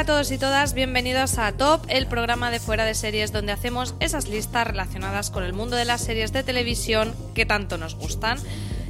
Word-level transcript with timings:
Hola 0.00 0.12
a 0.12 0.14
todos 0.14 0.30
y 0.30 0.38
todas, 0.38 0.72
bienvenidos 0.72 1.36
a 1.36 1.52
Top, 1.52 1.84
el 1.88 2.06
programa 2.06 2.50
de 2.50 2.58
fuera 2.58 2.86
de 2.86 2.94
series 2.94 3.32
donde 3.32 3.52
hacemos 3.52 3.94
esas 4.00 4.28
listas 4.28 4.66
relacionadas 4.66 5.30
con 5.30 5.44
el 5.44 5.52
mundo 5.52 5.76
de 5.76 5.84
las 5.84 6.00
series 6.00 6.32
de 6.32 6.42
televisión 6.42 7.14
que 7.34 7.44
tanto 7.44 7.76
nos 7.76 7.96
gustan. 7.96 8.38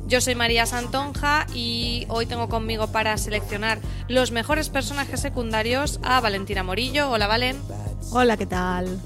Yo 0.06 0.21
soy 0.21 0.37
María 0.37 0.66
Santonja 0.66 1.48
y 1.53 2.06
hoy 2.10 2.26
tengo 2.26 2.48
conmigo 2.48 2.93
para 2.93 3.19
seleccionar 3.19 3.81
los 4.06 4.31
mejores 4.31 4.69
personajes 4.69 5.19
secundarios 5.19 5.98
a 6.04 6.21
Valentina 6.21 6.62
Morillo. 6.62 7.10
Hola 7.10 7.27
Valen. 7.27 7.56
Hola, 8.12 8.37
¿qué 8.37 8.47
tal? 8.47 9.00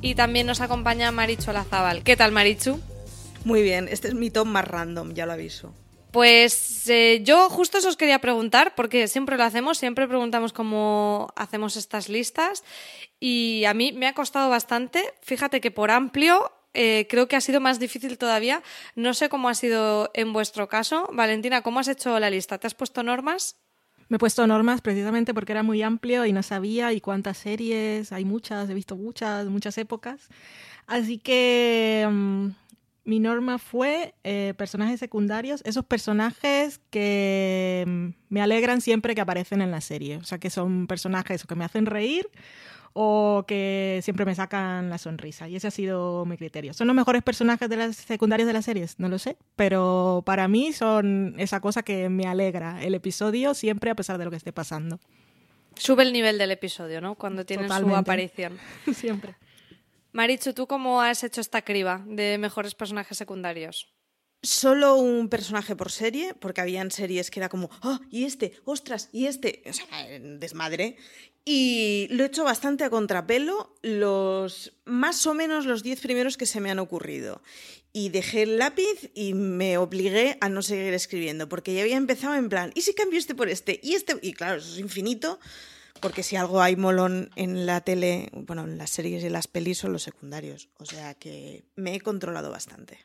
Y 0.00 0.14
también 0.14 0.46
nos 0.46 0.62
acompaña 0.62 1.12
Marichu 1.12 1.50
Olazábal. 1.50 2.04
¿Qué 2.04 2.16
tal 2.16 2.32
Marichu? 2.32 2.80
Muy 3.44 3.60
bien, 3.60 3.86
este 3.90 4.08
es 4.08 4.14
mi 4.14 4.30
top 4.30 4.46
más 4.46 4.66
random, 4.66 5.12
ya 5.12 5.26
lo 5.26 5.32
aviso. 5.34 5.74
Pues 6.10 6.88
eh, 6.88 7.20
yo 7.22 7.50
justo 7.50 7.78
eso 7.78 7.88
os 7.88 7.96
quería 7.96 8.18
preguntar, 8.18 8.74
porque 8.74 9.08
siempre 9.08 9.36
lo 9.36 9.44
hacemos, 9.44 9.76
siempre 9.76 10.08
preguntamos 10.08 10.52
cómo 10.52 11.28
hacemos 11.36 11.76
estas 11.76 12.08
listas 12.08 12.64
y 13.20 13.64
a 13.66 13.74
mí 13.74 13.92
me 13.92 14.06
ha 14.06 14.14
costado 14.14 14.48
bastante. 14.48 15.02
Fíjate 15.20 15.60
que 15.60 15.70
por 15.70 15.90
amplio 15.90 16.50
eh, 16.72 17.06
creo 17.10 17.28
que 17.28 17.36
ha 17.36 17.40
sido 17.40 17.60
más 17.60 17.78
difícil 17.78 18.16
todavía. 18.16 18.62
No 18.94 19.12
sé 19.12 19.28
cómo 19.28 19.48
ha 19.50 19.54
sido 19.54 20.10
en 20.14 20.32
vuestro 20.32 20.68
caso. 20.68 21.08
Valentina, 21.12 21.60
¿cómo 21.62 21.80
has 21.80 21.88
hecho 21.88 22.18
la 22.18 22.30
lista? 22.30 22.58
¿Te 22.58 22.66
has 22.66 22.74
puesto 22.74 23.02
normas? 23.02 23.56
Me 24.08 24.16
he 24.16 24.18
puesto 24.18 24.46
normas 24.46 24.80
precisamente 24.80 25.34
porque 25.34 25.52
era 25.52 25.62
muy 25.62 25.82
amplio 25.82 26.24
y 26.24 26.32
no 26.32 26.42
sabía 26.42 26.94
y 26.94 27.00
cuántas 27.02 27.36
series, 27.36 28.10
hay 28.12 28.24
muchas, 28.24 28.70
he 28.70 28.74
visto 28.74 28.96
muchas, 28.96 29.46
muchas 29.48 29.76
épocas. 29.76 30.28
Así 30.86 31.18
que 31.18 32.08
mm, 32.10 32.48
mi 33.08 33.20
norma 33.20 33.56
fue 33.56 34.14
eh, 34.22 34.52
personajes 34.58 35.00
secundarios, 35.00 35.62
esos 35.64 35.82
personajes 35.82 36.78
que 36.90 37.82
mm, 37.86 38.08
me 38.28 38.42
alegran 38.42 38.82
siempre 38.82 39.14
que 39.14 39.22
aparecen 39.22 39.62
en 39.62 39.70
la 39.70 39.80
serie. 39.80 40.18
O 40.18 40.24
sea, 40.24 40.36
que 40.36 40.50
son 40.50 40.86
personajes 40.86 41.46
que 41.46 41.54
me 41.54 41.64
hacen 41.64 41.86
reír 41.86 42.28
o 42.92 43.46
que 43.48 44.00
siempre 44.02 44.26
me 44.26 44.34
sacan 44.34 44.90
la 44.90 44.98
sonrisa. 44.98 45.48
Y 45.48 45.56
ese 45.56 45.68
ha 45.68 45.70
sido 45.70 46.26
mi 46.26 46.36
criterio. 46.36 46.74
¿Son 46.74 46.86
los 46.86 46.94
mejores 46.94 47.22
personajes 47.22 47.70
de 47.70 47.78
las 47.78 47.96
secundarios 47.96 48.46
de 48.46 48.52
las 48.52 48.66
series? 48.66 48.98
No 48.98 49.08
lo 49.08 49.18
sé. 49.18 49.38
Pero 49.56 50.22
para 50.26 50.46
mí 50.46 50.74
son 50.74 51.34
esa 51.38 51.60
cosa 51.60 51.82
que 51.82 52.10
me 52.10 52.26
alegra 52.26 52.82
el 52.82 52.94
episodio 52.94 53.54
siempre 53.54 53.90
a 53.90 53.94
pesar 53.94 54.18
de 54.18 54.26
lo 54.26 54.30
que 54.30 54.36
esté 54.36 54.52
pasando. 54.52 55.00
Sube 55.76 56.02
el 56.02 56.12
nivel 56.12 56.36
del 56.36 56.50
episodio, 56.50 57.00
¿no? 57.00 57.14
Cuando 57.14 57.46
tiene 57.46 57.68
su 57.68 57.96
aparición. 57.96 58.58
siempre. 58.92 59.34
Marichu, 60.12 60.52
¿tú 60.52 60.66
cómo 60.66 61.02
has 61.02 61.22
hecho 61.22 61.40
esta 61.40 61.62
criba 61.62 62.04
de 62.06 62.38
mejores 62.38 62.74
personajes 62.74 63.18
secundarios? 63.18 63.92
Solo 64.42 64.96
un 64.96 65.28
personaje 65.28 65.74
por 65.74 65.90
serie, 65.90 66.32
porque 66.34 66.60
habían 66.60 66.92
series 66.92 67.30
que 67.30 67.40
era 67.40 67.48
como, 67.48 67.70
oh, 67.82 67.98
y 68.08 68.24
este, 68.24 68.52
ostras, 68.64 69.08
y 69.12 69.26
este, 69.26 69.62
o 69.66 69.72
sea, 69.72 69.86
desmadre. 70.20 70.96
Y 71.44 72.06
lo 72.10 72.22
he 72.22 72.26
hecho 72.26 72.44
bastante 72.44 72.84
a 72.84 72.90
contrapelo, 72.90 73.74
los 73.82 74.74
más 74.84 75.26
o 75.26 75.34
menos 75.34 75.66
los 75.66 75.82
10 75.82 76.00
primeros 76.00 76.36
que 76.36 76.46
se 76.46 76.60
me 76.60 76.70
han 76.70 76.78
ocurrido. 76.78 77.42
Y 77.92 78.10
dejé 78.10 78.42
el 78.42 78.58
lápiz 78.58 79.10
y 79.14 79.34
me 79.34 79.76
obligué 79.76 80.38
a 80.40 80.48
no 80.48 80.62
seguir 80.62 80.94
escribiendo, 80.94 81.48
porque 81.48 81.74
ya 81.74 81.82
había 81.82 81.96
empezado 81.96 82.36
en 82.36 82.48
plan, 82.48 82.70
¿y 82.74 82.82
si 82.82 82.94
cambio 82.94 83.18
este 83.18 83.34
por 83.34 83.48
este? 83.48 83.80
Y 83.82 83.94
este, 83.94 84.18
y 84.22 84.34
claro, 84.34 84.58
eso 84.58 84.72
es 84.72 84.78
infinito 84.78 85.40
porque 86.00 86.22
si 86.22 86.36
algo 86.36 86.60
hay 86.60 86.76
molón 86.76 87.30
en 87.36 87.66
la 87.66 87.80
tele, 87.80 88.30
bueno, 88.32 88.64
en 88.64 88.78
las 88.78 88.90
series 88.90 89.22
y 89.24 89.28
las 89.28 89.46
pelis 89.48 89.78
son 89.78 89.92
los 89.92 90.02
secundarios. 90.02 90.68
O 90.78 90.84
sea 90.84 91.14
que 91.14 91.64
me 91.76 91.94
he 91.94 92.00
controlado 92.00 92.50
bastante. 92.50 92.98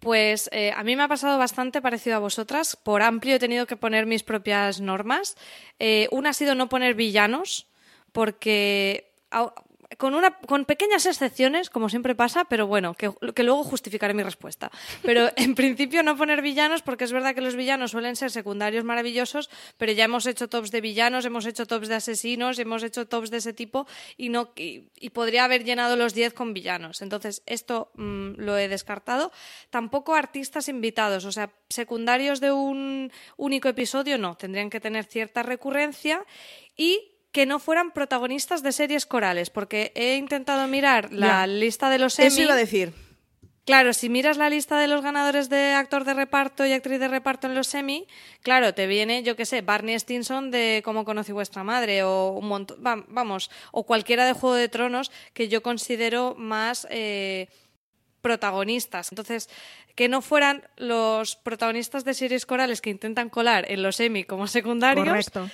Pues 0.00 0.50
eh, 0.52 0.72
a 0.76 0.84
mí 0.84 0.96
me 0.96 1.02
ha 1.02 1.08
pasado 1.08 1.38
bastante 1.38 1.80
parecido 1.80 2.16
a 2.16 2.20
vosotras. 2.20 2.76
Por 2.76 3.00
amplio 3.00 3.36
he 3.36 3.38
tenido 3.38 3.66
que 3.66 3.76
poner 3.76 4.04
mis 4.04 4.22
propias 4.22 4.80
normas. 4.80 5.36
Eh, 5.78 6.08
una 6.10 6.30
ha 6.30 6.34
sido 6.34 6.54
no 6.54 6.68
poner 6.68 6.94
villanos, 6.94 7.68
porque 8.12 9.14
con, 9.98 10.14
una, 10.14 10.36
con 10.38 10.64
pequeñas 10.64 11.06
excepciones, 11.06 11.70
como 11.70 11.88
siempre 11.88 12.14
pasa, 12.14 12.44
pero 12.44 12.66
bueno, 12.66 12.94
que, 12.94 13.12
que, 13.34 13.42
luego 13.42 13.64
justificaré 13.64 14.14
mi 14.14 14.22
respuesta. 14.22 14.70
Pero 15.02 15.28
en 15.36 15.54
principio 15.54 16.02
no 16.02 16.16
poner 16.16 16.42
villanos, 16.42 16.82
porque 16.82 17.04
es 17.04 17.12
verdad 17.12 17.34
que 17.34 17.40
los 17.40 17.56
villanos 17.56 17.92
suelen 17.92 18.16
ser 18.16 18.30
secundarios 18.30 18.84
maravillosos, 18.84 19.50
pero 19.78 19.92
ya 19.92 20.04
hemos 20.04 20.26
hecho 20.26 20.48
tops 20.48 20.70
de 20.70 20.80
villanos, 20.80 21.24
hemos 21.24 21.46
hecho 21.46 21.66
tops 21.66 21.88
de 21.88 21.96
asesinos, 21.96 22.58
hemos 22.58 22.82
hecho 22.82 23.06
tops 23.06 23.30
de 23.30 23.38
ese 23.38 23.52
tipo 23.52 23.86
y, 24.16 24.28
no, 24.28 24.52
y, 24.56 25.10
podría 25.10 25.44
haber 25.44 25.64
llenado 25.64 25.96
los 25.96 26.14
10 26.14 26.34
con 26.34 26.54
villanos. 26.54 27.02
Entonces, 27.02 27.42
esto 27.46 27.92
mm, 27.94 28.32
lo 28.36 28.58
he 28.58 28.68
descartado. 28.68 29.32
Tampoco 29.70 30.14
artistas 30.14 30.68
invitados, 30.68 31.24
o 31.24 31.32
sea, 31.32 31.50
secundarios 31.68 32.40
de 32.40 32.52
un 32.52 33.12
único 33.36 33.68
episodio, 33.68 34.18
no, 34.18 34.36
tendrían 34.36 34.70
que 34.70 34.80
tener 34.80 35.04
cierta 35.04 35.42
recurrencia 35.42 36.24
y 36.76 37.13
que 37.34 37.46
no 37.46 37.58
fueran 37.58 37.90
protagonistas 37.90 38.62
de 38.62 38.70
series 38.70 39.06
corales, 39.06 39.50
porque 39.50 39.90
he 39.96 40.14
intentado 40.14 40.68
mirar 40.68 41.12
la 41.12 41.48
lista 41.48 41.90
de 41.90 41.98
los 41.98 42.16
Emmy. 42.20 42.28
Eso 42.28 42.42
iba 42.42 42.52
a 42.52 42.56
decir. 42.56 42.92
Claro, 43.64 43.92
si 43.92 44.08
miras 44.08 44.36
la 44.36 44.48
lista 44.48 44.78
de 44.78 44.86
los 44.86 45.02
ganadores 45.02 45.48
de 45.48 45.72
actor 45.72 46.04
de 46.04 46.14
reparto 46.14 46.64
y 46.64 46.72
actriz 46.72 47.00
de 47.00 47.08
reparto 47.08 47.48
en 47.48 47.56
los 47.56 47.66
semi, 47.66 48.06
claro, 48.42 48.72
te 48.72 48.86
viene, 48.86 49.24
yo 49.24 49.34
qué 49.34 49.46
sé, 49.46 49.62
Barney 49.62 49.98
Stinson 49.98 50.52
de 50.52 50.80
Cómo 50.84 51.04
conocí 51.04 51.32
vuestra 51.32 51.64
madre 51.64 52.04
o 52.04 52.28
un 52.28 52.46
montón, 52.46 52.76
vamos, 52.80 53.50
o 53.72 53.82
cualquiera 53.82 54.26
de 54.26 54.34
Juego 54.34 54.54
de 54.54 54.68
Tronos 54.68 55.10
que 55.32 55.48
yo 55.48 55.60
considero 55.60 56.36
más 56.38 56.86
eh, 56.88 57.48
protagonistas. 58.20 59.10
Entonces, 59.10 59.50
que 59.96 60.08
no 60.08 60.22
fueran 60.22 60.62
los 60.76 61.34
protagonistas 61.34 62.04
de 62.04 62.14
series 62.14 62.46
corales 62.46 62.80
que 62.80 62.90
intentan 62.90 63.28
colar 63.28 63.68
en 63.68 63.82
los 63.82 63.96
semi 63.96 64.22
como 64.22 64.46
secundarios. 64.46 65.08
Correcto. 65.08 65.50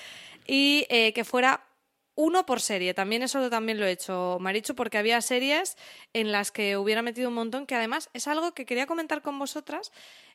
Y 0.46 0.84
eh, 0.90 1.14
que 1.14 1.24
fuera 1.24 1.64
uno 2.20 2.44
por 2.44 2.60
serie. 2.60 2.92
También 2.94 3.22
eso 3.22 3.48
también 3.48 3.80
lo 3.80 3.86
he 3.86 3.92
hecho, 3.92 4.36
Marichu, 4.40 4.74
porque 4.74 4.98
había 4.98 5.20
series 5.22 5.76
en 6.12 6.32
las 6.32 6.52
que 6.52 6.76
hubiera 6.76 7.02
metido 7.02 7.28
un 7.28 7.34
montón, 7.34 7.66
que 7.66 7.74
además 7.74 8.10
es 8.12 8.28
algo 8.28 8.52
que 8.52 8.66
quería 8.66 8.86
comentar 8.86 9.22
con 9.22 9.38
vosotras. 9.38 9.90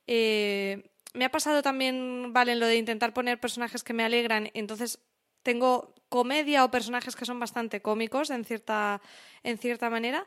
Eh, 0.07 0.89
me 1.13 1.25
ha 1.25 1.31
pasado 1.31 1.61
también, 1.61 2.33
vale, 2.33 2.55
lo 2.55 2.65
de 2.65 2.77
intentar 2.77 3.13
poner 3.13 3.39
personajes 3.39 3.83
que 3.83 3.93
me 3.93 4.03
alegran, 4.03 4.49
entonces 4.53 4.99
tengo 5.43 5.93
comedia 6.09 6.65
o 6.65 6.71
personajes 6.71 7.15
que 7.15 7.25
son 7.25 7.39
bastante 7.39 7.81
cómicos 7.81 8.31
en 8.31 8.45
cierta, 8.45 9.01
en 9.43 9.57
cierta 9.59 9.89
manera. 9.89 10.25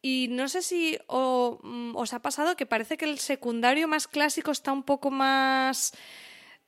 Y 0.00 0.28
no 0.30 0.48
sé 0.48 0.62
si 0.62 0.98
mm, 1.08 1.96
os 1.96 2.12
ha 2.14 2.20
pasado 2.20 2.56
que 2.56 2.66
parece 2.66 2.96
que 2.96 3.04
el 3.04 3.18
secundario 3.18 3.88
más 3.88 4.08
clásico 4.08 4.50
está 4.50 4.72
un 4.72 4.82
poco 4.82 5.10
más 5.10 5.92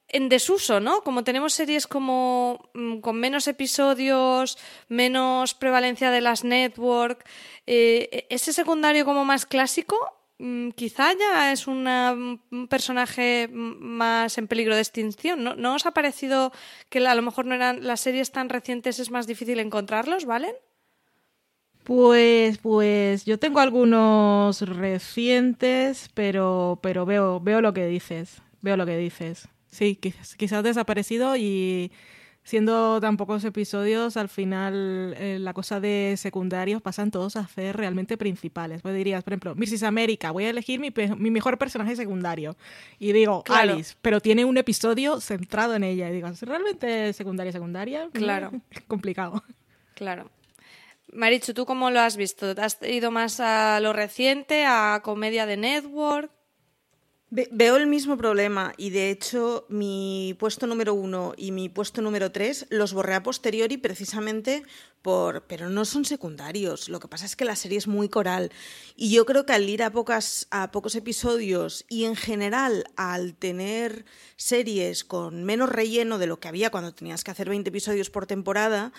en 0.08 0.28
desuso, 0.28 0.80
¿no? 0.80 1.02
Como 1.02 1.24
tenemos 1.24 1.52
series 1.52 1.86
como 1.86 2.70
mm, 2.74 2.98
con 2.98 3.16
menos 3.16 3.48
episodios, 3.48 4.58
menos 4.88 5.54
prevalencia 5.54 6.10
de 6.10 6.20
las 6.20 6.44
network, 6.44 7.24
eh, 7.66 8.26
ese 8.30 8.52
secundario 8.52 9.04
como 9.04 9.24
más 9.24 9.46
clásico, 9.46 9.96
mm, 10.38 10.70
quizá 10.70 11.12
ya 11.14 11.52
es 11.52 11.66
un 11.66 12.66
personaje 12.68 13.48
más 13.52 14.38
en 14.38 14.48
peligro 14.48 14.74
de 14.74 14.82
extinción. 14.82 15.42
¿No, 15.42 15.56
¿No 15.56 15.74
os 15.74 15.86
ha 15.86 15.92
parecido 15.92 16.52
que 16.88 17.06
a 17.06 17.14
lo 17.14 17.22
mejor 17.22 17.46
no 17.46 17.54
eran 17.54 17.86
las 17.86 18.00
series 18.00 18.30
tan 18.30 18.48
recientes 18.48 19.00
es 19.00 19.10
más 19.10 19.26
difícil 19.26 19.58
encontrarlos, 19.58 20.24
¿valen? 20.24 20.54
Pues, 21.86 22.58
pues 22.58 23.24
yo 23.24 23.38
tengo 23.38 23.60
algunos 23.60 24.60
recientes, 24.60 26.10
pero, 26.14 26.80
pero 26.82 27.06
veo, 27.06 27.38
veo 27.38 27.60
lo 27.60 27.72
que 27.72 27.86
dices. 27.86 28.42
Veo 28.60 28.76
lo 28.76 28.86
que 28.86 28.96
dices. 28.96 29.48
Sí, 29.76 29.96
quizás, 29.96 30.64
desaparecido 30.64 31.36
y 31.36 31.92
siendo 32.42 32.98
tan 32.98 33.18
pocos 33.18 33.44
episodios, 33.44 34.16
al 34.16 34.30
final 34.30 35.14
eh, 35.18 35.36
la 35.38 35.52
cosa 35.52 35.80
de 35.80 36.14
secundarios 36.16 36.80
pasan 36.80 37.10
todos 37.10 37.36
a 37.36 37.46
ser 37.46 37.76
realmente 37.76 38.16
principales. 38.16 38.80
Pues 38.80 38.94
dirías, 38.94 39.22
por 39.22 39.34
ejemplo, 39.34 39.54
Mrs. 39.54 39.82
América, 39.82 40.30
voy 40.30 40.44
a 40.44 40.50
elegir 40.50 40.80
mi, 40.80 41.30
mejor 41.30 41.58
personaje 41.58 41.94
secundario. 41.94 42.56
Y 42.98 43.12
digo, 43.12 43.44
Alice, 43.48 43.96
pero 44.00 44.22
tiene 44.22 44.46
un 44.46 44.56
episodio 44.56 45.20
centrado 45.20 45.74
en 45.74 45.84
ella. 45.84 46.08
Y 46.08 46.14
digo, 46.14 46.28
¿es 46.28 46.40
realmente 46.40 47.12
secundaria, 47.12 47.52
secundaria? 47.52 48.08
Claro. 48.14 48.52
complicado. 48.88 49.44
Claro. 49.94 50.30
Marichu, 51.12 51.52
¿tú 51.52 51.66
cómo 51.66 51.90
lo 51.90 52.00
has 52.00 52.16
visto? 52.16 52.54
¿Has 52.56 52.78
ido 52.82 53.10
más 53.10 53.40
a 53.40 53.78
lo 53.80 53.92
reciente, 53.92 54.64
a 54.64 55.00
comedia 55.04 55.44
de 55.44 55.58
network? 55.58 56.30
Veo 57.30 57.76
el 57.76 57.88
mismo 57.88 58.16
problema 58.16 58.72
y 58.76 58.90
de 58.90 59.10
hecho 59.10 59.66
mi 59.68 60.36
puesto 60.38 60.66
número 60.66 60.94
uno 60.94 61.34
y 61.36 61.50
mi 61.50 61.68
puesto 61.68 62.00
número 62.00 62.30
tres 62.30 62.66
los 62.70 62.92
borré 62.92 63.14
a 63.14 63.22
posteriori 63.22 63.78
precisamente 63.78 64.62
por... 65.02 65.42
pero 65.42 65.68
no 65.68 65.84
son 65.84 66.04
secundarios, 66.04 66.88
lo 66.88 67.00
que 67.00 67.08
pasa 67.08 67.26
es 67.26 67.34
que 67.34 67.44
la 67.44 67.56
serie 67.56 67.78
es 67.78 67.88
muy 67.88 68.08
coral. 68.08 68.52
Y 68.94 69.10
yo 69.10 69.26
creo 69.26 69.44
que 69.44 69.52
al 69.52 69.68
ir 69.68 69.82
a, 69.82 69.90
pocas, 69.90 70.46
a 70.50 70.70
pocos 70.70 70.94
episodios 70.94 71.84
y 71.88 72.04
en 72.04 72.14
general 72.14 72.84
al 72.96 73.34
tener 73.34 74.04
series 74.36 75.04
con 75.04 75.44
menos 75.44 75.68
relleno 75.68 76.18
de 76.18 76.26
lo 76.26 76.38
que 76.38 76.48
había 76.48 76.70
cuando 76.70 76.94
tenías 76.94 77.24
que 77.24 77.32
hacer 77.32 77.48
20 77.48 77.68
episodios 77.68 78.10
por 78.10 78.26
temporada, 78.26 78.92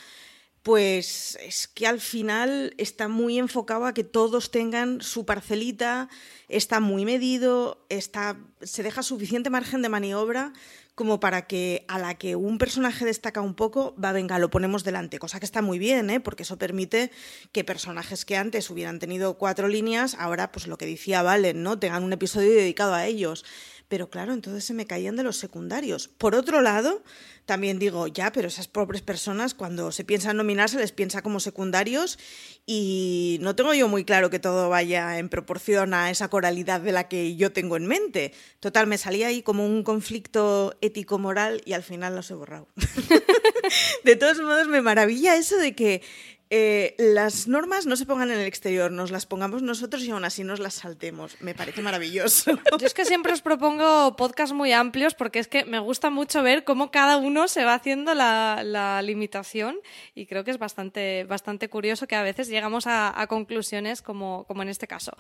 pues 0.67 1.37
es 1.41 1.69
que 1.69 1.87
al 1.87 2.01
final 2.01 2.73
está 2.77 3.07
muy 3.07 3.39
enfocado 3.39 3.85
a 3.85 3.93
que 3.93 4.03
todos 4.03 4.51
tengan 4.51 4.99
su 4.99 5.25
parcelita, 5.25 6.09
está 6.49 6.81
muy 6.81 7.05
medido, 7.05 7.85
está, 7.87 8.37
se 8.61 8.83
deja 8.83 9.01
suficiente 9.01 9.49
margen 9.49 9.81
de 9.81 9.87
maniobra 9.87 10.51
como 10.93 11.21
para 11.21 11.47
que 11.47 11.85
a 11.87 11.99
la 11.99 12.15
que 12.15 12.35
un 12.35 12.57
personaje 12.57 13.05
destaca 13.05 13.39
un 13.39 13.53
poco, 13.53 13.95
va, 14.03 14.11
venga, 14.11 14.39
lo 14.39 14.49
ponemos 14.49 14.83
delante, 14.83 15.19
cosa 15.19 15.39
que 15.39 15.45
está 15.45 15.61
muy 15.61 15.79
bien, 15.79 16.09
¿eh? 16.09 16.19
porque 16.19 16.43
eso 16.43 16.57
permite 16.57 17.11
que 17.53 17.63
personajes 17.63 18.25
que 18.25 18.35
antes 18.35 18.69
hubieran 18.69 18.97
tenido 18.97 19.37
cuatro 19.37 19.69
líneas, 19.69 20.17
ahora, 20.19 20.51
pues 20.51 20.67
lo 20.67 20.77
que 20.77 20.87
decía 20.87 21.21
Valen, 21.21 21.63
¿no? 21.63 21.79
tengan 21.79 22.03
un 22.03 22.11
episodio 22.11 22.49
dedicado 22.49 22.93
a 22.93 23.05
ellos. 23.05 23.45
Pero 23.87 24.09
claro, 24.09 24.33
entonces 24.33 24.65
se 24.65 24.73
me 24.73 24.85
caían 24.85 25.15
de 25.15 25.23
los 25.23 25.37
secundarios. 25.37 26.09
Por 26.09 26.35
otro 26.35 26.61
lado, 26.61 27.03
también 27.45 27.79
digo, 27.79 28.07
ya, 28.07 28.33
pero 28.33 28.49
esas 28.49 28.67
pobres 28.67 29.01
personas 29.01 29.53
cuando 29.53 29.93
se 29.93 30.03
piensan 30.03 30.35
nominar 30.35 30.69
se 30.69 30.77
les 30.77 30.91
piensa 30.91 31.21
como 31.21 31.39
secundarios 31.39 32.19
y 32.65 33.37
no 33.41 33.55
tengo 33.55 33.73
yo 33.73 33.87
muy 33.87 34.03
claro 34.03 34.29
que 34.29 34.39
todo 34.39 34.67
vaya 34.67 35.17
en 35.17 35.29
proporción 35.29 35.93
a 35.93 36.11
esa 36.11 36.27
coralidad 36.27 36.81
de 36.81 36.91
la 36.91 37.07
que 37.07 37.37
yo 37.37 37.53
tengo 37.53 37.77
en 37.77 37.87
mente. 37.87 38.33
Total, 38.59 38.87
me 38.87 38.97
salía 38.97 39.27
ahí 39.27 39.41
como 39.41 39.65
un 39.65 39.83
conflicto 39.83 40.75
ético-moral 40.81 41.61
y 41.63 41.71
al 41.71 41.83
final 41.83 42.13
los 42.13 42.29
he 42.29 42.33
borrado. 42.33 42.67
de 44.03 44.15
todos 44.17 44.41
modos, 44.41 44.67
me 44.67 44.81
maravilla 44.81 45.37
eso 45.37 45.55
de 45.57 45.73
que 45.73 46.01
eh, 46.49 46.95
las 46.97 47.47
normas 47.47 47.85
no 47.85 47.97
se 47.97 48.05
pongan 48.05 48.31
en 48.31 48.39
el 48.39 48.45
exterior, 48.45 48.91
nos 48.91 49.11
las 49.11 49.25
pongamos 49.25 49.61
nosotros 49.61 50.03
y 50.03 50.11
aún 50.11 50.23
así 50.23 50.43
nos 50.43 50.59
las 50.59 50.75
saltemos. 50.75 51.35
Me 51.41 51.53
parece 51.53 51.81
maravilloso. 51.81 52.51
Yo 52.79 52.85
es 52.85 52.93
que 52.93 53.03
siempre 53.05 53.33
os 53.33 53.41
propongo 53.41 54.15
podcasts 54.15 54.55
muy 54.55 54.71
amplios 54.71 55.13
porque 55.13 55.39
es 55.39 55.47
que 55.47 55.65
me 55.65 55.79
gusta 55.79 56.09
mucho 56.09 56.43
ver 56.43 56.63
cómo 56.63 56.89
cada 56.89 57.17
uno 57.17 57.47
se 57.47 57.65
va 57.65 57.73
haciendo 57.73 58.13
la, 58.13 59.01
limitación 59.03 59.77
y 60.15 60.25
creo 60.25 60.43
que 60.43 60.51
es 60.51 60.57
bastante, 60.57 61.25
bastante 61.25 61.69
curioso 61.69 62.07
que 62.07 62.15
a 62.15 62.23
veces 62.23 62.47
llegamos 62.47 62.85
a, 62.87 63.25
conclusiones 63.27 64.01
como, 64.01 64.45
como, 64.45 64.61
en 64.61 64.69
este 64.69 64.87
caso. 64.87 65.11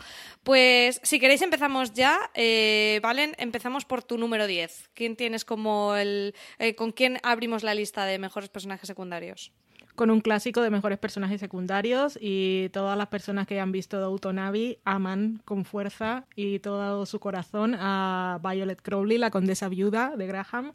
Pues 0.43 0.99
si 1.03 1.19
queréis 1.19 1.41
empezamos 1.41 1.93
ya. 1.93 2.31
Eh, 2.33 2.99
Valen, 3.03 3.35
empezamos 3.37 3.85
por 3.85 4.03
tu 4.03 4.17
número 4.17 4.47
10. 4.47 4.91
¿Quién 4.93 5.15
tienes 5.15 5.43
como 5.43 5.95
el... 5.95 6.33
Eh, 6.59 6.75
¿Con 6.75 6.91
quién 6.91 7.19
abrimos 7.23 7.63
la 7.63 7.73
lista 7.73 8.05
de 8.05 8.17
mejores 8.17 8.49
personajes 8.49 8.87
secundarios? 8.87 9.51
Con 9.97 10.11
un 10.11 10.21
clásico 10.21 10.61
de 10.61 10.69
mejores 10.69 10.99
personajes 10.99 11.39
secundarios 11.39 12.19
y 12.21 12.69
todas 12.69 12.95
las 12.95 13.07
personas 13.07 13.47
que 13.47 13.59
han 13.59 13.71
visto 13.71 13.99
Downton 13.99 14.37
Abbey 14.37 14.77
aman 14.85 15.41
con 15.43 15.65
fuerza 15.65 16.25
y 16.35 16.59
todo 16.59 17.07
su 17.07 17.19
corazón 17.19 17.75
a 17.79 18.39
Violet 18.43 18.79
Crowley, 18.79 19.17
la 19.17 19.31
condesa 19.31 19.69
viuda 19.69 20.15
de 20.15 20.27
Graham, 20.27 20.73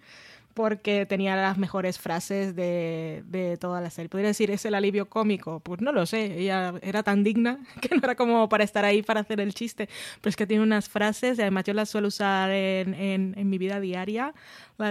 porque 0.55 1.07
tenía 1.07 1.37
las 1.37 1.59
mejores 1.59 1.99
frases 1.99 2.55
de, 2.55 3.23
de, 3.27 3.57
toda 3.57 3.81
la 3.81 3.91
serie. 3.91 4.09
Podría 4.09 4.29
decir, 4.29 4.51
¿es 4.51 4.65
el 4.65 4.75
alivio 4.75 5.09
cómico? 5.09 5.61
Pues 5.61 5.81
no 5.81 5.93
lo 5.93 6.07
sé, 6.07 6.39
ella 6.41 6.75
era 6.83 7.03
tan 7.03 7.25
digna 7.25 7.59
que 7.81 7.95
no 7.95 8.01
era 8.03 8.15
como 8.15 8.49
para 8.49 8.65
estar 8.65 8.85
ahí 8.85 9.03
para 9.03 9.21
hacer 9.21 9.41
el 9.41 9.55
chiste, 9.55 9.89
pero 10.21 10.31
es 10.31 10.37
que 10.37 10.47
tiene 10.47 10.63
unas 10.63 10.89
frases, 10.89 11.39
y 11.39 11.43
además 11.43 11.65
yo 11.65 11.75
las 11.75 11.89
suelo 11.89 12.09
usar 12.09 12.51
en, 12.51 12.95
en, 12.95 13.35
en 13.37 13.51
mi 13.51 13.59
vida 13.59 13.81
diaria, 13.81 14.35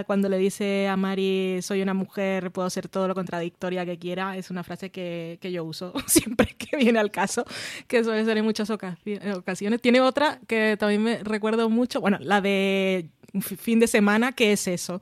cuando 0.06 0.28
le 0.28 0.38
dice 0.38 0.88
a 0.88 0.96
Mari, 0.96 1.60
soy 1.60 1.82
una 1.82 1.94
mujer, 1.94 2.50
puedo 2.50 2.68
ser 2.70 2.88
todo 2.88 3.08
lo 3.08 3.14
contradictoria 3.14 3.84
que 3.84 3.98
quiera, 3.98 4.36
es 4.36 4.50
una 4.50 4.64
frase 4.64 4.90
que, 4.90 5.38
que 5.40 5.52
yo 5.52 5.64
uso 5.64 5.92
siempre 6.06 6.54
que 6.56 6.76
viene 6.76 6.98
al 6.98 7.10
caso, 7.10 7.44
que 7.86 8.02
suele 8.02 8.24
ser 8.24 8.38
en 8.38 8.44
muchas 8.44 8.70
ocasiones. 8.70 9.80
Tiene 9.80 10.00
otra 10.00 10.40
que 10.46 10.76
también 10.78 11.02
me 11.02 11.18
recuerdo 11.22 11.68
mucho, 11.68 12.00
bueno, 12.00 12.18
la 12.20 12.40
de 12.40 13.08
fin 13.40 13.80
de 13.80 13.86
semana, 13.86 14.32
que 14.32 14.52
es 14.52 14.66
eso 14.66 15.00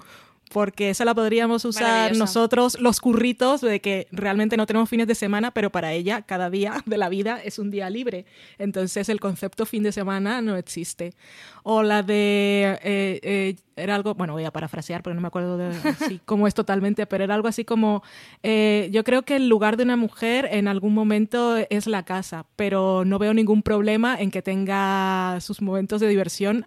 porque 0.52 0.90
esa 0.90 1.04
la 1.04 1.14
podríamos 1.14 1.64
usar 1.64 2.16
nosotros, 2.16 2.78
los 2.80 3.00
curritos, 3.00 3.60
de 3.60 3.80
que 3.80 4.08
realmente 4.10 4.56
no 4.56 4.66
tenemos 4.66 4.88
fines 4.88 5.06
de 5.06 5.14
semana, 5.14 5.52
pero 5.52 5.70
para 5.70 5.92
ella 5.92 6.22
cada 6.22 6.50
día 6.50 6.82
de 6.86 6.98
la 6.98 7.08
vida 7.08 7.40
es 7.42 7.58
un 7.58 7.70
día 7.70 7.88
libre. 7.88 8.26
Entonces 8.58 9.08
el 9.08 9.20
concepto 9.20 9.64
fin 9.64 9.82
de 9.82 9.92
semana 9.92 10.42
no 10.42 10.56
existe. 10.56 11.14
O 11.62 11.82
la 11.82 12.02
de, 12.02 12.78
eh, 12.82 13.20
eh, 13.22 13.56
era 13.76 13.94
algo, 13.94 14.14
bueno, 14.14 14.32
voy 14.32 14.44
a 14.44 14.50
parafrasear 14.50 15.02
porque 15.02 15.14
no 15.14 15.20
me 15.20 15.28
acuerdo 15.28 15.56
de 15.56 15.70
cómo 16.24 16.46
es 16.46 16.54
totalmente, 16.54 17.06
pero 17.06 17.22
era 17.24 17.34
algo 17.34 17.48
así 17.48 17.64
como, 17.64 18.02
eh, 18.42 18.88
yo 18.92 19.04
creo 19.04 19.22
que 19.22 19.36
el 19.36 19.48
lugar 19.48 19.76
de 19.76 19.84
una 19.84 19.96
mujer 19.96 20.48
en 20.50 20.68
algún 20.68 20.94
momento 20.94 21.56
es 21.56 21.86
la 21.86 22.04
casa, 22.04 22.46
pero 22.56 23.04
no 23.04 23.18
veo 23.18 23.34
ningún 23.34 23.62
problema 23.62 24.20
en 24.20 24.30
que 24.30 24.42
tenga 24.42 25.38
sus 25.40 25.62
momentos 25.62 26.00
de 26.00 26.08
diversión 26.08 26.66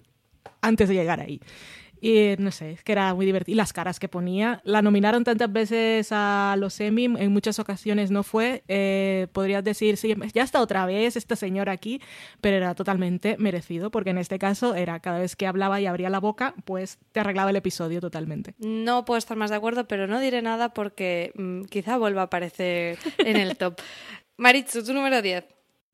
antes 0.61 0.87
de 0.87 0.95
llegar 0.95 1.19
ahí. 1.19 1.41
Y 2.03 2.35
no 2.37 2.51
sé, 2.51 2.71
es 2.71 2.83
que 2.83 2.91
era 2.91 3.13
muy 3.13 3.25
divertido. 3.25 3.53
Y 3.53 3.55
las 3.55 3.71
caras 3.71 3.97
que 3.97 4.09
ponía. 4.09 4.59
La 4.65 4.81
nominaron 4.81 5.23
tantas 5.23 5.49
veces 5.49 6.09
a 6.11 6.53
los 6.59 6.77
Emmy, 6.81 7.05
en 7.05 7.31
muchas 7.31 7.59
ocasiones 7.59 8.11
no 8.11 8.23
fue. 8.23 8.65
Eh, 8.67 9.27
podrías 9.31 9.63
decir, 9.63 9.95
sí, 9.95 10.13
ya 10.33 10.43
está 10.43 10.59
otra 10.59 10.85
vez 10.85 11.15
esta 11.15 11.37
señora 11.37 11.71
aquí, 11.71 12.01
pero 12.41 12.57
era 12.57 12.75
totalmente 12.75 13.37
merecido, 13.39 13.89
porque 13.89 14.09
en 14.09 14.17
este 14.17 14.37
caso 14.37 14.75
era 14.75 14.99
cada 14.99 15.19
vez 15.19 15.37
que 15.37 15.47
hablaba 15.47 15.79
y 15.79 15.85
abría 15.85 16.09
la 16.09 16.19
boca, 16.19 16.55
pues 16.65 16.99
te 17.13 17.21
arreglaba 17.21 17.51
el 17.51 17.55
episodio 17.55 18.01
totalmente. 18.01 18.53
No 18.57 19.05
puedo 19.05 19.17
estar 19.17 19.37
más 19.37 19.49
de 19.49 19.55
acuerdo, 19.55 19.87
pero 19.87 20.05
no 20.05 20.19
diré 20.19 20.41
nada 20.41 20.73
porque 20.73 21.31
mm, 21.35 21.63
quizá 21.69 21.95
vuelva 21.95 22.23
a 22.23 22.25
aparecer 22.25 22.97
en 23.19 23.37
el 23.37 23.55
top. 23.55 23.79
Maritzu, 24.35 24.83
tu 24.83 24.93
número 24.93 25.21
10. 25.21 25.45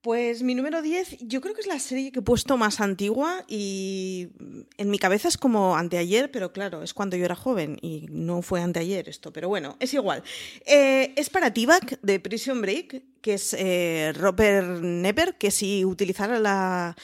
Pues 0.02 0.44
mi 0.44 0.56
número 0.56 0.82
10, 0.82 1.18
yo 1.20 1.42
creo 1.42 1.54
que 1.54 1.60
es 1.60 1.68
la 1.68 1.78
serie 1.78 2.14
que 2.14 2.20
he 2.20 2.22
puesto 2.22 2.56
más 2.56 2.80
antigua 2.80 3.44
y 3.50 4.30
en 4.78 4.90
mi 4.90 4.98
cabeza 4.98 5.28
es 5.28 5.38
como 5.38 5.76
anteayer, 5.76 6.32
pero 6.32 6.54
claro, 6.54 6.84
es 6.84 6.94
cuando 6.94 7.18
yo 7.18 7.26
era 7.26 7.36
joven 7.36 7.78
y 7.82 8.06
no 8.10 8.42
fue 8.42 8.62
anteayer 8.62 9.10
esto, 9.10 9.34
pero 9.34 9.50
bueno, 9.50 9.76
es 9.82 9.94
igual. 9.94 10.24
Eh, 10.66 11.14
es 11.18 11.30
para 11.30 11.54
T-Bag 11.54 12.00
de 12.02 12.20
Prison 12.22 12.62
Break, 12.62 13.04
que 13.20 13.34
es 13.34 13.54
eh, 13.60 14.14
Robert 14.16 14.82
Nepper, 14.82 15.38
que 15.38 15.52
si 15.52 15.84
utilizara 15.84 16.40
la, 16.40 16.96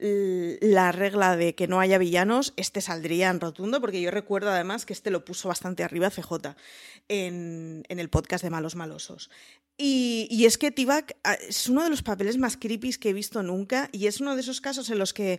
la 0.00 0.92
regla 0.92 1.36
de 1.36 1.54
que 1.54 1.66
no 1.66 1.80
haya 1.80 1.98
villanos, 1.98 2.52
este 2.56 2.80
saldría 2.80 3.30
en 3.30 3.40
rotundo, 3.40 3.80
porque 3.80 4.00
yo 4.00 4.10
recuerdo 4.10 4.50
además 4.50 4.86
que 4.86 4.92
este 4.92 5.10
lo 5.10 5.24
puso 5.24 5.48
bastante 5.48 5.82
arriba 5.82 6.10
CJ 6.10 6.54
en, 7.08 7.84
el 7.88 8.08
podcast 8.08 8.44
de 8.44 8.50
Malos 8.50 8.76
Malosos. 8.76 9.30
Y, 9.76 10.44
es 10.44 10.58
que 10.58 10.72
Tibak 10.72 11.16
ah, 11.22 11.34
es 11.34 11.68
uno 11.68 11.84
de 11.84 11.90
los 11.90 12.02
papeles 12.02 12.36
más 12.36 12.56
creepy 12.56 12.94
que 12.94 13.10
he 13.10 13.12
visto 13.12 13.42
nunca 13.44 13.88
y 13.92 14.08
es 14.08 14.20
uno 14.20 14.34
de 14.34 14.40
esos 14.40 14.60
casos 14.60 14.90
en 14.90 14.98
los 14.98 15.12
que 15.12 15.38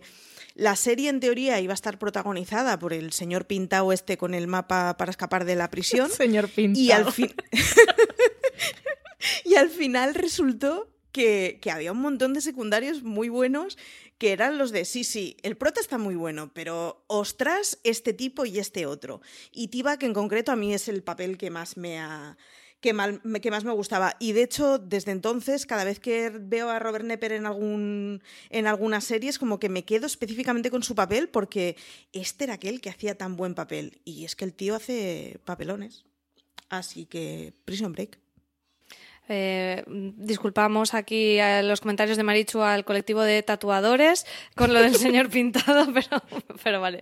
la 0.54 0.76
serie 0.76 1.10
en 1.10 1.20
teoría 1.20 1.60
iba 1.60 1.72
a 1.72 1.74
estar 1.74 1.98
protagonizada 1.98 2.78
por 2.78 2.94
el 2.94 3.12
señor 3.12 3.46
Pintao 3.46 3.92
este 3.92 4.16
con 4.16 4.32
el 4.32 4.46
mapa 4.46 4.96
para 4.96 5.10
escapar 5.10 5.44
de 5.44 5.56
la 5.56 5.70
prisión. 5.70 6.10
señor 6.10 6.48
Pintao. 6.48 6.82
Y 6.82 6.90
al, 6.90 7.12
fin... 7.12 7.34
y 9.44 9.56
al 9.56 9.68
final 9.68 10.14
resultó 10.14 10.88
que, 11.12 11.58
que, 11.60 11.70
había 11.70 11.92
un 11.92 12.00
montón 12.00 12.34
de 12.34 12.40
secundarios 12.40 13.02
muy 13.02 13.28
buenos 13.28 13.78
que 14.18 14.32
eran 14.32 14.58
los 14.58 14.70
de 14.70 14.84
sí, 14.84 15.02
sí, 15.02 15.36
el 15.42 15.56
prota 15.56 15.80
está 15.80 15.96
muy 15.96 16.14
bueno, 16.14 16.50
pero 16.52 17.04
ostras, 17.06 17.78
este 17.84 18.12
tipo 18.12 18.44
y 18.44 18.58
este 18.58 18.84
otro. 18.84 19.22
Y 19.50 19.68
Tibak 19.68 20.02
en 20.02 20.12
concreto 20.12 20.52
a 20.52 20.56
mí 20.56 20.74
es 20.74 20.88
el 20.88 21.02
papel 21.02 21.38
que 21.38 21.50
más 21.50 21.78
me 21.78 21.98
ha 21.98 22.36
que, 22.80 22.92
que, 23.42 23.50
más 23.50 23.64
me 23.64 23.72
gustaba. 23.72 24.16
Y 24.18 24.32
de 24.32 24.42
hecho, 24.42 24.78
desde 24.78 25.12
entonces, 25.12 25.66
cada 25.66 25.84
vez 25.84 26.00
que 26.00 26.30
veo 26.30 26.70
a 26.70 26.78
Robert 26.78 27.04
Nepper 27.04 27.32
en, 27.32 27.46
algún, 27.46 28.22
en 28.48 28.66
alguna 28.66 29.00
serie, 29.00 29.32
como 29.38 29.60
que 29.60 29.68
me 29.68 29.84
quedo 29.84 30.06
específicamente 30.06 30.70
con 30.70 30.82
su 30.82 30.94
papel 30.94 31.28
porque 31.28 31.76
este 32.12 32.44
era 32.44 32.54
aquel 32.54 32.80
que 32.80 32.90
hacía 32.90 33.16
tan 33.16 33.36
buen 33.36 33.54
papel. 33.54 34.00
Y 34.04 34.24
es 34.24 34.34
que 34.34 34.44
el 34.44 34.54
tío 34.54 34.74
hace 34.74 35.40
papelones. 35.44 36.04
Así 36.68 37.06
que, 37.06 37.52
Prison 37.64 37.92
Break. 37.92 38.18
Eh, 39.32 39.84
disculpamos 39.86 40.92
aquí 40.92 41.38
a 41.38 41.62
los 41.62 41.80
comentarios 41.80 42.16
de 42.16 42.24
Marichu 42.24 42.62
al 42.62 42.84
colectivo 42.84 43.22
de 43.22 43.44
tatuadores 43.44 44.26
con 44.56 44.74
lo 44.74 44.82
del 44.82 44.96
señor 44.96 45.30
pintado, 45.30 45.86
pero, 45.94 46.20
pero 46.64 46.80
vale. 46.80 47.00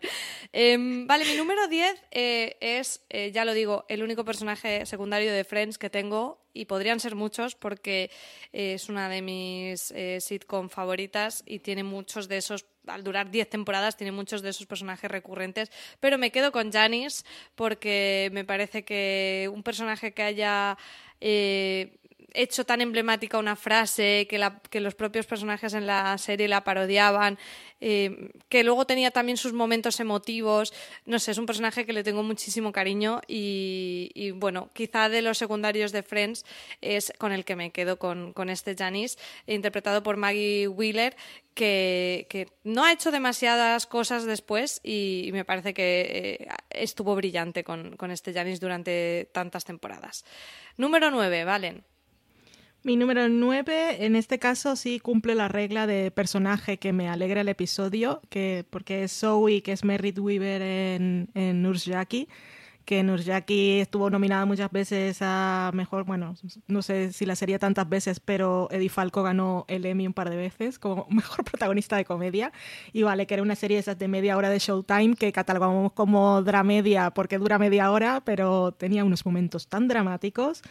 Em, 0.52 1.06
vale, 1.06 1.24
mi 1.24 1.38
número 1.38 1.68
10 1.68 2.04
eh, 2.10 2.58
es, 2.60 3.00
eh, 3.08 3.32
ya 3.32 3.46
lo 3.46 3.54
digo, 3.54 3.86
el 3.88 4.02
único 4.02 4.26
personaje 4.26 4.84
secundario 4.84 5.32
de 5.32 5.42
Friends 5.42 5.78
que 5.78 5.88
tengo 5.88 6.44
y 6.52 6.66
podrían 6.66 7.00
ser 7.00 7.14
muchos 7.14 7.54
porque 7.54 8.10
es 8.52 8.90
una 8.90 9.08
de 9.08 9.22
mis 9.22 9.94
sitcom 10.22 10.68
favoritas 10.68 11.42
y 11.46 11.60
tiene 11.60 11.82
muchos 11.82 12.28
de 12.28 12.36
esos 12.38 12.66
al 12.86 13.04
durar 13.04 13.30
10 13.30 13.50
temporadas 13.50 13.96
tiene 13.96 14.12
muchos 14.12 14.40
de 14.40 14.48
esos 14.48 14.66
personajes 14.66 15.10
recurrentes, 15.10 15.70
pero 16.00 16.16
me 16.16 16.30
quedo 16.30 16.52
con 16.52 16.72
Janice 16.72 17.22
porque 17.54 18.30
me 18.32 18.44
parece 18.44 18.82
que 18.82 19.50
un 19.52 19.62
personaje 19.62 20.12
que 20.12 20.22
haya 20.22 20.78
hecho 22.34 22.64
tan 22.64 22.80
emblemática 22.80 23.38
una 23.38 23.56
frase, 23.56 24.26
que, 24.28 24.80
los 24.80 24.94
propios 24.94 25.26
personajes 25.26 25.74
en 25.74 25.86
la 25.86 26.16
serie 26.18 26.48
la 26.48 26.64
parodiaban, 26.64 27.38
eh, 27.80 28.30
que 28.48 28.64
luego 28.64 28.86
tenía 28.86 29.10
también 29.10 29.36
sus 29.36 29.52
momentos 29.52 30.00
emotivos. 30.00 30.72
No 31.06 31.18
sé, 31.18 31.32
es 31.32 31.38
un 31.38 31.46
personaje 31.46 31.86
que 31.86 31.92
le 31.92 32.04
tengo 32.04 32.22
muchísimo 32.22 32.72
cariño 32.72 33.20
y, 33.26 34.32
bueno, 34.36 34.70
quizá 34.72 35.08
de 35.08 35.22
los 35.22 35.38
secundarios 35.38 35.92
de 35.92 36.02
Friends 36.02 36.44
es 36.80 37.12
con 37.18 37.32
el 37.32 37.44
que 37.44 37.56
me 37.56 37.70
quedo 37.70 37.98
con, 37.98 38.34
este 38.48 38.74
Janice, 38.74 39.18
interpretado 39.46 40.02
por 40.02 40.16
Maggie 40.16 40.68
Wheeler, 40.68 41.16
que, 41.54 42.48
no 42.64 42.84
ha 42.84 42.92
hecho 42.92 43.10
demasiadas 43.10 43.86
cosas 43.86 44.24
después 44.24 44.80
y, 44.82 45.30
me 45.32 45.44
parece 45.44 45.74
que 45.74 46.38
eh, 46.40 46.48
estuvo 46.70 47.14
brillante 47.14 47.64
con, 47.64 47.96
con 47.96 48.10
este 48.10 48.32
Janice 48.32 48.60
durante 48.60 49.28
tantas 49.32 49.64
temporadas. 49.64 50.24
Número 50.76 51.10
9, 51.10 51.44
Valen. 51.44 51.84
Mi 52.84 52.96
número 52.96 53.28
9, 53.28 54.04
en 54.04 54.14
este 54.14 54.38
caso 54.38 54.76
sí 54.76 55.00
cumple 55.00 55.34
la 55.34 55.48
regla 55.48 55.86
de 55.88 56.12
personaje 56.12 56.78
que 56.78 56.92
me 56.92 57.08
alegra 57.08 57.40
el 57.40 57.48
episodio, 57.48 58.22
que, 58.30 58.64
porque 58.70 59.02
es 59.02 59.12
Zoe, 59.12 59.62
que 59.62 59.72
es 59.72 59.84
Merritt 59.84 60.18
Weaver 60.18 60.62
en, 60.62 61.28
en 61.34 61.62
Nurse 61.62 61.90
Jackie, 61.90 62.28
que 62.84 63.02
Nurse 63.02 63.24
Jackie 63.24 63.80
estuvo 63.80 64.08
nominada 64.08 64.46
muchas 64.46 64.70
veces 64.70 65.18
a 65.20 65.72
mejor, 65.74 66.04
bueno, 66.04 66.36
no 66.68 66.80
sé 66.80 67.12
si 67.12 67.26
la 67.26 67.34
sería 67.34 67.58
tantas 67.58 67.86
veces, 67.88 68.20
pero 68.20 68.68
Eddie 68.70 68.88
Falco 68.88 69.24
ganó 69.24 69.66
el 69.68 69.84
Emmy 69.84 70.06
un 70.06 70.14
par 70.14 70.30
de 70.30 70.36
veces 70.36 70.78
como 70.78 71.06
mejor 71.10 71.44
protagonista 71.44 71.96
de 71.96 72.04
comedia. 72.04 72.52
Y 72.92 73.02
vale, 73.02 73.26
que 73.26 73.34
era 73.34 73.42
una 73.42 73.56
serie 73.56 73.76
esas 73.78 73.98
de 73.98 74.08
media 74.08 74.36
hora 74.36 74.50
de 74.50 74.58
Showtime 74.60 75.16
que 75.16 75.32
catalogamos 75.32 75.92
como 75.92 76.42
dramedia 76.42 77.10
porque 77.10 77.38
dura 77.38 77.58
media 77.58 77.90
hora, 77.90 78.22
pero 78.24 78.70
tenía 78.70 79.04
unos 79.04 79.26
momentos 79.26 79.66
tan 79.66 79.88
dramáticos 79.88 80.62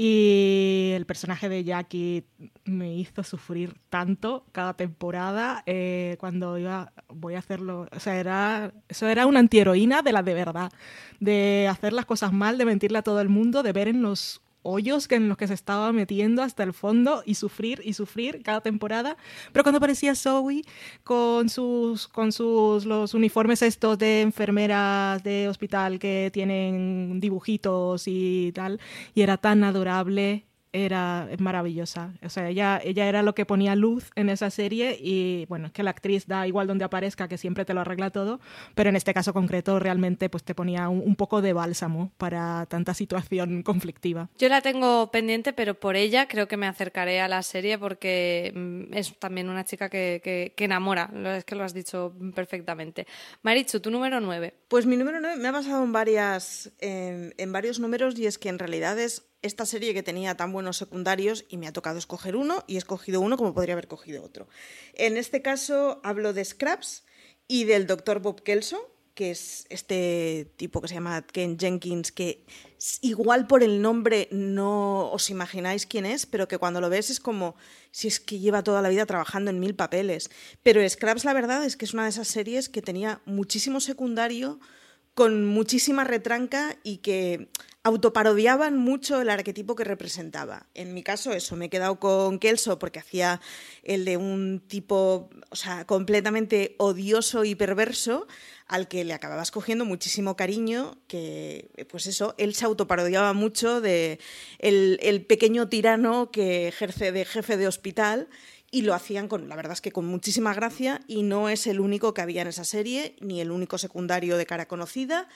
y 0.00 0.92
el 0.94 1.06
personaje 1.06 1.48
de 1.48 1.64
Jackie 1.64 2.22
me 2.64 2.94
hizo 2.94 3.24
sufrir 3.24 3.74
tanto 3.90 4.46
cada 4.52 4.74
temporada 4.74 5.64
eh, 5.66 6.16
cuando 6.20 6.56
iba, 6.56 6.92
voy 7.08 7.34
a 7.34 7.40
hacerlo, 7.40 7.88
o 7.90 7.98
sea, 7.98 8.20
era, 8.20 8.72
eso 8.88 9.08
era 9.08 9.26
una 9.26 9.40
antiheroína 9.40 10.02
de 10.02 10.12
la 10.12 10.22
de 10.22 10.34
verdad, 10.34 10.70
de 11.18 11.66
hacer 11.68 11.92
las 11.92 12.06
cosas 12.06 12.32
mal, 12.32 12.58
de 12.58 12.64
mentirle 12.64 12.98
a 12.98 13.02
todo 13.02 13.20
el 13.20 13.28
mundo, 13.28 13.64
de 13.64 13.72
ver 13.72 13.88
en 13.88 14.02
los 14.02 14.40
hoyos 14.68 15.10
en 15.10 15.28
los 15.28 15.38
que 15.38 15.46
se 15.46 15.54
estaba 15.54 15.92
metiendo 15.92 16.42
hasta 16.42 16.62
el 16.62 16.72
fondo 16.72 17.22
y 17.24 17.34
sufrir 17.34 17.80
y 17.84 17.94
sufrir 17.94 18.42
cada 18.42 18.60
temporada. 18.60 19.16
Pero 19.52 19.62
cuando 19.62 19.78
aparecía 19.78 20.14
Zoe 20.14 20.62
con 21.04 21.48
sus, 21.48 22.08
con 22.08 22.32
sus 22.32 22.84
los 22.84 23.14
uniformes 23.14 23.62
estos 23.62 23.98
de 23.98 24.20
enfermeras 24.20 25.22
de 25.22 25.48
hospital 25.48 25.98
que 25.98 26.30
tienen 26.32 27.18
dibujitos 27.20 28.04
y 28.06 28.52
tal, 28.52 28.80
y 29.14 29.22
era 29.22 29.36
tan 29.38 29.64
adorable 29.64 30.47
era 30.84 31.28
maravillosa. 31.38 32.12
O 32.22 32.28
sea, 32.28 32.48
ella, 32.48 32.80
ella 32.82 33.08
era 33.08 33.22
lo 33.22 33.34
que 33.34 33.46
ponía 33.46 33.74
luz 33.74 34.10
en 34.14 34.28
esa 34.28 34.50
serie 34.50 34.98
y 35.00 35.46
bueno, 35.46 35.66
es 35.66 35.72
que 35.72 35.82
la 35.82 35.90
actriz 35.90 36.26
da 36.26 36.46
igual 36.46 36.66
donde 36.66 36.84
aparezca, 36.84 37.28
que 37.28 37.38
siempre 37.38 37.64
te 37.64 37.74
lo 37.74 37.80
arregla 37.80 38.10
todo, 38.10 38.40
pero 38.74 38.90
en 38.90 38.96
este 38.96 39.14
caso 39.14 39.32
concreto 39.32 39.78
realmente 39.78 40.28
pues 40.28 40.44
te 40.44 40.54
ponía 40.54 40.88
un, 40.88 41.16
poco 41.16 41.42
de 41.42 41.52
bálsamo 41.52 42.12
para 42.16 42.66
tanta 42.66 42.94
situación 42.94 43.62
conflictiva. 43.64 44.28
Yo 44.38 44.48
la 44.48 44.60
tengo 44.60 45.10
pendiente, 45.10 45.52
pero 45.52 45.74
por 45.74 45.96
ella 45.96 46.28
creo 46.28 46.46
que 46.46 46.56
me 46.56 46.66
acercaré 46.66 47.20
a 47.20 47.28
la 47.28 47.42
serie 47.42 47.78
porque 47.78 48.52
mm, 48.54 48.94
es 48.94 49.18
también 49.18 49.48
una 49.48 49.64
chica 49.64 49.88
que, 49.88 50.20
que, 50.22 50.64
enamora, 50.64 51.10
es 51.36 51.44
que 51.44 51.54
lo 51.54 51.64
has 51.64 51.74
dicho 51.74 52.14
perfectamente. 52.34 53.06
Marichu, 53.42 53.80
tu 53.80 53.90
número 53.90 54.20
9. 54.20 54.54
Pues 54.68 54.86
mi 54.86 54.96
número 54.96 55.20
9 55.20 55.36
me 55.36 55.48
ha 55.48 55.52
pasado 55.52 55.82
en, 55.82 55.92
varias, 55.92 56.70
en 56.80 57.52
varios 57.52 57.80
números 57.80 58.18
y 58.18 58.26
es 58.26 58.38
que 58.38 58.48
en 58.48 58.58
realidad 58.58 58.98
es 58.98 59.28
esta 59.42 59.66
serie 59.66 59.94
que 59.94 60.02
tenía 60.02 60.36
tan 60.36 60.52
buenos 60.52 60.76
secundarios 60.76 61.44
y 61.48 61.56
me 61.56 61.68
ha 61.68 61.72
tocado 61.72 61.98
escoger 61.98 62.36
uno 62.36 62.64
y 62.66 62.74
he 62.74 62.78
escogido 62.78 63.20
uno 63.20 63.36
como 63.36 63.54
podría 63.54 63.74
haber 63.74 63.88
cogido 63.88 64.22
otro. 64.22 64.48
En 64.94 65.16
este 65.16 65.42
caso 65.42 66.00
hablo 66.02 66.32
de 66.32 66.44
Scraps 66.44 67.04
y 67.46 67.64
del 67.64 67.86
doctor 67.86 68.20
Bob 68.20 68.42
Kelso, 68.42 68.94
que 69.14 69.32
es 69.32 69.66
este 69.68 70.52
tipo 70.56 70.80
que 70.80 70.86
se 70.86 70.94
llama 70.94 71.26
Ken 71.26 71.58
Jenkins, 71.58 72.12
que 72.12 72.46
igual 73.00 73.48
por 73.48 73.64
el 73.64 73.82
nombre 73.82 74.28
no 74.30 75.10
os 75.10 75.28
imagináis 75.30 75.86
quién 75.86 76.06
es, 76.06 76.24
pero 76.24 76.46
que 76.46 76.58
cuando 76.58 76.80
lo 76.80 76.88
ves 76.88 77.10
es 77.10 77.18
como 77.18 77.56
si 77.90 78.06
es 78.06 78.20
que 78.20 78.38
lleva 78.38 78.62
toda 78.62 78.80
la 78.80 78.88
vida 78.88 79.06
trabajando 79.06 79.50
en 79.50 79.58
mil 79.58 79.74
papeles. 79.74 80.30
Pero 80.62 80.88
Scraps 80.88 81.24
la 81.24 81.32
verdad 81.32 81.64
es 81.64 81.76
que 81.76 81.84
es 81.84 81.94
una 81.94 82.04
de 82.04 82.10
esas 82.10 82.28
series 82.28 82.68
que 82.68 82.80
tenía 82.80 83.20
muchísimo 83.24 83.80
secundario 83.80 84.60
con 85.18 85.44
muchísima 85.44 86.04
retranca 86.04 86.76
y 86.84 86.98
que 86.98 87.48
autoparodiaban 87.82 88.76
mucho 88.76 89.20
el 89.20 89.30
arquetipo 89.30 89.74
que 89.74 89.82
representaba. 89.82 90.68
En 90.74 90.94
mi 90.94 91.02
caso, 91.02 91.32
eso, 91.32 91.56
me 91.56 91.64
he 91.64 91.68
quedado 91.68 91.98
con 91.98 92.38
Kelso 92.38 92.78
porque 92.78 93.00
hacía 93.00 93.40
el 93.82 94.04
de 94.04 94.16
un 94.16 94.62
tipo, 94.68 95.28
o 95.50 95.56
sea, 95.56 95.86
completamente 95.86 96.76
odioso 96.78 97.42
y 97.42 97.56
perverso 97.56 98.28
al 98.68 98.86
que 98.86 99.04
le 99.04 99.12
acababas 99.12 99.50
cogiendo 99.50 99.84
muchísimo 99.84 100.36
cariño, 100.36 100.98
que, 101.08 101.68
pues 101.90 102.06
eso, 102.06 102.36
él 102.38 102.54
se 102.54 102.66
autoparodiaba 102.66 103.32
mucho 103.32 103.80
de 103.80 104.20
el, 104.60 105.00
el 105.02 105.26
pequeño 105.26 105.68
tirano 105.68 106.30
que 106.30 106.68
ejerce 106.68 107.10
de 107.10 107.24
jefe 107.24 107.56
de 107.56 107.66
hospital 107.66 108.28
y 108.70 108.82
lo 108.82 108.94
hacían 108.94 109.28
con, 109.28 109.48
la 109.48 109.56
verdad 109.56 109.72
es 109.72 109.80
que 109.80 109.92
con 109.92 110.06
muchísima 110.06 110.54
gracia 110.54 111.00
y 111.06 111.22
no 111.22 111.48
es 111.48 111.66
el 111.66 111.80
único 111.80 112.14
que 112.14 112.20
había 112.20 112.42
en 112.42 112.48
esa 112.48 112.64
serie, 112.64 113.16
ni 113.20 113.40
el 113.40 113.50
único 113.50 113.78
secundario 113.78 114.36
de 114.36 114.46
cara 114.46 114.68
conocida, 114.68 115.28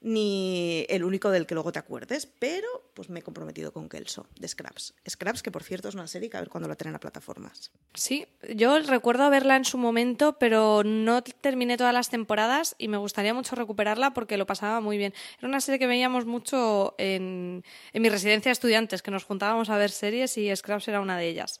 ni 0.00 0.86
el 0.88 1.04
único 1.04 1.30
del 1.30 1.46
que 1.46 1.54
luego 1.54 1.72
te 1.72 1.78
acuerdes, 1.78 2.26
pero 2.26 2.90
pues 2.94 3.10
me 3.10 3.20
he 3.20 3.22
comprometido 3.22 3.72
con 3.72 3.88
Kelso, 3.88 4.26
de 4.38 4.48
Scraps. 4.48 4.94
Scraps, 5.08 5.42
que 5.42 5.50
por 5.50 5.62
cierto 5.62 5.88
es 5.88 5.94
una 5.94 6.06
serie 6.06 6.30
que 6.30 6.38
a 6.38 6.40
ver 6.40 6.48
cuándo 6.48 6.68
la 6.68 6.74
traen 6.74 6.96
a 6.96 7.00
plataformas. 7.00 7.70
Sí, 7.94 8.26
yo 8.54 8.78
recuerdo 8.80 9.28
verla 9.28 9.56
en 9.56 9.64
su 9.64 9.76
momento, 9.76 10.38
pero 10.38 10.82
no 10.84 11.22
terminé 11.22 11.76
todas 11.76 11.92
las 11.92 12.08
temporadas 12.08 12.74
y 12.78 12.88
me 12.88 12.96
gustaría 12.96 13.34
mucho 13.34 13.56
recuperarla 13.56 14.14
porque 14.14 14.38
lo 14.38 14.46
pasaba 14.46 14.80
muy 14.80 14.96
bien. 14.96 15.12
Era 15.38 15.48
una 15.48 15.60
serie 15.60 15.78
que 15.78 15.86
veíamos 15.86 16.24
mucho 16.24 16.94
en, 16.96 17.62
en 17.92 18.02
mi 18.02 18.08
residencia 18.08 18.48
de 18.48 18.54
estudiantes, 18.54 19.02
que 19.02 19.10
nos 19.10 19.24
juntábamos 19.24 19.68
a 19.68 19.76
ver 19.76 19.90
series 19.90 20.38
y 20.38 20.54
Scraps 20.54 20.88
era 20.88 21.00
una 21.00 21.18
de 21.18 21.28
ellas. 21.28 21.60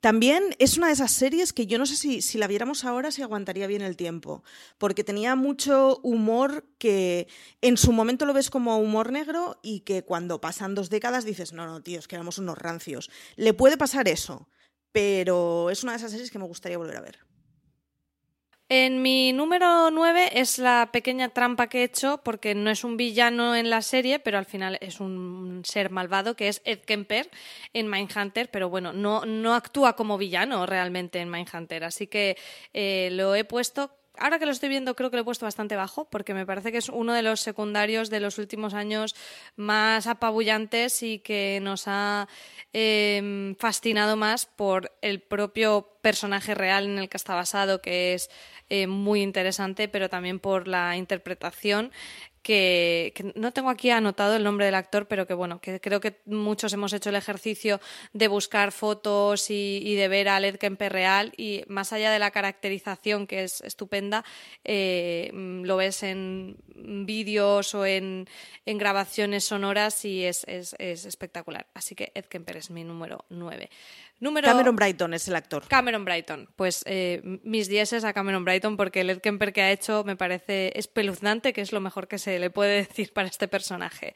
También 0.00 0.54
es 0.60 0.76
una 0.76 0.86
de 0.86 0.92
esas 0.92 1.10
series 1.10 1.52
que 1.52 1.66
yo 1.66 1.76
no 1.76 1.84
sé 1.84 1.96
si, 1.96 2.22
si 2.22 2.38
la 2.38 2.46
viéramos 2.46 2.84
ahora 2.84 3.10
si 3.10 3.22
aguantaría 3.22 3.66
bien 3.66 3.82
el 3.82 3.96
tiempo, 3.96 4.44
porque 4.78 5.02
tenía 5.02 5.34
mucho 5.34 5.98
humor 6.04 6.64
que 6.78 7.26
en 7.62 7.76
su 7.76 7.92
momento 7.92 8.24
lo 8.24 8.32
ves 8.32 8.48
como 8.48 8.78
humor 8.78 9.10
negro 9.10 9.58
y 9.60 9.80
que 9.80 10.04
cuando 10.04 10.40
pasan 10.40 10.76
dos 10.76 10.88
décadas 10.88 11.24
dices, 11.24 11.52
no, 11.52 11.66
no, 11.66 11.82
tíos, 11.82 12.06
que 12.06 12.14
éramos 12.14 12.38
unos 12.38 12.58
rancios. 12.58 13.10
Le 13.34 13.54
puede 13.54 13.76
pasar 13.76 14.06
eso, 14.06 14.48
pero 14.92 15.68
es 15.70 15.82
una 15.82 15.92
de 15.92 15.98
esas 15.98 16.12
series 16.12 16.30
que 16.30 16.38
me 16.38 16.46
gustaría 16.46 16.78
volver 16.78 16.96
a 16.96 17.00
ver. 17.00 17.18
En 18.70 19.00
mi 19.00 19.32
número 19.32 19.90
9 19.90 20.38
es 20.38 20.58
la 20.58 20.90
pequeña 20.92 21.30
trampa 21.30 21.68
que 21.68 21.80
he 21.80 21.84
hecho, 21.84 22.20
porque 22.22 22.54
no 22.54 22.68
es 22.68 22.84
un 22.84 22.98
villano 22.98 23.56
en 23.56 23.70
la 23.70 23.80
serie, 23.80 24.18
pero 24.18 24.36
al 24.36 24.44
final 24.44 24.76
es 24.82 25.00
un 25.00 25.62
ser 25.64 25.88
malvado, 25.88 26.36
que 26.36 26.48
es 26.48 26.60
Ed 26.66 26.80
Kemper 26.80 27.30
en 27.72 27.88
Mindhunter, 27.88 28.50
pero 28.50 28.68
bueno, 28.68 28.92
no, 28.92 29.24
no 29.24 29.54
actúa 29.54 29.96
como 29.96 30.18
villano 30.18 30.66
realmente 30.66 31.18
en 31.18 31.30
Mindhunter, 31.30 31.82
así 31.82 32.08
que 32.08 32.36
eh, 32.74 33.08
lo 33.12 33.34
he 33.34 33.44
puesto 33.44 33.97
ahora 34.18 34.38
que 34.38 34.46
lo 34.46 34.52
estoy 34.52 34.68
viendo, 34.68 34.94
creo 34.94 35.10
que 35.10 35.16
lo 35.16 35.22
he 35.22 35.24
puesto 35.24 35.46
bastante 35.46 35.76
bajo, 35.76 36.04
porque 36.06 36.34
me 36.34 36.46
parece 36.46 36.72
que 36.72 36.78
es 36.78 36.88
uno 36.88 37.12
de 37.12 37.22
los 37.22 37.40
secundarios 37.40 38.10
de 38.10 38.20
los 38.20 38.38
últimos 38.38 38.74
años 38.74 39.14
más 39.56 40.06
apabullantes 40.06 41.02
y 41.02 41.18
que 41.18 41.60
nos 41.62 41.84
ha 41.86 42.28
eh, 42.72 43.54
fascinado 43.58 44.16
más 44.16 44.46
por 44.46 44.92
el 45.02 45.20
propio 45.20 45.88
personaje 46.02 46.54
real 46.54 46.86
en 46.86 46.98
el 46.98 47.08
que 47.08 47.16
está 47.16 47.34
basado, 47.34 47.80
que 47.80 48.14
es 48.14 48.30
eh, 48.70 48.86
muy 48.86 49.22
interesante, 49.22 49.88
pero 49.88 50.08
también 50.08 50.38
por 50.38 50.68
la 50.68 50.96
interpretación 50.96 51.90
que, 52.42 53.12
que, 53.14 53.32
no 53.34 53.52
tengo 53.52 53.70
aquí 53.70 53.90
anotado 53.90 54.36
el 54.36 54.44
nombre 54.44 54.66
del 54.66 54.74
actor, 54.74 55.06
pero 55.08 55.26
que 55.26 55.34
bueno, 55.34 55.60
que 55.60 55.80
creo 55.80 56.00
que 56.00 56.20
muchos 56.24 56.72
hemos 56.72 56.92
hecho 56.92 57.10
el 57.10 57.16
ejercicio 57.16 57.80
de 58.12 58.28
buscar 58.28 58.72
fotos 58.72 59.50
y, 59.50 59.80
y 59.84 59.94
de 59.94 60.08
ver 60.08 60.28
a 60.28 60.40
Led 60.40 60.56
Kemper 60.56 60.92
real 60.92 61.32
y 61.36 61.62
más 61.68 61.92
allá 61.92 62.10
de 62.10 62.18
la 62.18 62.30
caracterización 62.30 63.26
que 63.26 63.44
es 63.44 63.60
estupenda, 63.60 64.24
eh, 64.64 65.30
lo 65.32 65.76
ves 65.76 66.02
en 66.02 66.56
vídeos 67.06 67.74
o 67.74 67.86
en, 67.86 68.28
en, 68.66 68.78
grabaciones 68.78 69.44
sonoras 69.44 70.04
y 70.04 70.24
es, 70.24 70.44
es, 70.48 70.74
es, 70.78 71.04
espectacular. 71.04 71.66
Así 71.74 71.94
que 71.94 72.12
Ed 72.14 72.26
Kemper 72.26 72.56
es 72.56 72.70
mi 72.70 72.84
número 72.84 73.24
9. 73.28 73.70
Número... 74.20 74.46
Cameron 74.48 74.76
Brighton 74.76 75.14
es 75.14 75.28
el 75.28 75.36
actor. 75.36 75.64
Cameron 75.68 76.04
Brighton. 76.04 76.48
Pues 76.56 76.82
eh, 76.86 77.20
mis 77.44 77.68
dieces 77.68 78.04
a 78.04 78.12
Cameron 78.12 78.44
Brighton 78.44 78.76
porque 78.76 79.02
el 79.02 79.10
Ed 79.10 79.20
Kemper 79.20 79.52
que 79.52 79.62
ha 79.62 79.70
hecho 79.70 80.02
me 80.04 80.16
parece 80.16 80.72
espeluznante, 80.76 81.52
que 81.52 81.60
es 81.60 81.72
lo 81.72 81.80
mejor 81.80 82.08
que 82.08 82.18
se 82.18 82.38
le 82.38 82.50
puede 82.50 82.76
decir 82.88 83.12
para 83.12 83.28
este 83.28 83.48
personaje. 83.48 84.14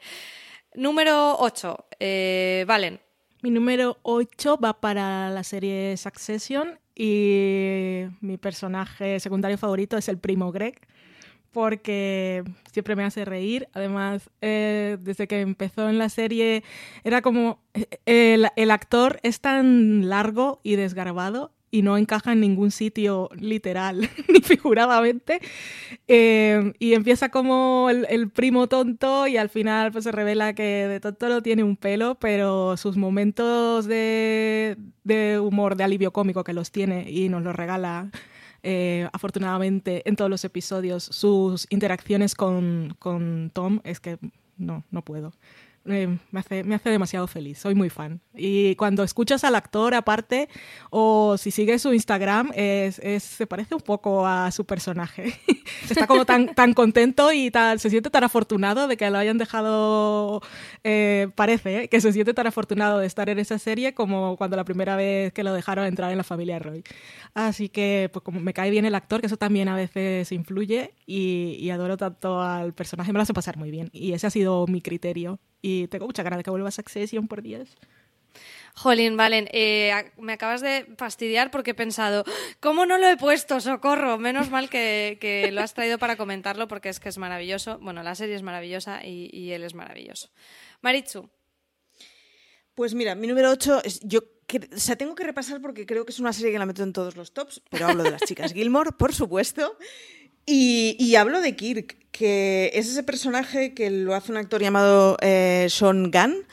Número 0.75 1.37
8. 1.39 1.87
Eh, 1.99 2.65
Valen. 2.67 2.99
Mi 3.41 3.49
número 3.49 3.97
8 4.03 4.57
va 4.57 4.79
para 4.79 5.29
la 5.29 5.43
serie 5.43 5.97
Succession 5.97 6.79
y 6.95 8.03
mi 8.21 8.37
personaje 8.37 9.19
secundario 9.19 9.57
favorito 9.57 9.97
es 9.97 10.07
el 10.07 10.17
primo 10.17 10.51
Greg 10.51 10.79
porque 11.53 12.43
siempre 12.71 12.95
me 12.95 13.03
hace 13.05 13.23
reír. 13.23 13.69
Además, 13.73 14.29
eh, 14.41 14.97
desde 14.99 15.27
que 15.27 15.39
empezó 15.39 15.87
en 15.87 15.97
la 15.97 16.09
serie, 16.09 16.63
era 17.03 17.21
como 17.21 17.59
eh, 17.73 17.87
el, 18.05 18.47
el, 18.55 18.71
actor 18.71 19.19
es 19.23 19.39
tan 19.39 20.09
largo 20.09 20.59
y 20.63 20.75
desgarbado 20.75 21.51
y 21.73 21.81
no 21.81 21.97
encaja 21.97 22.33
en 22.33 22.39
ningún 22.39 22.69
sitio 22.69 23.29
literal 23.35 24.07
ni 24.27 24.41
figuradamente. 24.41 25.39
Eh, 26.07 26.73
y 26.77 26.93
empieza 26.93 27.29
como 27.29 27.89
el, 27.89 28.05
el, 28.09 28.29
primo 28.29 28.67
tonto 28.67 29.25
y 29.25 29.37
al 29.37 29.49
final 29.49 29.91
pues 29.91 30.03
se 30.03 30.11
revela 30.11 30.53
que 30.53 30.87
de 30.87 30.99
tonto 30.99 31.29
no 31.29 31.41
tiene 31.41 31.63
un 31.63 31.75
pelo, 31.75 32.15
pero 32.15 32.77
sus 32.77 32.95
momentos 32.95 33.85
de, 33.87 34.77
de 35.03 35.39
humor, 35.39 35.75
de 35.75 35.83
alivio 35.83 36.11
cómico 36.11 36.43
que 36.43 36.53
los 36.53 36.71
tiene 36.71 37.09
y 37.09 37.29
nos 37.29 37.41
los 37.41 37.55
regala 37.55 38.11
eh, 38.63 39.07
afortunadamente 39.11 40.07
en 40.07 40.15
todos 40.15 40.31
los 40.31 40.43
episodios 40.45 41.03
sus 41.03 41.67
interacciones 41.69 42.33
con, 42.33 42.95
con 42.97 43.51
Tom 43.53 43.81
es 43.83 43.99
que 43.99 44.17
no, 44.57 44.83
no 44.89 45.03
puedo. 45.03 45.33
Eh, 45.85 46.17
me, 46.31 46.39
hace, 46.39 46.63
me 46.63 46.75
hace 46.75 46.89
demasiado 46.89 47.27
feliz, 47.27 47.57
soy 47.59 47.75
muy 47.75 47.89
fan. 47.89 48.21
Y 48.33 48.75
cuando 48.75 49.03
escuchas 49.03 49.43
al 49.43 49.55
actor 49.55 49.93
aparte, 49.93 50.47
o 50.89 51.37
si 51.37 51.51
sigues 51.51 51.81
su 51.81 51.93
Instagram, 51.93 52.51
es, 52.55 52.99
es, 52.99 53.23
se 53.23 53.47
parece 53.47 53.75
un 53.75 53.81
poco 53.81 54.25
a 54.25 54.49
su 54.51 54.65
personaje. 54.65 55.33
Está 55.89 56.07
como 56.07 56.25
tan, 56.25 56.55
tan 56.55 56.73
contento 56.73 57.33
y 57.33 57.51
tal, 57.51 57.81
se 57.81 57.89
siente 57.89 58.09
tan 58.09 58.23
afortunado 58.23 58.87
de 58.87 58.95
que 58.95 59.09
lo 59.09 59.17
hayan 59.17 59.37
dejado, 59.37 60.41
eh, 60.85 61.27
parece, 61.35 61.83
¿eh? 61.83 61.87
que 61.89 61.99
se 61.99 62.13
siente 62.13 62.33
tan 62.33 62.47
afortunado 62.47 62.99
de 62.99 63.07
estar 63.07 63.27
en 63.29 63.39
esa 63.39 63.59
serie 63.59 63.93
como 63.93 64.37
cuando 64.37 64.55
la 64.55 64.63
primera 64.63 64.95
vez 64.95 65.33
que 65.33 65.43
lo 65.43 65.53
dejaron 65.53 65.85
entrar 65.85 66.11
en 66.11 66.17
la 66.17 66.23
familia 66.23 66.59
Roy. 66.59 66.83
Así 67.33 67.67
que, 67.67 68.09
pues 68.13 68.23
como 68.23 68.39
me 68.39 68.53
cae 68.53 68.71
bien 68.71 68.85
el 68.85 68.95
actor, 68.95 69.19
que 69.19 69.27
eso 69.27 69.37
también 69.37 69.67
a 69.67 69.75
veces 69.75 70.31
influye, 70.31 70.93
y, 71.05 71.57
y 71.59 71.69
adoro 71.71 71.97
tanto 71.97 72.41
al 72.41 72.73
personaje, 72.73 73.11
me 73.11 73.17
lo 73.17 73.23
hace 73.23 73.33
pasar 73.33 73.57
muy 73.57 73.69
bien. 73.69 73.89
Y 73.91 74.13
ese 74.13 74.27
ha 74.27 74.29
sido 74.29 74.65
mi 74.67 74.81
criterio 74.81 75.39
y 75.63 75.87
tengo 75.87 76.05
mucha 76.05 76.21
ganas 76.21 76.37
de 76.37 76.43
que 76.43 76.51
vuelva 76.51 76.67
a 76.67 76.71
Succession 76.71 77.27
por 77.27 77.41
10. 77.41 77.75
Jolín, 78.75 79.15
Valen, 79.15 79.47
eh, 79.53 80.11
me 80.17 80.33
acabas 80.33 80.61
de 80.61 80.87
fastidiar 80.97 81.51
porque 81.51 81.71
he 81.71 81.75
pensado, 81.75 82.25
¿cómo 82.59 82.85
no 82.85 82.97
lo 82.97 83.07
he 83.07 83.15
puesto? 83.15 83.61
Socorro, 83.61 84.17
menos 84.17 84.49
mal 84.49 84.69
que, 84.69 85.17
que 85.21 85.51
lo 85.51 85.61
has 85.61 85.73
traído 85.73 85.97
para 85.99 86.17
comentarlo 86.17 86.67
porque 86.67 86.89
es 86.89 86.99
que 86.99 87.09
es 87.09 87.17
maravilloso. 87.17 87.79
Bueno, 87.79 88.03
la 88.03 88.15
serie 88.15 88.35
es 88.35 88.41
maravillosa 88.41 89.05
y, 89.05 89.29
y 89.31 89.51
él 89.51 89.63
es 89.63 89.73
maravilloso. 89.73 90.29
Marichu. 90.81 91.29
Pues 92.75 92.93
mira, 92.95 93.13
mi 93.15 93.27
número 93.27 93.51
8, 93.51 93.83
es, 93.85 93.99
yo 94.01 94.21
que, 94.47 94.69
o 94.75 94.79
sea, 94.79 94.95
tengo 94.95 95.15
que 95.15 95.23
repasar 95.23 95.61
porque 95.61 95.85
creo 95.85 96.05
que 96.05 96.11
es 96.11 96.19
una 96.19 96.33
serie 96.33 96.51
que 96.51 96.59
la 96.59 96.65
meto 96.65 96.83
en 96.83 96.91
todos 96.91 97.15
los 97.15 97.33
tops, 97.33 97.61
pero 97.69 97.87
hablo 97.87 98.03
de 98.03 98.11
las 98.11 98.23
chicas 98.23 98.51
Gilmore, 98.53 98.91
por 98.91 99.13
supuesto. 99.13 99.77
Y, 100.45 101.15
hablo 101.15 101.41
de 101.41 101.55
Kirk, 101.55 101.97
que 102.11 102.71
es 102.73 102.89
ese 102.89 103.03
personaje 103.03 103.73
que 103.73 103.89
lo 103.89 104.13
hace 104.13 104.31
un 104.31 104.37
actor 104.37 104.61
llamado 104.61 105.17
eh, 105.21 105.67
Sean 105.69 106.11
Gunn, 106.11 106.45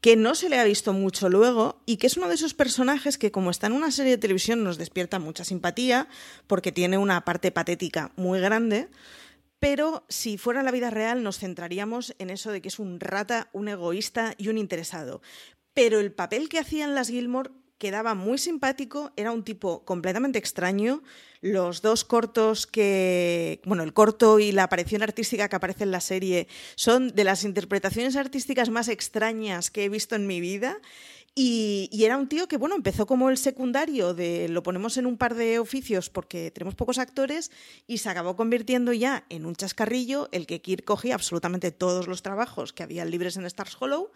que 0.00 0.16
no 0.16 0.34
se 0.34 0.48
le 0.48 0.58
ha 0.58 0.64
visto 0.64 0.92
mucho 0.92 1.28
luego 1.28 1.80
y 1.86 1.96
que 1.96 2.06
es 2.06 2.16
uno 2.16 2.28
de 2.28 2.34
esos 2.34 2.54
personajes 2.54 3.18
que 3.18 3.32
como 3.32 3.50
está 3.50 3.66
en 3.66 3.72
una 3.72 3.90
serie 3.90 4.12
de 4.12 4.18
televisión 4.18 4.62
nos 4.62 4.78
despierta 4.78 5.18
mucha 5.18 5.44
simpatía 5.44 6.08
porque 6.46 6.72
tiene 6.72 6.98
una 6.98 7.24
parte 7.24 7.50
patética 7.50 8.12
muy 8.16 8.38
grande, 8.38 8.88
pero 9.58 10.04
si 10.08 10.38
fuera 10.38 10.62
la 10.62 10.70
vida 10.70 10.90
real 10.90 11.22
nos 11.22 11.38
centraríamos 11.38 12.14
en 12.18 12.30
eso 12.30 12.52
de 12.52 12.60
que 12.60 12.68
es 12.68 12.78
un 12.78 13.00
rata, 13.00 13.48
un 13.52 13.68
egoísta 13.68 14.34
y 14.38 14.48
un 14.48 14.58
interesado. 14.58 15.20
Pero 15.74 15.98
el 16.00 16.12
papel 16.12 16.48
que 16.48 16.58
hacían 16.58 16.94
las 16.94 17.08
Gilmore 17.08 17.50
quedaba 17.78 18.14
muy 18.14 18.38
simpático, 18.38 19.12
era 19.16 19.32
un 19.32 19.44
tipo 19.44 19.84
completamente 19.84 20.38
extraño. 20.38 21.02
Los 21.40 21.80
dos 21.82 22.04
cortos 22.04 22.66
que, 22.66 23.60
bueno, 23.64 23.84
el 23.84 23.92
corto 23.92 24.40
y 24.40 24.50
la 24.50 24.64
aparición 24.64 25.02
artística 25.02 25.48
que 25.48 25.56
aparece 25.56 25.84
en 25.84 25.92
la 25.92 26.00
serie 26.00 26.48
son 26.74 27.08
de 27.08 27.24
las 27.24 27.44
interpretaciones 27.44 28.16
artísticas 28.16 28.70
más 28.70 28.88
extrañas 28.88 29.70
que 29.70 29.84
he 29.84 29.88
visto 29.88 30.16
en 30.16 30.26
mi 30.26 30.40
vida. 30.40 30.78
Y, 31.40 31.88
era 32.02 32.16
un 32.16 32.28
tío 32.28 32.48
que, 32.48 32.56
bueno, 32.56 32.74
empezó 32.74 33.06
como 33.06 33.30
el 33.30 33.36
secundario 33.36 34.12
de 34.12 34.48
lo 34.48 34.64
ponemos 34.64 34.96
en 34.96 35.06
un 35.06 35.16
par 35.16 35.36
de 35.36 35.60
oficios 35.60 36.10
porque 36.10 36.50
tenemos 36.50 36.74
pocos 36.74 36.98
actores 36.98 37.52
y 37.86 37.98
se 37.98 38.08
acabó 38.08 38.34
convirtiendo 38.34 38.92
ya 38.92 39.24
en 39.28 39.46
un 39.46 39.54
chascarrillo 39.54 40.28
el 40.32 40.48
que 40.48 40.60
Kirk 40.60 40.84
cogía 40.84 41.14
absolutamente 41.14 41.70
todos 41.70 42.08
los 42.08 42.22
trabajos 42.22 42.72
que 42.72 42.82
había 42.82 43.04
libres 43.04 43.36
en 43.36 43.46
Stars 43.46 43.76
Hollow 43.78 44.10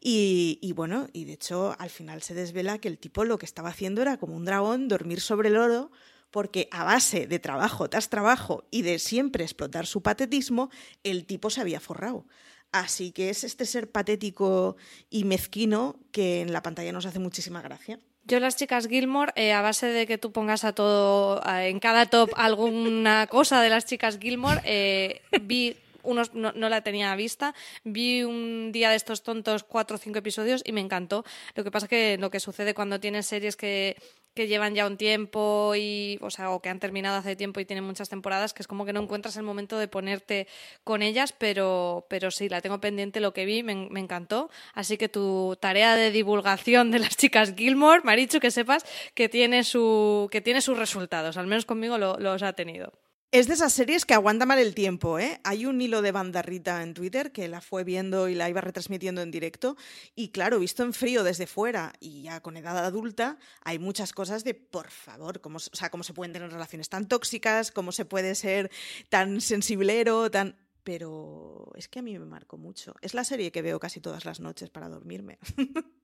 y, 0.00 0.72
bueno, 0.74 1.08
y 1.12 1.24
de 1.24 1.34
hecho 1.34 1.74
al 1.78 1.90
final 1.90 2.22
se 2.22 2.34
desvela 2.34 2.78
que 2.78 2.88
el 2.88 2.98
tipo 2.98 3.24
lo 3.24 3.38
que 3.38 3.46
estaba 3.46 3.70
haciendo 3.70 4.02
era 4.02 4.18
como 4.18 4.36
un 4.36 4.44
dragón, 4.44 4.88
dormir 4.88 5.20
sobre 5.20 5.48
el 5.48 5.56
oro, 5.56 5.90
porque 6.30 6.68
a 6.72 6.84
base 6.84 7.26
de 7.26 7.38
trabajo 7.38 7.88
tras 7.88 8.08
trabajo 8.08 8.64
y 8.70 8.82
de 8.82 8.98
siempre 8.98 9.44
explotar 9.44 9.86
su 9.86 10.02
patetismo, 10.02 10.70
el 11.04 11.26
tipo 11.26 11.48
se 11.48 11.60
había 11.60 11.80
forrado. 11.80 12.26
Así 12.72 13.12
que 13.12 13.30
es 13.30 13.44
este 13.44 13.66
ser 13.66 13.90
patético 13.92 14.76
y 15.08 15.22
mezquino 15.24 15.96
que 16.10 16.40
en 16.40 16.52
la 16.52 16.60
pantalla 16.60 16.90
nos 16.90 17.06
hace 17.06 17.20
muchísima 17.20 17.62
gracia. 17.62 18.00
Yo 18.24 18.40
las 18.40 18.56
chicas 18.56 18.88
Gilmore, 18.88 19.32
eh, 19.36 19.52
a 19.52 19.60
base 19.60 19.86
de 19.86 20.06
que 20.06 20.18
tú 20.18 20.32
pongas 20.32 20.64
a 20.64 20.72
todo, 20.72 21.40
en 21.46 21.78
cada 21.78 22.06
top 22.06 22.30
alguna 22.36 23.26
cosa 23.28 23.60
de 23.60 23.68
las 23.68 23.84
chicas 23.84 24.18
Gilmore, 24.18 24.60
eh, 24.64 25.20
vi 25.42 25.76
unos, 26.04 26.34
no, 26.34 26.52
la 26.52 26.82
tenía 26.82 27.14
vista. 27.16 27.54
Vi 27.84 28.22
un 28.22 28.72
día 28.72 28.90
de 28.90 28.96
estos 28.96 29.22
tontos 29.22 29.64
cuatro 29.64 29.96
o 29.96 29.98
cinco 29.98 30.18
episodios 30.18 30.62
y 30.64 30.72
me 30.72 30.80
encantó. 30.80 31.24
Lo 31.54 31.64
que 31.64 31.70
pasa 31.70 31.88
que 31.88 32.18
lo 32.18 32.30
que 32.30 32.40
sucede 32.40 32.74
cuando 32.74 33.00
tienes 33.00 33.26
series 33.26 33.56
que, 33.56 33.96
que 34.34 34.48
llevan 34.48 34.74
ya 34.74 34.86
un 34.86 34.96
tiempo 34.96 35.74
y, 35.76 36.18
o 36.20 36.30
sea, 36.30 36.50
o 36.50 36.60
que 36.60 36.68
han 36.68 36.80
terminado 36.80 37.16
hace 37.16 37.36
tiempo 37.36 37.60
y 37.60 37.64
tienen 37.64 37.84
muchas 37.84 38.08
temporadas, 38.08 38.52
que 38.52 38.62
es 38.62 38.66
como 38.66 38.84
que 38.84 38.92
no 38.92 39.00
encuentras 39.00 39.36
el 39.36 39.44
momento 39.44 39.78
de 39.78 39.88
ponerte 39.88 40.48
con 40.82 41.02
ellas, 41.02 41.32
pero, 41.32 42.06
pero 42.08 42.30
sí, 42.30 42.48
la 42.48 42.60
tengo 42.60 42.80
pendiente 42.80 43.20
lo 43.20 43.32
que 43.32 43.46
vi, 43.46 43.62
me, 43.62 43.72
encantó. 44.00 44.50
Así 44.74 44.96
que 44.98 45.08
tu 45.08 45.56
tarea 45.60 45.96
de 45.96 46.10
divulgación 46.10 46.90
de 46.90 46.98
las 46.98 47.16
chicas 47.16 47.54
Gilmore, 47.56 48.02
Marichu, 48.02 48.40
que 48.40 48.50
sepas 48.50 48.84
que 49.14 49.28
tiene 49.28 49.62
su, 49.64 50.28
que 50.30 50.40
tiene 50.40 50.60
sus 50.60 50.78
resultados, 50.78 51.36
al 51.36 51.46
menos 51.46 51.64
conmigo 51.64 51.96
los 51.98 52.42
ha 52.42 52.52
tenido. 52.54 52.92
Es 53.34 53.48
de 53.48 53.54
esas 53.54 53.72
series 53.72 54.04
que 54.04 54.14
aguanta 54.14 54.46
mal 54.46 54.60
el 54.60 54.76
tiempo, 54.76 55.18
¿eh? 55.18 55.40
Hay 55.42 55.66
un 55.66 55.80
hilo 55.80 56.02
de 56.02 56.12
bandarrita 56.12 56.84
en 56.84 56.94
Twitter 56.94 57.32
que 57.32 57.48
la 57.48 57.60
fue 57.60 57.82
viendo 57.82 58.28
y 58.28 58.36
la 58.36 58.48
iba 58.48 58.60
retransmitiendo 58.60 59.22
en 59.22 59.32
directo. 59.32 59.76
Y 60.14 60.28
claro, 60.28 60.60
visto 60.60 60.84
en 60.84 60.92
frío 60.92 61.24
desde 61.24 61.48
fuera 61.48 61.94
y 61.98 62.22
ya 62.22 62.40
con 62.40 62.56
edad 62.56 62.78
adulta, 62.78 63.36
hay 63.62 63.80
muchas 63.80 64.12
cosas 64.12 64.44
de, 64.44 64.54
por 64.54 64.88
favor, 64.88 65.40
cómo, 65.40 65.56
o 65.56 65.76
sea, 65.76 65.90
cómo 65.90 66.04
se 66.04 66.14
pueden 66.14 66.32
tener 66.32 66.52
relaciones 66.52 66.88
tan 66.88 67.08
tóxicas, 67.08 67.72
cómo 67.72 67.90
se 67.90 68.04
puede 68.04 68.36
ser 68.36 68.70
tan 69.08 69.40
sensiblero, 69.40 70.30
tan... 70.30 70.56
Pero 70.84 71.72
es 71.74 71.88
que 71.88 71.98
a 71.98 72.02
mí 72.02 72.16
me 72.16 72.26
marcó 72.26 72.56
mucho. 72.56 72.94
Es 73.00 73.14
la 73.14 73.24
serie 73.24 73.50
que 73.50 73.62
veo 73.62 73.80
casi 73.80 74.00
todas 74.00 74.24
las 74.24 74.38
noches 74.38 74.70
para 74.70 74.88
dormirme. 74.88 75.40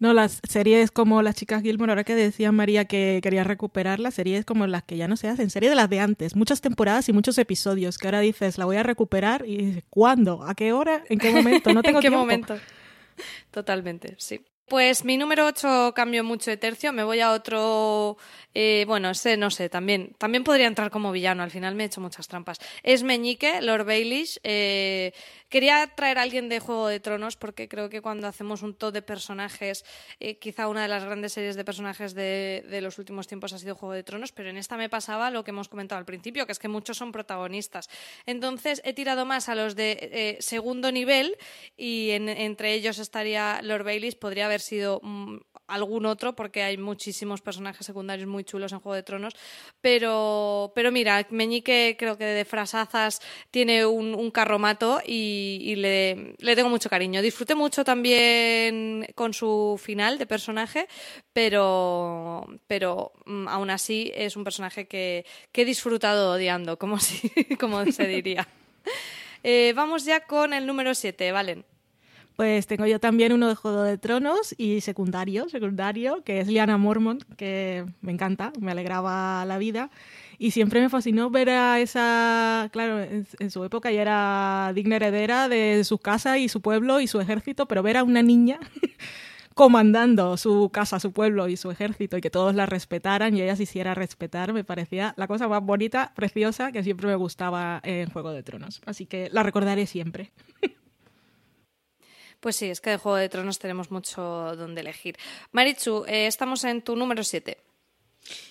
No, 0.00 0.14
las 0.14 0.40
series 0.48 0.90
como 0.90 1.20
Las 1.20 1.36
chicas 1.36 1.62
Gilmore, 1.62 1.92
ahora 1.92 2.04
que 2.04 2.14
decía 2.14 2.50
María 2.52 2.86
que 2.86 3.20
quería 3.22 3.44
recuperar 3.44 4.00
las 4.00 4.14
series 4.14 4.46
como 4.46 4.66
las 4.66 4.82
que 4.82 4.96
ya 4.96 5.06
no 5.08 5.16
se 5.18 5.28
hacen, 5.28 5.50
series 5.50 5.70
de 5.70 5.76
las 5.76 5.90
de 5.90 6.00
antes, 6.00 6.34
muchas 6.34 6.62
temporadas 6.62 7.10
y 7.10 7.12
muchos 7.12 7.36
episodios, 7.36 7.98
que 7.98 8.06
ahora 8.06 8.20
dices, 8.20 8.56
la 8.56 8.64
voy 8.64 8.78
a 8.78 8.82
recuperar 8.82 9.44
y 9.46 9.58
dices, 9.58 9.84
¿cuándo? 9.90 10.42
¿A 10.42 10.54
qué 10.54 10.72
hora? 10.72 11.04
¿En 11.10 11.18
qué 11.18 11.30
momento? 11.30 11.74
No 11.74 11.82
tengo 11.82 11.98
¿En 11.98 12.02
qué 12.02 12.08
tiempo. 12.08 12.18
momento? 12.18 12.56
Totalmente, 13.50 14.14
sí. 14.18 14.40
Pues 14.68 15.04
mi 15.04 15.18
número 15.18 15.46
8 15.46 15.92
cambió 15.94 16.22
mucho 16.24 16.50
de 16.50 16.56
tercio, 16.56 16.92
me 16.92 17.02
voy 17.02 17.20
a 17.20 17.32
otro 17.32 18.16
eh, 18.54 18.84
bueno, 18.86 19.10
ese 19.10 19.36
no 19.36 19.50
sé, 19.50 19.68
también, 19.68 20.14
también 20.18 20.44
podría 20.44 20.66
entrar 20.66 20.90
como 20.90 21.12
villano, 21.12 21.42
al 21.42 21.50
final 21.50 21.74
me 21.74 21.82
he 21.82 21.86
hecho 21.86 22.00
muchas 22.00 22.26
trampas. 22.26 22.58
Es 22.82 23.02
Meñique, 23.02 23.60
Lord 23.62 23.84
Baelish. 23.84 24.38
Eh, 24.44 25.12
quería 25.50 25.86
traer 25.94 26.18
a 26.18 26.22
alguien 26.22 26.48
de 26.48 26.60
Juego 26.60 26.88
de 26.88 27.00
Tronos 27.00 27.36
porque 27.36 27.68
creo 27.68 27.90
que 27.90 28.00
cuando 28.00 28.26
hacemos 28.26 28.62
un 28.62 28.74
top 28.74 28.94
de 28.94 29.02
personajes, 29.02 29.84
eh, 30.20 30.38
quizá 30.38 30.68
una 30.68 30.82
de 30.82 30.88
las 30.88 31.04
grandes 31.04 31.34
series 31.34 31.56
de 31.56 31.64
personajes 31.64 32.14
de, 32.14 32.78
los 32.80 32.98
últimos 32.98 33.26
tiempos 33.26 33.52
ha 33.52 33.58
sido 33.58 33.74
Juego 33.74 33.92
de 33.92 34.02
Tronos, 34.02 34.32
pero 34.32 34.48
en 34.48 34.56
esta 34.56 34.78
me 34.78 34.88
pasaba 34.88 35.30
lo 35.30 35.44
que 35.44 35.50
hemos 35.50 35.68
comentado 35.68 35.98
al 35.98 36.06
principio, 36.06 36.46
que 36.46 36.52
es 36.52 36.58
que 36.58 36.68
muchos 36.68 36.96
son 36.96 37.12
protagonistas. 37.12 37.90
Entonces 38.24 38.80
he 38.84 38.94
tirado 38.94 39.26
más 39.26 39.48
a 39.50 39.54
los 39.54 39.76
de 39.76 40.38
segundo 40.40 40.92
nivel 40.92 41.36
y 41.76 42.10
entre 42.10 42.72
ellos 42.72 42.98
estaría 42.98 43.60
Lord 43.62 43.84
Baelish, 43.84 44.16
podría 44.16 44.46
haber 44.46 44.60
sido 44.60 45.00
mm, 45.02 45.38
algún 45.70 46.06
otro 46.06 46.34
porque 46.34 46.62
hay 46.62 46.76
muchísimos 46.76 47.40
personajes 47.40 47.86
secundarios 47.86 48.28
muy 48.28 48.44
chulos 48.44 48.72
en 48.72 48.80
Juego 48.80 48.96
de 48.96 49.02
Tronos. 49.02 49.34
Pero, 49.80 50.72
pero 50.74 50.92
mira, 50.92 51.26
Meñique 51.30 51.96
creo 51.98 52.18
que 52.18 52.24
de 52.24 52.44
frasazas 52.44 53.20
tiene 53.50 53.86
un, 53.86 54.30
carromato 54.30 55.00
y, 55.04 55.74
le, 55.76 56.34
tengo 56.54 56.68
mucho 56.68 56.90
cariño. 56.90 57.22
Disfruté 57.22 57.54
mucho 57.54 57.84
también 57.84 59.06
con 59.14 59.32
su 59.32 59.80
final 59.82 60.18
de 60.18 60.26
personaje, 60.26 60.88
pero, 61.32 62.46
pero 62.66 63.12
mm, 63.26 63.48
aún 63.48 63.70
así 63.70 64.12
es 64.14 64.36
un 64.36 64.44
personaje 64.44 64.86
que, 64.86 65.24
he 65.52 65.64
disfrutado 65.64 66.32
odiando, 66.32 66.78
como, 66.78 66.98
si, 66.98 67.28
como 67.60 67.84
se 67.86 68.06
diría. 68.06 68.46
Eh, 69.42 69.72
vamos 69.74 70.04
ya 70.04 70.20
con 70.26 70.52
el 70.52 70.66
número 70.66 70.94
7, 70.94 71.32
Valen. 71.32 71.64
Pues 72.40 72.66
tengo 72.66 72.86
yo 72.86 72.98
también 72.98 73.34
uno 73.34 73.48
de 73.48 73.54
Juego 73.54 73.82
de 73.82 73.98
Tronos 73.98 74.54
y 74.56 74.80
secundario, 74.80 75.50
secundario, 75.50 76.24
que 76.24 76.40
es 76.40 76.48
Liana 76.48 76.78
Mormont, 76.78 77.22
que 77.36 77.84
me 78.00 78.12
encanta, 78.12 78.50
me 78.58 78.70
alegraba 78.70 79.44
la 79.44 79.58
vida. 79.58 79.90
Y 80.38 80.52
siempre 80.52 80.80
me 80.80 80.88
fascinó 80.88 81.28
ver 81.28 81.50
a 81.50 81.80
esa, 81.80 82.70
claro, 82.72 82.98
en, 82.98 83.50
su 83.50 83.62
época 83.62 83.92
ya 83.92 84.00
era 84.00 84.72
digna 84.74 84.96
heredera 84.96 85.50
de 85.50 85.84
su 85.84 85.98
casa 85.98 86.38
y 86.38 86.48
su 86.48 86.62
pueblo 86.62 87.02
y 87.02 87.08
su 87.08 87.20
ejército, 87.20 87.66
pero 87.66 87.82
ver 87.82 87.98
a 87.98 88.04
una 88.04 88.22
niña 88.22 88.58
comandando 89.54 90.38
su 90.38 90.70
casa, 90.72 90.98
su 90.98 91.12
pueblo 91.12 91.46
y 91.46 91.58
su 91.58 91.70
ejército 91.70 92.16
y 92.16 92.22
que 92.22 92.30
todos 92.30 92.54
la 92.54 92.64
respetaran 92.64 93.36
y 93.36 93.42
ella 93.42 93.54
se 93.54 93.64
hiciera 93.64 93.92
respetar, 93.92 94.54
me 94.54 94.64
parecía 94.64 95.12
la 95.18 95.26
cosa 95.26 95.46
más 95.46 95.62
bonita, 95.62 96.12
preciosa, 96.16 96.72
que 96.72 96.82
siempre 96.84 97.06
me 97.06 97.16
gustaba 97.16 97.82
en 97.84 98.08
Juego 98.08 98.32
de 98.32 98.42
Tronos. 98.42 98.80
Así 98.86 99.04
que 99.04 99.28
la 99.30 99.42
recordaré 99.42 99.86
siempre. 99.86 100.32
Pues 102.40 102.56
sí, 102.56 102.70
es 102.70 102.80
que 102.80 102.90
de 102.90 102.96
Juego 102.96 103.16
de 103.16 103.28
Tronos 103.28 103.58
tenemos 103.58 103.90
mucho 103.90 104.22
donde 104.56 104.80
elegir. 104.80 105.16
Marichu, 105.52 106.04
eh, 106.08 106.26
estamos 106.26 106.64
en 106.64 106.82
tu 106.82 106.96
número 106.96 107.22
7. 107.22 107.58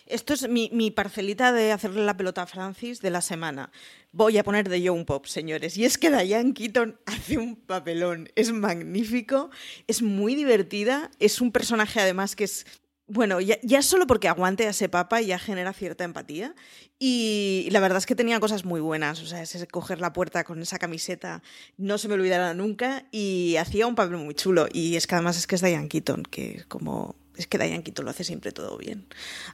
Esto 0.05 0.33
es 0.33 0.47
mi, 0.47 0.69
mi, 0.73 0.91
parcelita 0.91 1.51
de 1.51 1.71
hacerle 1.71 2.03
la 2.03 2.17
pelota 2.17 2.43
a 2.43 2.47
Francis 2.47 3.01
de 3.01 3.09
la 3.09 3.21
semana. 3.21 3.71
Voy 4.11 4.37
a 4.37 4.43
poner 4.43 4.67
de 4.69 4.81
Young 4.81 5.05
Pop, 5.05 5.25
señores. 5.25 5.77
Y 5.77 5.85
es 5.85 5.97
que 5.97 6.09
Diane 6.09 6.53
Keaton 6.53 6.99
hace 7.05 7.37
un 7.37 7.55
papelón. 7.55 8.29
Es 8.35 8.51
magnífico, 8.51 9.49
es 9.87 10.01
muy 10.01 10.35
divertida, 10.35 11.11
es 11.19 11.41
un 11.41 11.51
personaje 11.51 11.99
además 11.99 12.35
que 12.35 12.45
es 12.45 12.65
bueno, 13.09 13.41
ya, 13.41 13.57
ya, 13.63 13.81
solo 13.81 14.05
porque 14.07 14.27
aguante 14.27 14.67
a 14.67 14.69
ese 14.69 14.87
papa 14.87 15.19
ya 15.21 15.39
genera 15.39 15.73
cierta 15.73 16.03
empatía. 16.03 16.55
Y 16.99 17.67
la 17.71 17.79
verdad 17.79 17.97
es 17.97 18.05
que 18.05 18.15
tenía 18.15 18.39
cosas 18.39 18.65
muy 18.65 18.79
buenas. 18.81 19.21
O 19.21 19.25
sea, 19.25 19.41
ese 19.41 19.65
coger 19.67 19.99
la 19.99 20.13
puerta 20.13 20.43
con 20.43 20.61
esa 20.61 20.77
camiseta 20.79 21.41
no 21.77 21.97
se 21.97 22.07
me 22.07 22.13
olvidará 22.13 22.53
nunca. 22.53 23.05
Y 23.11 23.55
hacía 23.57 23.87
un 23.87 23.95
papel 23.95 24.17
muy 24.17 24.35
chulo. 24.35 24.67
Y 24.71 24.95
es 24.95 25.07
que 25.07 25.15
además 25.15 25.37
es 25.37 25.47
que 25.47 25.55
es 25.55 25.61
Diane 25.61 25.89
Keaton, 25.89 26.23
que 26.23 26.63
como. 26.67 27.15
Es 27.35 27.47
que 27.47 27.57
Diane 27.57 27.83
Keaton 27.83 28.05
lo 28.05 28.11
hace 28.11 28.23
siempre 28.23 28.51
todo 28.51 28.77
bien. 28.77 29.07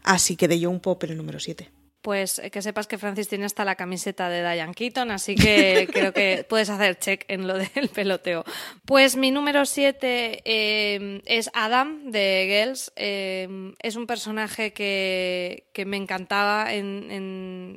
Así 0.03 0.35
que 0.35 0.47
de 0.47 0.59
yo 0.59 0.69
un 0.69 0.79
pop 0.79 1.01
el 1.03 1.17
número 1.17 1.39
7 1.39 1.71
pues 2.05 2.37
eh, 2.37 2.51
que 2.51 2.61
sepas 2.61 2.85
que 2.85 2.99
Francis 2.99 3.27
tiene 3.27 3.45
hasta 3.45 3.65
la 3.65 3.73
camiseta 3.73 4.29
de 4.29 4.41
Diane 4.41 4.75
Keaton, 4.75 5.09
así 5.09 5.33
que 5.33 5.89
creo 5.91 6.13
que 6.13 6.45
puedes 6.47 6.69
hacer 6.69 6.99
check 6.99 7.25
en 7.27 7.47
lo 7.47 7.57
del 7.57 7.89
peloteo. 7.89 8.45
Pues 8.85 9.15
mi 9.15 9.31
número 9.31 9.65
7 9.65 10.43
eh, 10.45 11.21
es 11.25 11.49
Adam 11.55 12.11
de 12.11 12.45
Girls. 12.47 12.93
Eh, 12.95 13.73
es 13.81 13.95
un 13.95 14.05
personaje 14.05 14.71
que, 14.71 15.63
me 15.87 15.97
encantaba 15.97 16.71
en, 16.73 17.09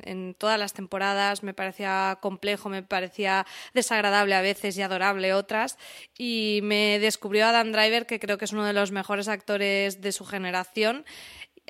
en, 0.04 0.34
todas 0.36 0.58
las 0.58 0.74
temporadas, 0.74 1.42
me 1.42 1.54
parecía 1.54 2.18
complejo, 2.20 2.68
me 2.68 2.82
parecía 2.82 3.46
desagradable 3.72 4.34
a 4.34 4.42
veces 4.42 4.76
y 4.76 4.82
adorable 4.82 5.32
otras. 5.32 5.78
Y 6.18 6.60
me 6.64 6.98
descubrió 6.98 7.46
Adam 7.46 7.72
Driver, 7.72 8.04
que 8.04 8.20
creo 8.20 8.36
que 8.36 8.44
es 8.44 8.52
uno 8.52 8.66
de 8.66 8.74
los 8.74 8.92
mejores 8.92 9.26
actores 9.26 10.02
de 10.02 10.12
su 10.12 10.26
generación. 10.26 11.06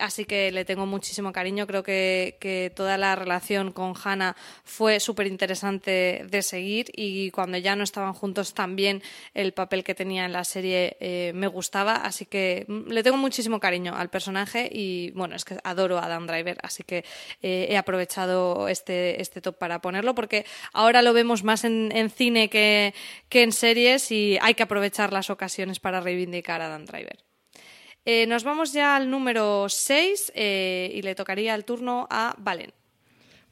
Así 0.01 0.25
que 0.25 0.51
le 0.53 0.65
tengo 0.65 0.87
muchísimo 0.87 1.33
cariño. 1.33 1.67
Creo 1.67 1.83
que, 1.83 2.73
toda 2.75 2.99
la 2.99 3.17
relación 3.17 3.73
con 3.73 3.95
Hannah 4.03 4.37
fue 4.65 5.01
súper 5.01 5.27
interesante 5.27 6.25
de 6.29 6.43
seguir 6.43 6.91
y 6.95 7.31
cuando 7.31 7.59
ya 7.59 7.77
no 7.77 7.85
estaban 7.85 8.13
juntos 8.13 8.55
también 8.55 9.03
el 9.35 9.53
papel 9.53 9.85
que 9.85 9.95
tenía 9.95 10.25
en 10.25 10.33
la 10.33 10.45
serie 10.45 10.97
eh, 11.01 11.33
me 11.35 11.47
gustaba. 11.47 11.97
Así 11.97 12.27
que 12.27 12.65
mm, 12.69 12.91
le 12.91 13.03
tengo 13.03 13.17
muchísimo 13.17 13.61
cariño 13.61 13.95
al 13.97 14.11
personaje 14.11 14.69
y 14.73 15.11
bueno, 15.13 15.37
es 15.37 15.45
que 15.45 15.59
adoro 15.65 15.99
a 15.99 16.05
Adam 16.05 16.27
Driver. 16.27 16.59
Así 16.63 16.83
que 16.83 17.05
eh, 17.43 17.69
he 17.71 17.77
aprovechado 17.77 18.69
este, 18.69 19.21
este 19.21 19.41
top 19.41 19.59
para 19.59 19.81
ponerlo 19.81 20.15
porque 20.15 20.45
ahora 20.73 21.03
lo 21.03 21.13
vemos 21.13 21.45
más 21.45 21.65
en, 21.65 22.11
cine 22.11 22.49
que, 22.49 22.95
en 23.31 23.53
series 23.53 24.11
y 24.11 24.39
hay 24.41 24.55
que 24.55 24.63
aprovechar 24.63 25.13
las 25.13 25.31
ocasiones 25.31 25.81
para 25.81 26.01
reivindicar 26.01 26.61
a 26.61 26.67
Adam 26.67 26.85
Driver. 26.85 27.28
Eh, 28.11 28.25
nos 28.27 28.43
vamos 28.43 28.73
ya 28.73 28.97
al 28.97 29.11
número 29.11 29.69
6 29.69 30.33
eh, 30.35 30.91
y 30.95 31.03
le 31.03 31.15
tocaría 31.15 31.55
el 31.55 31.67
turno 31.67 32.07
a 32.09 32.35
Valen. 32.39 32.73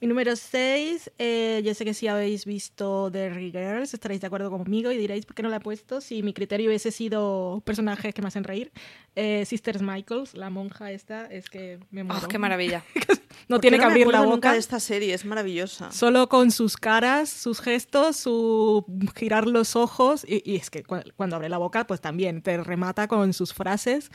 Mi 0.00 0.06
número 0.06 0.34
6, 0.34 1.12
eh, 1.18 1.60
yo 1.62 1.74
sé 1.74 1.84
que 1.84 1.92
si 1.92 2.08
habéis 2.08 2.46
visto 2.46 3.10
The 3.12 3.50
Girls 3.52 3.92
estaréis 3.92 4.22
de 4.22 4.28
acuerdo 4.28 4.48
conmigo 4.48 4.90
y 4.90 4.96
diréis 4.96 5.26
por 5.26 5.36
qué 5.36 5.42
no 5.42 5.50
la 5.50 5.56
he 5.56 5.60
puesto 5.60 6.00
si 6.00 6.22
mi 6.22 6.32
criterio 6.32 6.68
hubiese 6.68 6.90
sido 6.90 7.60
personajes 7.66 8.14
que 8.14 8.22
me 8.22 8.28
hacen 8.28 8.44
reír. 8.44 8.72
Eh, 9.18 9.46
Sisters 9.46 9.80
Michaels, 9.80 10.34
la 10.34 10.50
monja 10.50 10.92
esta, 10.92 11.24
es 11.24 11.48
que 11.48 11.80
me 11.90 12.04
muero. 12.04 12.20
Oh, 12.22 12.28
¡Qué 12.28 12.38
maravilla! 12.38 12.84
no 13.48 13.60
tiene 13.60 13.78
que 13.78 13.84
abrir 13.86 14.06
la 14.08 14.20
boca. 14.20 14.52
de 14.52 14.58
esta 14.58 14.78
serie, 14.78 15.14
es 15.14 15.24
maravillosa. 15.24 15.90
Solo 15.90 16.28
con 16.28 16.50
sus 16.50 16.76
caras, 16.76 17.30
sus 17.30 17.60
gestos, 17.60 18.18
su 18.18 18.84
girar 19.16 19.46
los 19.46 19.74
ojos 19.74 20.22
y, 20.28 20.56
es 20.56 20.68
que 20.68 20.84
cuando 20.84 21.36
abre 21.36 21.48
la 21.48 21.56
boca 21.56 21.86
pues 21.86 22.02
también 22.02 22.42
te 22.42 22.62
remata 22.62 23.08
con 23.08 23.32
sus 23.32 23.54
frases. 23.54 24.10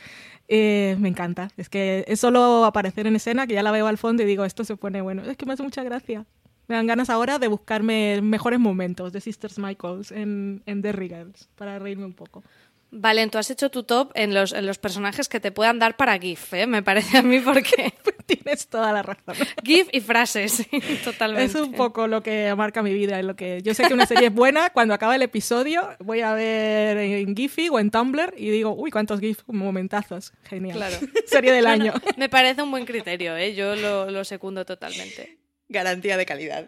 Eh, 0.47 0.95
me 0.99 1.09
encanta. 1.09 1.49
Es 1.57 1.67
que 1.67 2.05
es 2.07 2.19
solo 2.19 2.63
aparecer 2.63 3.07
en 3.07 3.15
escena 3.15 3.47
que 3.47 3.55
ya 3.55 3.63
la 3.63 3.71
veo 3.71 3.87
al 3.87 3.97
fondo 3.97 4.21
y 4.21 4.27
digo, 4.27 4.45
esto 4.45 4.63
se 4.63 4.77
pone 4.77 5.01
bueno. 5.01 5.23
Es 5.23 5.35
que 5.35 5.47
me 5.47 5.53
hace 5.53 5.63
mucha 5.63 5.83
gracia. 5.83 6.27
Me 6.67 6.75
dan 6.75 6.85
ganas 6.85 7.09
ahora 7.09 7.39
de 7.39 7.47
buscarme 7.47 8.21
mejores 8.21 8.59
momentos 8.59 9.11
de 9.11 9.19
Sisters 9.19 9.57
Michaels 9.57 10.11
en, 10.11 10.61
en 10.67 10.81
Derry 10.83 11.09
Girls 11.09 11.49
para 11.55 11.79
reírme 11.79 12.05
un 12.05 12.13
poco. 12.13 12.43
Vale, 12.91 13.25
tú 13.27 13.37
has 13.37 13.49
hecho 13.49 13.71
tu 13.71 13.83
top 13.83 14.11
en 14.15 14.33
los, 14.33 14.51
en 14.51 14.65
los 14.65 14.77
personajes 14.77 15.29
que 15.29 15.39
te 15.39 15.51
puedan 15.51 15.79
dar 15.79 15.95
para 15.95 16.19
GIF, 16.19 16.53
¿eh? 16.53 16.67
me 16.67 16.83
parece 16.83 17.17
a 17.17 17.21
mí, 17.21 17.39
porque 17.39 17.93
Tienes 18.25 18.67
toda 18.67 18.91
la 18.93 19.01
razón. 19.01 19.35
GIF 19.63 19.89
y 19.91 19.99
frases, 19.99 20.65
totalmente. 21.03 21.45
Es 21.45 21.55
un 21.55 21.73
poco 21.73 22.07
lo 22.07 22.23
que 22.23 22.53
marca 22.55 22.81
mi 22.81 22.93
vida. 22.93 23.19
En 23.19 23.27
lo 23.27 23.35
que 23.35 23.61
yo 23.61 23.73
sé 23.73 23.83
que 23.83 23.93
una 23.93 24.05
serie 24.05 24.27
es 24.27 24.33
buena, 24.33 24.69
cuando 24.69 24.93
acaba 24.93 25.15
el 25.15 25.21
episodio 25.21 25.89
voy 25.99 26.21
a 26.21 26.33
ver 26.33 26.97
en 26.97 27.35
Giphy 27.35 27.69
o 27.69 27.79
en 27.79 27.91
Tumblr 27.91 28.33
y 28.37 28.49
digo, 28.49 28.73
uy, 28.73 28.91
cuántos 28.91 29.19
GIF 29.19 29.39
momentazos. 29.47 30.33
Genial. 30.43 30.77
Claro. 30.77 30.97
Serie 31.25 31.51
del 31.51 31.67
año. 31.67 31.93
Me 32.17 32.29
parece 32.29 32.61
un 32.61 32.71
buen 32.71 32.85
criterio, 32.85 33.35
¿eh? 33.35 33.53
yo 33.53 33.75
lo, 33.75 34.09
lo 34.09 34.23
secundo 34.23 34.65
totalmente. 34.65 35.37
Garantía 35.67 36.17
de 36.17 36.25
calidad. 36.25 36.67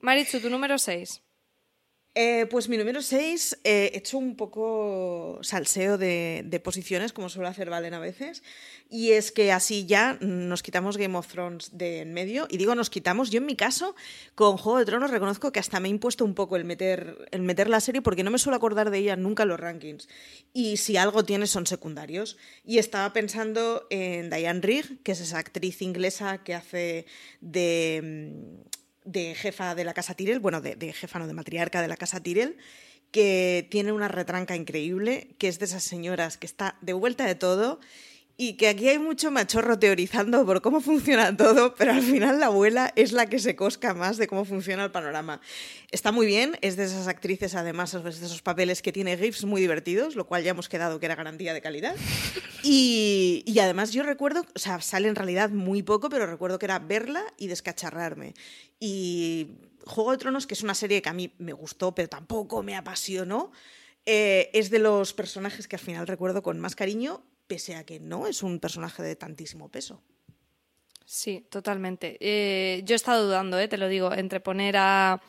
Marichu, 0.00 0.40
tu 0.40 0.50
número 0.50 0.78
6. 0.78 1.22
Eh, 2.18 2.46
pues 2.46 2.70
mi 2.70 2.78
número 2.78 3.02
6, 3.02 3.58
he 3.62 3.90
hecho 3.92 4.16
un 4.16 4.36
poco 4.36 5.38
salseo 5.42 5.98
de, 5.98 6.60
posiciones, 6.64 7.12
como 7.12 7.28
suele 7.28 7.50
hacer 7.50 7.68
Valen 7.68 7.92
a 7.92 7.98
veces, 7.98 8.42
y 8.88 9.10
es 9.10 9.32
que 9.32 9.52
así 9.52 9.84
ya 9.84 10.16
nos 10.22 10.62
quitamos 10.62 10.96
Game 10.96 11.14
of 11.18 11.28
Thrones 11.28 11.76
de 11.76 12.00
en 12.00 12.14
medio, 12.14 12.46
y 12.48 12.56
digo 12.56 12.74
nos 12.74 12.88
quitamos, 12.88 13.28
yo 13.28 13.36
en 13.40 13.44
mi 13.44 13.54
caso, 13.54 13.94
con 14.34 14.56
Juego 14.56 14.78
de 14.78 14.86
Tronos 14.86 15.10
reconozco 15.10 15.52
que 15.52 15.60
hasta 15.60 15.78
me 15.78 15.88
he 15.88 15.90
impuesto 15.90 16.24
un 16.24 16.34
poco 16.34 16.56
el 16.56 16.64
meter, 16.64 17.28
el 17.32 17.42
meter 17.42 17.68
la 17.68 17.80
serie, 17.80 18.00
porque 18.00 18.24
no 18.24 18.30
me 18.30 18.38
suelo 18.38 18.56
acordar 18.56 18.88
de 18.88 18.96
ella 18.96 19.16
nunca 19.16 19.42
en 19.42 19.50
los 19.50 19.60
rankings, 19.60 20.08
y 20.54 20.78
si 20.78 20.96
algo 20.96 21.22
tiene 21.22 21.46
son 21.46 21.66
secundarios, 21.66 22.38
y 22.64 22.78
estaba 22.78 23.12
pensando 23.12 23.86
en 23.90 24.30
Diane 24.30 24.62
Rigg, 24.62 25.02
que 25.02 25.12
es 25.12 25.20
esa 25.20 25.36
actriz 25.36 25.82
inglesa 25.82 26.42
que 26.42 26.54
hace 26.54 27.04
de 27.42 28.64
de 29.06 29.34
jefa 29.34 29.74
de 29.74 29.84
la 29.84 29.94
casa 29.94 30.14
Tyrell, 30.14 30.40
bueno, 30.40 30.60
de, 30.60 30.76
de, 30.76 30.92
jefa, 30.92 31.18
no, 31.18 31.26
de 31.26 31.32
matriarca 31.32 31.80
de 31.80 31.88
la 31.88 31.96
casa 31.96 32.20
Tyrell, 32.20 32.58
que 33.10 33.66
tiene 33.70 33.92
una 33.92 34.08
retranca 34.08 34.56
increíble, 34.56 35.34
que 35.38 35.48
es 35.48 35.58
de 35.58 35.64
esas 35.64 35.84
señoras 35.84 36.36
que 36.36 36.46
está 36.46 36.76
de 36.82 36.92
vuelta 36.92 37.24
de 37.24 37.36
todo 37.36 37.80
y 38.38 38.54
que 38.54 38.68
aquí 38.68 38.88
hay 38.88 38.98
mucho 38.98 39.30
machorro 39.30 39.78
teorizando 39.78 40.44
por 40.44 40.60
cómo 40.60 40.80
funciona 40.80 41.34
todo, 41.36 41.74
pero 41.74 41.92
al 41.92 42.02
final 42.02 42.38
la 42.38 42.46
abuela 42.46 42.92
es 42.94 43.12
la 43.12 43.26
que 43.26 43.38
se 43.38 43.56
cosca 43.56 43.94
más 43.94 44.18
de 44.18 44.26
cómo 44.26 44.44
funciona 44.44 44.84
el 44.84 44.90
panorama. 44.90 45.40
Está 45.90 46.12
muy 46.12 46.26
bien, 46.26 46.58
es 46.60 46.76
de 46.76 46.84
esas 46.84 47.08
actrices, 47.08 47.54
además, 47.54 47.94
es 47.94 48.20
de 48.20 48.26
esos 48.26 48.42
papeles 48.42 48.82
que 48.82 48.92
tiene 48.92 49.16
GIFs 49.16 49.44
muy 49.44 49.60
divertidos, 49.60 50.16
lo 50.16 50.26
cual 50.26 50.42
ya 50.42 50.50
hemos 50.50 50.68
quedado 50.68 51.00
que 51.00 51.06
era 51.06 51.14
garantía 51.14 51.54
de 51.54 51.60
calidad. 51.60 51.94
Y, 52.68 53.44
y 53.46 53.60
además 53.60 53.92
yo 53.92 54.02
recuerdo, 54.02 54.44
o 54.56 54.58
sea, 54.58 54.80
sale 54.80 55.06
en 55.06 55.14
realidad 55.14 55.50
muy 55.50 55.84
poco, 55.84 56.08
pero 56.08 56.26
recuerdo 56.26 56.58
que 56.58 56.66
era 56.66 56.80
verla 56.80 57.22
y 57.38 57.46
descacharrarme. 57.46 58.34
Y 58.80 59.52
Juego 59.86 60.10
de 60.10 60.18
Tronos, 60.18 60.48
que 60.48 60.54
es 60.54 60.64
una 60.64 60.74
serie 60.74 61.00
que 61.00 61.08
a 61.08 61.12
mí 61.12 61.32
me 61.38 61.52
gustó, 61.52 61.94
pero 61.94 62.08
tampoco 62.08 62.64
me 62.64 62.74
apasionó, 62.74 63.52
eh, 64.04 64.50
es 64.52 64.70
de 64.70 64.80
los 64.80 65.14
personajes 65.14 65.68
que 65.68 65.76
al 65.76 65.80
final 65.80 66.08
recuerdo 66.08 66.42
con 66.42 66.58
más 66.58 66.74
cariño, 66.74 67.22
pese 67.46 67.76
a 67.76 67.84
que 67.84 68.00
no 68.00 68.26
es 68.26 68.42
un 68.42 68.60
personaje 68.60 69.02
de 69.02 69.16
tantísimo 69.16 69.68
peso. 69.68 70.02
Sí, 71.04 71.46
totalmente. 71.50 72.16
Eh, 72.20 72.82
yo 72.84 72.94
he 72.94 72.96
estado 72.96 73.24
dudando, 73.26 73.58
eh, 73.58 73.68
te 73.68 73.78
lo 73.78 73.86
digo, 73.86 74.12
entre 74.12 74.40
poner 74.40 74.76
a, 74.76 75.22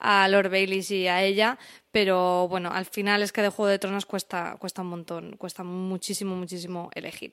a 0.00 0.28
Lord 0.28 0.50
Bailey 0.50 0.84
y 0.90 1.06
a 1.06 1.22
ella, 1.22 1.56
pero 1.92 2.48
bueno, 2.48 2.70
al 2.72 2.86
final 2.86 3.22
es 3.22 3.30
que 3.30 3.42
de 3.42 3.48
Juego 3.48 3.68
de 3.68 3.78
Tronos 3.78 4.06
cuesta, 4.06 4.56
cuesta 4.58 4.82
un 4.82 4.88
montón, 4.88 5.36
cuesta 5.36 5.62
muchísimo, 5.62 6.34
muchísimo 6.34 6.90
elegir. 6.94 7.32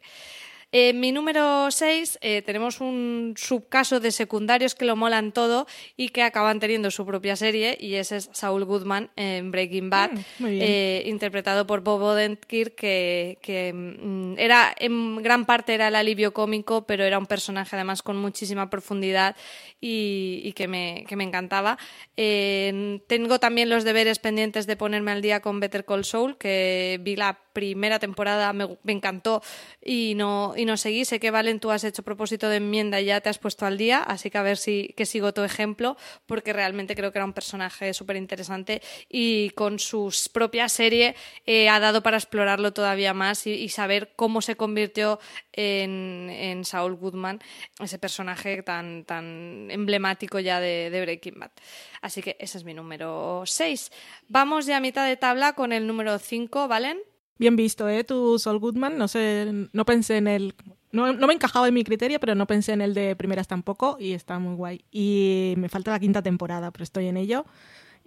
En 0.72 1.00
mi 1.00 1.12
número 1.12 1.72
6 1.72 2.20
eh, 2.22 2.42
tenemos 2.42 2.82
un 2.82 3.36
subcaso 3.38 4.00
de 4.00 4.12
secundarios 4.12 4.76
que 4.76 4.86
lo 4.86 4.96
molan 4.96 5.32
todo 5.32 5.66
y 5.96 6.10
que 6.10 6.24
acaban 6.24 6.60
teniendo 6.60 6.92
su 6.92 7.06
propia 7.06 7.36
serie 7.36 7.78
y 7.80 7.96
ese 7.96 8.18
es 8.18 8.30
Saul 8.34 8.66
Goodman 8.66 9.10
en 9.16 9.52
Breaking 9.52 9.90
Bad, 9.90 10.12
Mm, 10.40 10.46
eh, 10.46 11.04
interpretado 11.06 11.66
por 11.66 11.82
Bob 11.82 12.02
Odenkirk 12.02 12.76
que, 12.76 13.38
que 13.42 13.74
mm, 13.74 14.36
era 14.38 14.74
en 14.78 15.22
gran 15.24 15.46
parte 15.46 15.74
era 15.74 15.88
el 15.88 15.96
alivio 15.96 16.34
cómico, 16.34 16.86
pero 16.86 17.04
era 17.04 17.18
un 17.18 17.26
personaje 17.26 17.76
además 17.76 18.04
con 18.04 18.18
muchísima 18.18 18.70
profundidad 18.70 19.36
y, 19.80 20.42
y 20.44 20.54
que, 20.54 20.68
me, 20.68 21.06
que 21.08 21.16
me 21.16 21.24
encantaba. 21.24 21.78
Eh, 22.16 23.00
tengo 23.08 23.40
también 23.40 23.70
los 23.70 23.84
deberes 23.84 24.20
pendientes 24.20 24.68
de 24.68 24.76
ponerme 24.76 25.12
al 25.12 25.22
día 25.22 25.40
con 25.40 25.60
Better 25.60 25.86
Call 25.86 26.06
Saul, 26.06 26.38
que 26.38 27.00
vi 27.02 27.16
la 27.16 27.40
primera 27.54 28.00
temporada, 28.00 28.54
me, 28.54 28.78
me 28.84 28.94
encantó 28.94 29.42
y 29.84 30.14
no, 30.16 30.54
y 30.58 30.66
no 30.66 30.76
seguí. 30.76 31.06
Sé 31.06 31.20
que 31.20 31.32
Valen, 31.32 31.60
tú 31.60 31.72
has 31.72 31.84
hecho 31.84 32.04
propósito 32.04 32.50
de 32.50 32.58
enmienda 32.58 33.00
y 33.00 33.06
ya 33.06 33.22
te 33.22 33.30
has 33.30 33.38
puesto 33.38 33.66
al 33.66 33.78
día, 33.78 34.00
así 34.04 34.30
que 34.30 34.38
a 34.38 34.42
ver 34.42 34.58
si 34.58 34.94
que 34.98 35.06
sigo 35.06 35.34
tu 35.34 35.44
ejemplo, 35.44 35.98
porque 36.26 36.54
realmente 36.54 36.96
creo 36.96 37.12
que 37.12 37.20
era 37.20 37.26
un 37.26 37.34
personaje 37.34 37.94
súper 37.94 38.16
interesante 38.16 38.82
y 39.10 39.52
con 39.52 39.80
su 39.80 40.14
propia 40.34 40.68
serie 40.70 41.16
eh, 41.46 41.70
ha 41.70 41.80
dado 41.80 42.04
para 42.04 42.18
explorarlo 42.18 42.74
todavía 42.74 43.14
más 43.14 43.48
y, 43.48 43.52
y 43.52 43.70
saber 43.70 44.14
cómo 44.16 44.42
se 44.42 44.56
convirtió 44.56 45.20
en, 45.54 46.30
en, 46.30 46.66
Saul 46.66 46.96
Goodman, 46.96 47.40
ese 47.80 48.00
personaje 48.00 48.64
tan, 48.64 49.06
tan 49.06 49.70
emblemático 49.72 50.40
ya 50.40 50.60
de, 50.60 50.90
de 50.90 51.02
Breaking 51.02 51.40
Bad. 51.40 51.52
Así 52.02 52.22
que 52.22 52.36
ese 52.40 52.58
es 52.58 52.64
mi 52.64 52.74
número 52.74 53.44
6. 53.46 53.92
Vamos 54.28 54.66
ya 54.66 54.78
a 54.78 54.80
mitad 54.80 55.08
de 55.08 55.18
tabla 55.18 55.54
con 55.54 55.72
el 55.72 55.88
número 55.88 56.18
5, 56.20 56.68
¿valen? 56.68 57.00
Bien 57.40 57.56
visto, 57.56 57.88
¿eh? 57.88 58.04
Tu 58.04 58.40
Saul 58.40 58.60
Goodman, 58.60 58.98
no 58.98 59.08
sé, 59.08 59.68
no 59.72 59.86
pensé 59.86 60.18
en 60.18 60.28
el... 60.28 60.56
No, 60.92 61.12
no, 61.14 61.28
me 61.28 61.34
encajaba 61.34 61.68
en 61.68 61.74
mi 61.74 61.84
criterio, 61.84 62.20
pero 62.20 62.34
no 62.34 62.48
pensé 62.48 62.72
en 62.72 62.82
el 62.82 62.94
de 62.94 63.16
primeras 63.16 63.48
tampoco 63.48 63.98
y 64.00 64.14
está 64.14 64.40
muy 64.40 64.56
guay. 64.56 64.86
Y 64.92 65.54
me 65.58 65.70
falta 65.70 65.92
la 65.92 66.00
quinta 66.00 66.22
temporada, 66.22 66.72
pero 66.72 66.84
estoy 66.84 67.08
en 67.08 67.18
ello 67.18 67.46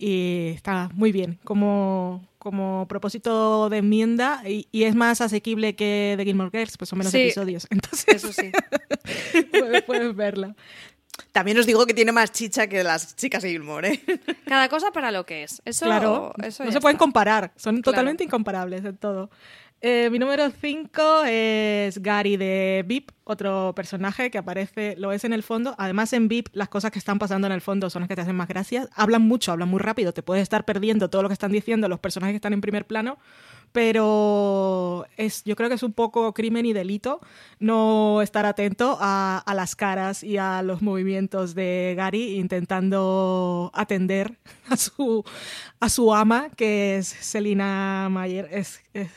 y 0.00 0.52
está 0.54 0.88
muy 0.94 1.12
bien 1.12 1.38
como, 1.44 2.26
como 2.38 2.86
propósito 2.88 3.68
de 3.68 3.78
enmienda 3.78 4.42
y, 4.48 4.66
y, 4.72 4.84
es 4.84 4.94
más 4.94 5.20
asequible 5.20 5.76
que 5.76 6.14
de 6.16 6.24
Gilmore 6.24 6.50
Girls, 6.50 6.78
pues 6.78 6.88
son 6.88 6.98
menos 6.98 7.12
sí, 7.12 7.18
episodios. 7.18 7.66
Entonces, 7.70 8.06
eso 8.08 8.32
sí. 8.32 8.50
puedes, 9.50 9.82
puedes 9.82 10.16
verla. 10.16 10.56
También 11.32 11.58
os 11.58 11.66
digo 11.66 11.86
que 11.86 11.94
tiene 11.94 12.12
más 12.12 12.32
chicha 12.32 12.66
que 12.66 12.82
las 12.82 13.16
chicas 13.16 13.42
de 13.42 13.50
Gilmore. 13.50 13.92
¿eh? 13.92 14.20
Cada 14.46 14.68
cosa 14.68 14.90
para 14.90 15.10
lo 15.10 15.24
que 15.24 15.44
es. 15.44 15.62
Eso, 15.64 15.86
claro, 15.86 16.32
eso 16.42 16.64
no 16.64 16.72
se 16.72 16.80
pueden 16.80 16.98
comparar, 16.98 17.52
son 17.56 17.82
totalmente 17.82 18.24
claro. 18.24 18.28
incomparables 18.28 18.84
en 18.84 18.96
todo. 18.96 19.30
Eh, 19.82 20.10
mi 20.10 20.18
número 20.18 20.50
5 20.50 21.22
es 21.24 22.02
Gary 22.02 22.36
de 22.36 22.84
VIP, 22.86 23.12
otro 23.24 23.72
personaje 23.74 24.30
que 24.30 24.36
aparece, 24.36 24.94
lo 24.98 25.10
es 25.10 25.24
en 25.24 25.32
el 25.32 25.42
fondo. 25.42 25.74
Además, 25.78 26.12
en 26.12 26.28
VIP, 26.28 26.48
las 26.52 26.68
cosas 26.68 26.90
que 26.90 26.98
están 26.98 27.18
pasando 27.18 27.46
en 27.46 27.54
el 27.54 27.62
fondo 27.62 27.88
son 27.88 28.00
las 28.00 28.08
que 28.08 28.14
te 28.14 28.20
hacen 28.20 28.36
más 28.36 28.48
gracias. 28.48 28.90
Hablan 28.94 29.22
mucho, 29.22 29.52
hablan 29.52 29.70
muy 29.70 29.80
rápido, 29.80 30.12
te 30.12 30.22
puedes 30.22 30.42
estar 30.42 30.66
perdiendo 30.66 31.08
todo 31.08 31.22
lo 31.22 31.28
que 31.28 31.32
están 31.32 31.50
diciendo 31.50 31.88
los 31.88 31.98
personajes 31.98 32.34
que 32.34 32.36
están 32.36 32.52
en 32.52 32.60
primer 32.60 32.86
plano, 32.86 33.18
pero 33.72 35.06
es, 35.16 35.44
yo 35.44 35.56
creo 35.56 35.68
que 35.68 35.74
es 35.76 35.82
un 35.82 35.92
poco 35.92 36.32
crimen 36.34 36.66
y 36.66 36.72
delito 36.72 37.20
no 37.58 38.22
estar 38.22 38.46
atento 38.46 38.96
a, 39.00 39.44
las 39.54 39.76
caras 39.76 40.22
y 40.22 40.38
a 40.38 40.62
los 40.62 40.82
movimientos 40.82 41.54
de 41.54 41.94
Gary 41.96 42.38
intentando 42.38 43.70
atender 43.74 44.38
a 44.68 44.76
su, 44.76 45.24
a 45.80 45.88
su 45.88 46.14
ama, 46.14 46.50
que 46.56 46.98
es 46.98 47.08
Selina 47.08 48.08
Mayer. 48.10 48.48
Es, 48.50 48.80
es 48.94 49.10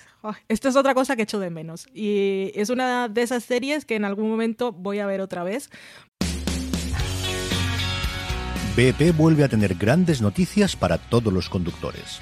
esta 0.48 0.70
es 0.70 0.76
otra 0.76 0.94
cosa 0.94 1.16
que 1.16 1.24
echo 1.24 1.40
de 1.40 1.50
menos. 1.50 1.88
Y 1.94 2.52
es 2.56 2.70
una 2.70 3.10
de 3.10 3.22
esas 3.22 3.44
series 3.44 3.86
que 3.86 3.96
en 3.96 4.06
algún 4.06 4.30
momento 4.30 4.72
voy 4.72 5.00
a 5.00 5.06
ver 5.06 5.22
otra 5.22 5.44
vez. 5.44 5.70
BP 8.76 9.16
vuelve 9.16 9.44
a 9.44 9.50
tener 9.50 9.76
grandes 9.76 10.22
noticias 10.22 10.76
para 10.76 10.98
todos 10.98 11.32
los 11.32 11.50
conductores. 11.50 12.22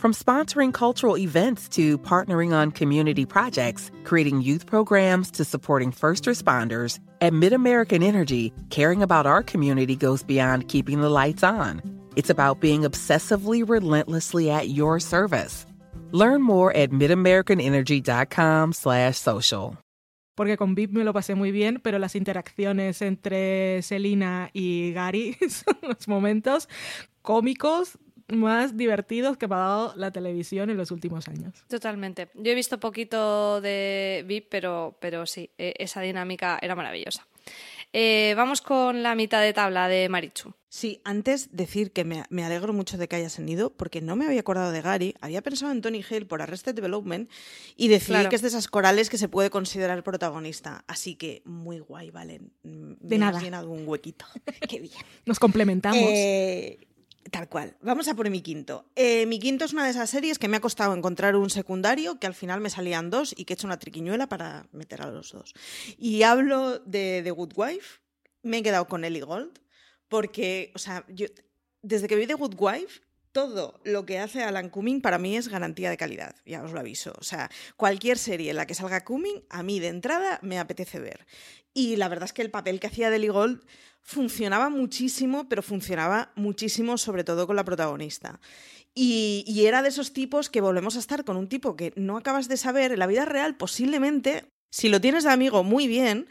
From 0.00 0.14
sponsoring 0.14 0.72
cultural 0.72 1.18
events 1.18 1.68
to 1.76 1.98
partnering 1.98 2.54
on 2.54 2.70
community 2.70 3.26
projects, 3.26 3.90
creating 4.04 4.40
youth 4.40 4.64
programs 4.64 5.30
to 5.32 5.44
supporting 5.44 5.92
first 5.92 6.24
responders, 6.24 6.98
At 7.20 7.34
MidAmerican 7.34 8.02
Energy, 8.02 8.50
caring 8.70 9.02
about 9.02 9.26
our 9.26 9.42
community 9.42 9.94
goes 9.96 10.22
beyond 10.22 10.68
keeping 10.68 11.02
the 11.02 11.10
lights 11.10 11.42
on. 11.42 11.82
It's 12.16 12.30
about 12.30 12.60
being 12.60 12.80
obsessively 12.80 13.62
relentlessly 13.62 14.50
at 14.50 14.70
your 14.70 15.00
service. 15.00 15.66
Learn 16.12 16.40
more 16.40 16.74
at 16.74 16.92
midamericanenergy.com 16.92 18.72
slash 18.72 19.18
social. 19.18 19.76
Porque 20.34 20.56
con 20.56 20.74
VIP 20.74 20.92
me 20.92 21.04
lo 21.04 21.12
pasé 21.12 21.34
muy 21.34 21.52
bien, 21.52 21.78
pero 21.82 21.98
las 21.98 22.14
interacciones 22.14 23.02
entre 23.02 23.82
Selina 23.82 24.48
y 24.54 24.92
Gary 24.94 25.36
son 25.50 25.76
los 25.82 26.08
momentos 26.08 26.70
cómicos 27.20 27.98
más 28.32 28.76
divertidos 28.76 29.36
que 29.36 29.48
me 29.48 29.54
ha 29.54 29.58
dado 29.58 29.94
la 29.96 30.10
televisión 30.10 30.70
en 30.70 30.76
los 30.76 30.90
últimos 30.90 31.28
años. 31.28 31.54
Totalmente. 31.68 32.28
Yo 32.34 32.52
he 32.52 32.54
visto 32.54 32.78
poquito 32.80 33.60
de 33.60 34.24
VIP, 34.26 34.46
pero, 34.50 34.96
pero 35.00 35.26
sí, 35.26 35.50
e, 35.58 35.74
esa 35.78 36.00
dinámica 36.00 36.58
era 36.60 36.74
maravillosa. 36.74 37.26
Eh, 37.92 38.34
vamos 38.36 38.60
con 38.60 39.02
la 39.02 39.14
mitad 39.16 39.42
de 39.42 39.52
tabla 39.52 39.88
de 39.88 40.08
Marichu. 40.08 40.52
Sí, 40.68 41.00
antes 41.02 41.48
decir 41.56 41.90
que 41.90 42.04
me, 42.04 42.22
me, 42.30 42.44
alegro 42.44 42.72
mucho 42.72 42.96
de 42.96 43.08
que 43.08 43.16
hayas 43.16 43.36
venido, 43.38 43.70
porque 43.70 44.00
no 44.00 44.14
me 44.14 44.24
había 44.26 44.38
acordado 44.38 44.70
de 44.70 44.80
Gary, 44.80 45.16
había 45.20 45.42
pensado 45.42 45.72
en 45.72 45.80
Tony 45.80 46.04
Hale 46.08 46.26
por 46.26 46.40
Arrested 46.42 46.76
Development 46.76 47.28
y 47.76 47.88
decir 47.88 48.14
Claro. 48.14 48.28
que 48.30 48.36
es 48.36 48.42
de 48.42 48.48
esas 48.48 48.68
corales 48.68 49.10
que 49.10 49.18
se 49.18 49.28
puede 49.28 49.50
considerar 49.50 50.04
protagonista. 50.04 50.84
Así 50.86 51.16
que 51.16 51.42
muy 51.44 51.80
guay, 51.80 52.12
Valen. 52.12 52.52
De 52.62 53.18
me 53.18 53.24
has 53.26 53.32
nada. 53.32 53.40
llenado 53.40 53.70
un 53.72 53.88
huequito. 53.88 54.24
Qué 54.68 54.78
bien. 54.78 54.94
Nos 55.26 55.40
complementamos. 55.40 55.98
Eh, 56.00 56.86
tal 57.30 57.48
cual. 57.48 57.76
Vamos 57.82 58.08
a 58.08 58.14
por 58.14 58.28
mi 58.30 58.40
quinto. 58.40 58.90
Eh, 58.96 59.26
mi 59.26 59.38
quinto 59.38 59.64
es 59.64 59.72
una 59.72 59.84
de 59.84 59.90
esas 59.90 60.10
series 60.10 60.38
que 60.38 60.48
me 60.48 60.56
ha 60.56 60.60
costado 60.60 60.94
encontrar 60.94 61.36
un 61.36 61.50
secundario, 61.50 62.18
que 62.18 62.26
al 62.26 62.34
final 62.34 62.60
me 62.60 62.70
salían 62.70 63.10
dos 63.10 63.34
y 63.36 63.44
que 63.44 63.52
he 63.52 63.54
hecho 63.54 63.66
una 63.66 63.78
triquiñuela 63.78 64.28
para 64.28 64.68
meter 64.72 65.02
a 65.02 65.10
los 65.10 65.32
dos. 65.32 65.54
Y 65.98 66.22
hablo 66.22 66.78
de 66.80 67.20
The 67.22 67.30
Good 67.30 67.52
Wife. 67.56 68.00
Me 68.42 68.58
he 68.58 68.62
quedado 68.62 68.86
con 68.88 69.04
Ellie 69.04 69.20
Gold, 69.20 69.60
porque, 70.08 70.72
o 70.74 70.78
sea, 70.78 71.04
yo 71.08 71.26
desde 71.82 72.08
que 72.08 72.16
vi 72.16 72.26
The 72.26 72.34
Good 72.34 72.54
Wife, 72.58 73.00
todo 73.32 73.80
lo 73.84 74.04
que 74.06 74.18
hace 74.18 74.42
Alan 74.42 74.70
Cumming 74.70 75.00
para 75.00 75.18
mí 75.18 75.36
es 75.36 75.48
garantía 75.48 75.90
de 75.90 75.96
calidad, 75.96 76.34
ya 76.44 76.62
os 76.62 76.72
lo 76.72 76.80
aviso. 76.80 77.12
O 77.18 77.24
sea, 77.24 77.50
cualquier 77.76 78.18
serie 78.18 78.50
en 78.50 78.56
la 78.56 78.66
que 78.66 78.74
salga 78.74 79.04
Cumming, 79.04 79.44
a 79.48 79.62
mí 79.62 79.78
de 79.78 79.88
entrada 79.88 80.40
me 80.42 80.58
apetece 80.58 80.98
ver. 80.98 81.26
Y 81.72 81.96
la 81.96 82.08
verdad 82.08 82.24
es 82.24 82.32
que 82.32 82.42
el 82.42 82.50
papel 82.50 82.80
que 82.80 82.88
hacía 82.88 83.14
Ellie 83.14 83.30
Gold 83.30 83.64
funcionaba 84.02 84.70
muchísimo, 84.70 85.48
pero 85.48 85.62
funcionaba 85.62 86.32
muchísimo 86.36 86.98
sobre 86.98 87.24
todo 87.24 87.46
con 87.46 87.56
la 87.56 87.64
protagonista. 87.64 88.40
Y, 88.94 89.64
era 89.64 89.82
de 89.82 89.88
esos 89.88 90.12
tipos 90.12 90.50
que 90.50 90.60
volvemos 90.60 90.96
a 90.96 90.98
estar 90.98 91.24
con 91.24 91.36
un 91.36 91.48
tipo 91.48 91.76
que 91.76 91.92
no 91.96 92.16
acabas 92.16 92.48
de 92.48 92.56
saber 92.56 92.92
en 92.92 92.98
la 92.98 93.06
vida 93.06 93.24
real, 93.24 93.56
posiblemente, 93.56 94.52
si 94.70 94.88
lo 94.88 95.00
tienes 95.00 95.24
de 95.24 95.30
amigo, 95.30 95.62
muy 95.62 95.86
bien, 95.86 96.28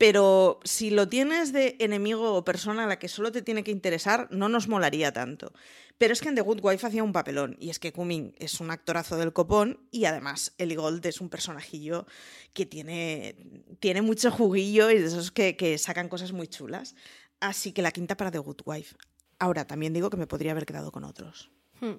pero 0.00 0.60
si 0.64 0.88
lo 0.88 1.10
tienes 1.10 1.52
de 1.52 1.76
enemigo 1.78 2.32
o 2.32 2.42
persona 2.42 2.84
a 2.84 2.86
la 2.86 2.98
que 2.98 3.06
solo 3.06 3.32
te 3.32 3.42
tiene 3.42 3.62
que 3.62 3.70
interesar, 3.70 4.28
no 4.30 4.48
nos 4.48 4.66
molaría 4.66 5.12
tanto. 5.12 5.52
Pero 5.98 6.14
es 6.14 6.22
que 6.22 6.30
en 6.30 6.36
The 6.36 6.40
Good 6.40 6.60
Wife 6.62 6.86
hacía 6.86 7.04
un 7.04 7.12
papelón, 7.12 7.58
y 7.60 7.68
es 7.68 7.78
que 7.78 7.92
Cumming 7.92 8.34
es 8.38 8.60
un 8.60 8.70
actorazo 8.70 9.18
del 9.18 9.34
copón, 9.34 9.86
y 9.90 10.06
además 10.06 10.54
Ellie 10.56 10.76
Gold 10.76 11.04
es 11.04 11.20
un 11.20 11.28
personajillo 11.28 12.06
que 12.54 12.64
tiene, 12.64 13.36
tiene 13.78 14.00
mucho 14.00 14.30
juguillo 14.30 14.90
y 14.90 14.98
de 14.98 15.06
esos 15.06 15.30
que, 15.32 15.54
que 15.58 15.76
sacan 15.76 16.08
cosas 16.08 16.32
muy 16.32 16.48
chulas. 16.48 16.94
Así 17.38 17.72
que 17.72 17.82
la 17.82 17.92
quinta 17.92 18.16
para 18.16 18.30
The 18.30 18.38
Good 18.38 18.62
Wife. 18.64 18.96
Ahora, 19.38 19.66
también 19.66 19.92
digo 19.92 20.08
que 20.08 20.16
me 20.16 20.26
podría 20.26 20.52
haber 20.52 20.64
quedado 20.64 20.92
con 20.92 21.04
otros. 21.04 21.50
Hmm. 21.80 21.94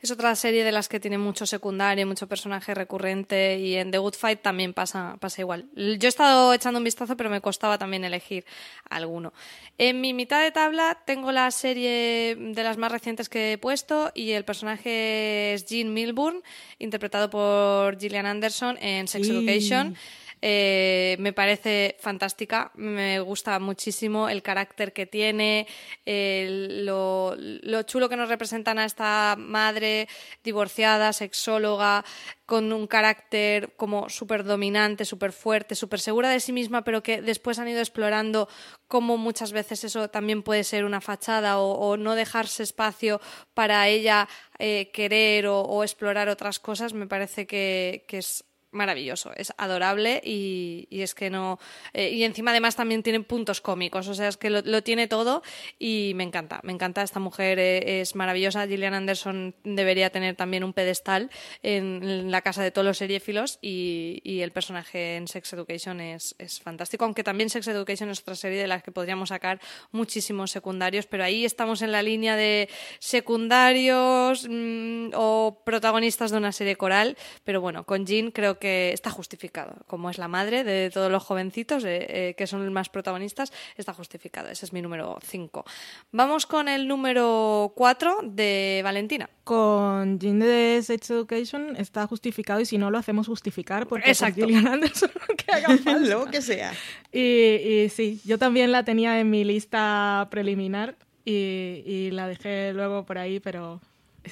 Es 0.00 0.10
otra 0.10 0.34
serie 0.36 0.64
de 0.64 0.72
las 0.72 0.88
que 0.88 1.00
tiene 1.00 1.18
mucho 1.18 1.44
secundario, 1.44 2.06
mucho 2.06 2.26
personaje 2.26 2.74
recurrente 2.74 3.58
y 3.58 3.74
en 3.76 3.90
The 3.90 3.98
Good 3.98 4.14
Fight 4.14 4.40
también 4.40 4.72
pasa, 4.72 5.16
pasa 5.20 5.42
igual. 5.42 5.68
Yo 5.74 5.98
he 6.02 6.08
estado 6.08 6.54
echando 6.54 6.78
un 6.78 6.84
vistazo, 6.84 7.14
pero 7.16 7.28
me 7.28 7.42
costaba 7.42 7.76
también 7.76 8.02
elegir 8.04 8.46
alguno. 8.88 9.34
En 9.76 10.00
mi 10.00 10.14
mitad 10.14 10.42
de 10.42 10.50
tabla 10.50 11.02
tengo 11.04 11.30
la 11.30 11.50
serie 11.50 12.36
de 12.38 12.62
las 12.62 12.78
más 12.78 12.90
recientes 12.90 13.28
que 13.28 13.52
he 13.52 13.58
puesto 13.58 14.12
y 14.14 14.30
el 14.30 14.46
personaje 14.46 15.52
es 15.52 15.66
Jean 15.66 15.92
Milburn, 15.92 16.42
interpretado 16.78 17.28
por 17.28 17.98
Gillian 17.98 18.24
Anderson 18.24 18.78
en 18.80 19.08
Sex 19.08 19.26
Sí. 19.26 19.32
Education. 19.32 19.94
Eh, 20.42 21.16
me 21.18 21.32
parece 21.32 21.96
fantástica, 21.98 22.70
me 22.74 23.20
gusta 23.20 23.58
muchísimo 23.58 24.28
el 24.28 24.42
carácter 24.42 24.92
que 24.92 25.06
tiene, 25.06 25.66
lo, 26.04 27.34
lo 27.36 27.82
chulo 27.82 28.08
que 28.08 28.16
nos 28.16 28.28
representan 28.28 28.78
a 28.78 28.84
esta 28.84 29.36
madre 29.38 30.08
divorciada, 30.44 31.12
sexóloga, 31.12 32.04
con 32.46 32.72
un 32.72 32.86
carácter 32.86 33.74
como 33.76 34.08
súper 34.08 34.44
dominante, 34.44 35.04
súper 35.04 35.32
fuerte, 35.32 35.74
súper 35.74 36.00
segura 36.00 36.30
de 36.30 36.40
sí 36.40 36.52
misma, 36.52 36.84
pero 36.84 37.02
que 37.02 37.20
después 37.20 37.58
han 37.58 37.68
ido 37.68 37.80
explorando 37.80 38.48
cómo 38.86 39.16
muchas 39.16 39.52
veces 39.52 39.82
eso 39.84 40.08
también 40.10 40.42
puede 40.42 40.62
ser 40.62 40.84
una 40.84 41.00
fachada 41.00 41.58
o, 41.58 41.72
o 41.72 41.96
no 41.96 42.14
dejarse 42.14 42.62
espacio 42.62 43.20
para 43.52 43.88
ella 43.88 44.28
eh, 44.58 44.90
querer 44.92 45.46
o, 45.48 45.82
explorar 45.82 46.28
otras 46.28 46.60
cosas, 46.60 46.92
me 46.92 47.06
parece 47.06 47.46
que 47.46 48.04
es 48.08 48.44
maravilloso, 48.76 49.32
es 49.34 49.52
adorable 49.56 50.20
y, 50.24 50.86
y 50.90 51.02
es 51.02 51.14
que 51.14 51.30
no. 51.30 51.58
eh, 51.92 52.10
y 52.10 52.24
encima, 52.24 52.52
además, 52.52 52.76
también 52.76 53.02
tiene 53.02 53.20
puntos 53.20 53.60
cómicos, 53.60 54.08
o 54.08 54.14
sea, 54.14 54.28
es 54.28 54.36
que 54.36 54.50
lo, 54.50 54.62
lo 54.62 54.82
tiene 54.82 55.08
todo 55.08 55.42
y 55.78 56.12
me 56.14 56.24
encanta, 56.24 56.60
me 56.62 56.72
encanta. 56.72 57.02
Esta 57.02 57.20
mujer 57.20 57.58
eh, 57.58 58.00
es 58.00 58.14
maravillosa. 58.14 58.66
Gillian 58.66 58.94
Anderson 58.94 59.54
debería 59.64 60.10
tener 60.10 60.36
también 60.36 60.64
un 60.64 60.72
pedestal 60.72 61.30
en, 61.62 62.30
la 62.30 62.42
casa 62.42 62.62
de 62.62 62.70
todos 62.70 62.86
los 62.86 62.98
seriéfilos 62.98 63.58
y, 63.62 64.20
y 64.24 64.40
el 64.40 64.52
personaje 64.52 65.16
en 65.16 65.28
Sex 65.28 65.52
Education 65.52 66.00
es, 66.00 66.34
es 66.38 66.60
fantástico, 66.60 67.04
aunque 67.04 67.24
también 67.24 67.50
Sex 67.50 67.66
Education 67.68 68.10
es 68.10 68.20
otra 68.20 68.34
serie 68.34 68.60
de 68.60 68.66
las 68.66 68.82
que 68.82 68.92
podríamos 68.92 69.30
sacar 69.30 69.60
muchísimos 69.92 70.50
secundarios, 70.50 71.06
pero 71.06 71.24
ahí 71.24 71.44
estamos 71.44 71.82
en 71.82 71.92
la 71.92 72.02
línea 72.02 72.36
de 72.36 72.68
secundarios 72.98 74.46
mm, 74.48 75.10
o 75.14 75.62
protagonistas 75.64 76.30
de 76.30 76.38
una 76.38 76.52
serie 76.52 76.76
coral, 76.76 77.16
pero 77.44 77.60
bueno, 77.60 77.84
con 77.84 78.06
Jean 78.06 78.30
creo 78.30 78.58
que 78.58 78.65
está 78.66 79.10
justificado, 79.10 79.76
como 79.86 80.10
es 80.10 80.18
la 80.18 80.28
madre 80.28 80.64
de 80.64 80.90
todos 80.90 81.10
los 81.10 81.22
jovencitos 81.22 81.84
eh, 81.84 82.06
eh, 82.08 82.34
que 82.36 82.46
son 82.46 82.72
más 82.72 82.88
protagonistas, 82.88 83.52
está 83.76 83.92
justificado, 83.92 84.48
ese 84.48 84.66
es 84.66 84.72
mi 84.72 84.82
número 84.82 85.18
5. 85.22 85.64
Vamos 86.12 86.46
con 86.46 86.68
el 86.68 86.88
número 86.88 87.72
4 87.76 88.20
de 88.24 88.80
Valentina. 88.84 89.30
Con 89.44 90.18
Jean 90.18 90.40
de 90.40 90.80
Sex 90.82 91.10
Education 91.10 91.76
está 91.76 92.06
justificado 92.06 92.60
y 92.60 92.66
si 92.66 92.78
no 92.78 92.90
lo 92.90 92.98
hacemos 92.98 93.26
justificar 93.28 93.86
porque 93.86 94.10
es. 94.10 94.22
Gillian 94.34 94.66
Anderson 94.66 95.10
que 95.36 95.52
haga 95.52 95.76
falta. 95.84 96.08
Lo 96.08 96.26
que 96.26 96.42
sea. 96.42 96.72
Y, 97.12 97.20
y 97.20 97.88
sí, 97.90 98.20
yo 98.24 98.38
también 98.38 98.72
la 98.72 98.84
tenía 98.84 99.20
en 99.20 99.30
mi 99.30 99.44
lista 99.44 100.26
preliminar 100.30 100.96
y, 101.24 101.82
y 101.86 102.10
la 102.10 102.26
dejé 102.28 102.72
luego 102.72 103.04
por 103.04 103.18
ahí, 103.18 103.40
pero 103.40 103.80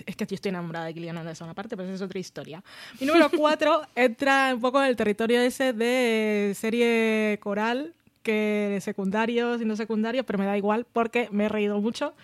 es, 0.06 0.16
que 0.16 0.26
yo 0.26 0.34
estoy 0.34 0.50
enamorada 0.50 0.86
de 0.86 0.94
Gillian 0.94 1.18
Anderson 1.18 1.48
aparte, 1.48 1.76
pero 1.76 1.88
esa 1.88 1.96
es 1.96 2.02
otra 2.02 2.18
historia. 2.18 2.62
Mi 3.00 3.06
número 3.06 3.30
4 3.36 3.82
entra 3.94 4.52
un 4.54 4.60
poco 4.60 4.82
en 4.82 4.88
el 4.88 4.96
territorio 4.96 5.40
ese 5.40 5.72
de 5.72 6.54
serie 6.56 7.38
coral 7.40 7.94
que 8.22 8.78
secundarios 8.80 9.60
y 9.60 9.64
no 9.64 9.76
secundarios, 9.76 10.24
pero 10.26 10.38
me 10.38 10.46
da 10.46 10.56
igual 10.56 10.86
porque 10.92 11.28
me 11.30 11.44
he 11.44 11.48
reído 11.48 11.80
mucho. 11.80 12.14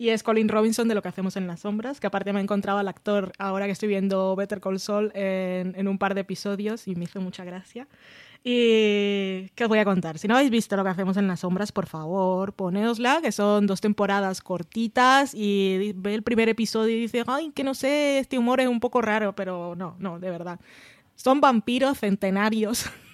Y 0.00 0.10
es 0.10 0.22
Colin 0.22 0.48
Robinson 0.48 0.86
de 0.86 0.94
Lo 0.94 1.02
que 1.02 1.08
hacemos 1.08 1.36
en 1.36 1.48
las 1.48 1.60
sombras, 1.60 1.98
que 1.98 2.06
aparte 2.06 2.32
me 2.32 2.38
he 2.38 2.42
encontrado 2.42 2.78
al 2.78 2.86
actor 2.86 3.32
ahora 3.36 3.66
que 3.66 3.72
estoy 3.72 3.88
viendo 3.88 4.36
Better 4.36 4.60
Call 4.60 4.78
Saul 4.78 5.10
en, 5.12 5.74
en 5.76 5.88
un 5.88 5.98
par 5.98 6.14
de 6.14 6.20
episodios 6.20 6.86
y 6.86 6.94
me 6.94 7.04
hizo 7.04 7.20
mucha 7.20 7.44
gracia. 7.44 7.88
Y 8.44 9.48
qué 9.54 9.64
os 9.64 9.68
voy 9.68 9.78
a 9.78 9.84
contar. 9.84 10.18
Si 10.18 10.28
no 10.28 10.34
habéis 10.34 10.50
visto 10.50 10.76
lo 10.76 10.84
que 10.84 10.90
hacemos 10.90 11.16
en 11.16 11.26
las 11.26 11.40
sombras, 11.40 11.72
por 11.72 11.86
favor, 11.86 12.52
poneosla, 12.52 13.20
que 13.20 13.32
son 13.32 13.66
dos 13.66 13.80
temporadas 13.80 14.40
cortitas 14.40 15.34
y 15.34 15.92
ve 15.96 16.14
el 16.14 16.22
primer 16.22 16.48
episodio 16.48 16.96
y 16.96 17.00
dice, 17.00 17.24
ay, 17.26 17.50
que 17.54 17.64
no 17.64 17.74
sé, 17.74 18.18
este 18.18 18.38
humor 18.38 18.60
es 18.60 18.68
un 18.68 18.80
poco 18.80 19.02
raro, 19.02 19.34
pero 19.34 19.74
no, 19.76 19.96
no, 19.98 20.18
de 20.18 20.30
verdad. 20.30 20.60
Son 21.14 21.40
vampiros 21.40 21.98
centenarios 21.98 22.86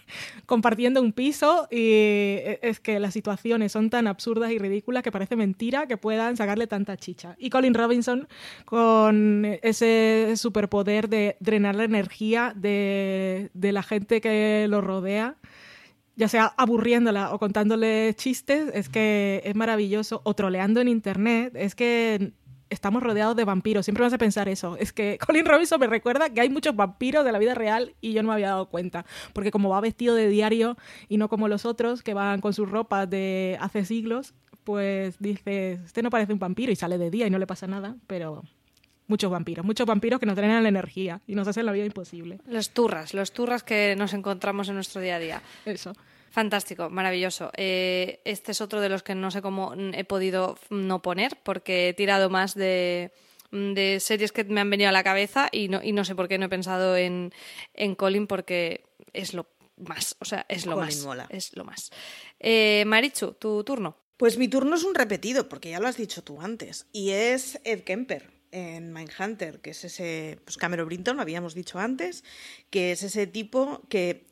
compartiendo 0.46 1.00
un 1.00 1.12
piso 1.12 1.68
y 1.70 1.92
e, 1.92 2.58
es 2.62 2.80
que 2.80 3.00
las 3.00 3.14
situaciones 3.14 3.72
son 3.72 3.90
tan 3.90 4.06
absurdas 4.06 4.50
y 4.52 4.58
ridículas 4.58 5.02
que 5.02 5.12
parece 5.12 5.36
mentira 5.36 5.86
que 5.86 5.96
puedan 5.96 6.36
sacarle 6.36 6.66
tanta 6.66 6.96
chicha. 6.96 7.36
Y 7.38 7.50
Colin 7.50 7.74
Robinson 7.74 8.28
con 8.64 9.44
ese 9.62 10.34
superpoder 10.36 11.08
de 11.08 11.36
drenar 11.40 11.74
la 11.74 11.84
energía 11.84 12.52
de, 12.54 13.50
de 13.54 13.72
la 13.72 13.82
gente 13.82 14.20
que 14.20 14.66
lo 14.68 14.80
rodea 14.80 15.36
ya 16.16 16.28
sea 16.28 16.46
aburriéndola 16.56 17.32
o 17.34 17.38
contándole 17.38 18.14
chistes, 18.14 18.70
es 18.72 18.88
que 18.88 19.42
es 19.44 19.54
maravilloso, 19.56 20.20
o 20.24 20.34
troleando 20.34 20.80
en 20.80 20.88
internet, 20.88 21.54
es 21.56 21.74
que 21.74 22.32
estamos 22.74 23.02
rodeados 23.02 23.36
de 23.36 23.44
vampiros, 23.44 23.86
siempre 23.86 24.04
vas 24.04 24.12
a 24.12 24.18
pensar 24.18 24.48
eso, 24.48 24.76
es 24.76 24.92
que 24.92 25.18
Colin 25.26 25.46
Robinson 25.46 25.80
me 25.80 25.86
recuerda 25.86 26.30
que 26.30 26.40
hay 26.40 26.50
muchos 26.50 26.76
vampiros 26.76 27.24
de 27.24 27.32
la 27.32 27.38
vida 27.38 27.54
real 27.54 27.94
y 28.00 28.12
yo 28.12 28.22
no 28.22 28.28
me 28.28 28.34
había 28.34 28.48
dado 28.48 28.66
cuenta, 28.66 29.06
porque 29.32 29.50
como 29.50 29.70
va 29.70 29.80
vestido 29.80 30.14
de 30.14 30.28
diario 30.28 30.76
y 31.08 31.16
no 31.16 31.28
como 31.28 31.48
los 31.48 31.64
otros 31.64 32.02
que 32.02 32.14
van 32.14 32.40
con 32.40 32.52
sus 32.52 32.70
ropas 32.70 33.08
de 33.08 33.56
hace 33.60 33.84
siglos, 33.84 34.34
pues 34.64 35.16
dices, 35.18 35.80
este 35.84 36.02
no 36.02 36.10
parece 36.10 36.32
un 36.32 36.38
vampiro 36.38 36.72
y 36.72 36.76
sale 36.76 36.98
de 36.98 37.10
día 37.10 37.26
y 37.26 37.30
no 37.30 37.38
le 37.38 37.46
pasa 37.46 37.66
nada, 37.66 37.96
pero 38.06 38.42
muchos 39.06 39.30
vampiros, 39.30 39.64
muchos 39.64 39.86
vampiros 39.86 40.18
que 40.18 40.26
nos 40.26 40.36
drenan 40.36 40.62
la 40.62 40.68
energía 40.68 41.20
y 41.26 41.34
nos 41.34 41.46
hacen 41.48 41.66
la 41.66 41.72
vida 41.72 41.84
imposible. 41.84 42.40
Los 42.46 42.70
turras, 42.70 43.14
los 43.14 43.32
turras 43.32 43.62
que 43.62 43.94
nos 43.96 44.14
encontramos 44.14 44.68
en 44.68 44.74
nuestro 44.74 45.00
día 45.00 45.16
a 45.16 45.18
día. 45.18 45.42
Eso. 45.64 45.92
Fantástico, 46.34 46.90
maravilloso. 46.90 47.52
Eh, 47.56 48.20
este 48.24 48.50
es 48.50 48.60
otro 48.60 48.80
de 48.80 48.88
los 48.88 49.04
que 49.04 49.14
no 49.14 49.30
sé 49.30 49.40
cómo 49.40 49.72
he 49.92 50.02
podido 50.02 50.58
no 50.68 51.00
poner 51.00 51.38
porque 51.44 51.90
he 51.90 51.94
tirado 51.94 52.28
más 52.28 52.56
de, 52.56 53.12
de 53.52 54.00
series 54.00 54.32
que 54.32 54.42
me 54.42 54.60
han 54.60 54.68
venido 54.68 54.88
a 54.88 54.92
la 54.92 55.04
cabeza 55.04 55.48
y 55.52 55.68
no, 55.68 55.80
y 55.80 55.92
no 55.92 56.04
sé 56.04 56.16
por 56.16 56.26
qué 56.26 56.36
no 56.36 56.46
he 56.46 56.48
pensado 56.48 56.96
en, 56.96 57.32
en 57.74 57.94
Colin 57.94 58.26
porque 58.26 58.84
es 59.12 59.32
lo 59.32 59.46
más, 59.76 60.16
o 60.18 60.24
sea, 60.24 60.44
es 60.48 60.66
lo 60.66 60.74
Colin 60.74 60.88
más. 60.88 61.04
mola. 61.04 61.26
Es 61.30 61.54
lo 61.54 61.64
más. 61.64 61.92
Eh, 62.40 62.82
Marichu, 62.84 63.34
tu 63.34 63.62
turno. 63.62 63.96
Pues 64.16 64.36
mi 64.36 64.48
turno 64.48 64.74
es 64.74 64.82
un 64.82 64.96
repetido, 64.96 65.48
porque 65.48 65.70
ya 65.70 65.78
lo 65.78 65.86
has 65.86 65.96
dicho 65.96 66.24
tú 66.24 66.40
antes, 66.40 66.88
y 66.90 67.10
es 67.10 67.60
Ed 67.62 67.84
Kemper 67.84 68.32
en 68.50 68.92
Mindhunter, 68.92 69.60
que 69.60 69.70
es 69.70 69.84
ese, 69.84 70.40
pues 70.44 70.56
Cameron 70.56 70.86
Brinton, 70.86 71.14
lo 71.14 71.22
habíamos 71.22 71.54
dicho 71.54 71.78
antes, 71.78 72.24
que 72.70 72.90
es 72.90 73.04
ese 73.04 73.28
tipo 73.28 73.82
que 73.88 74.26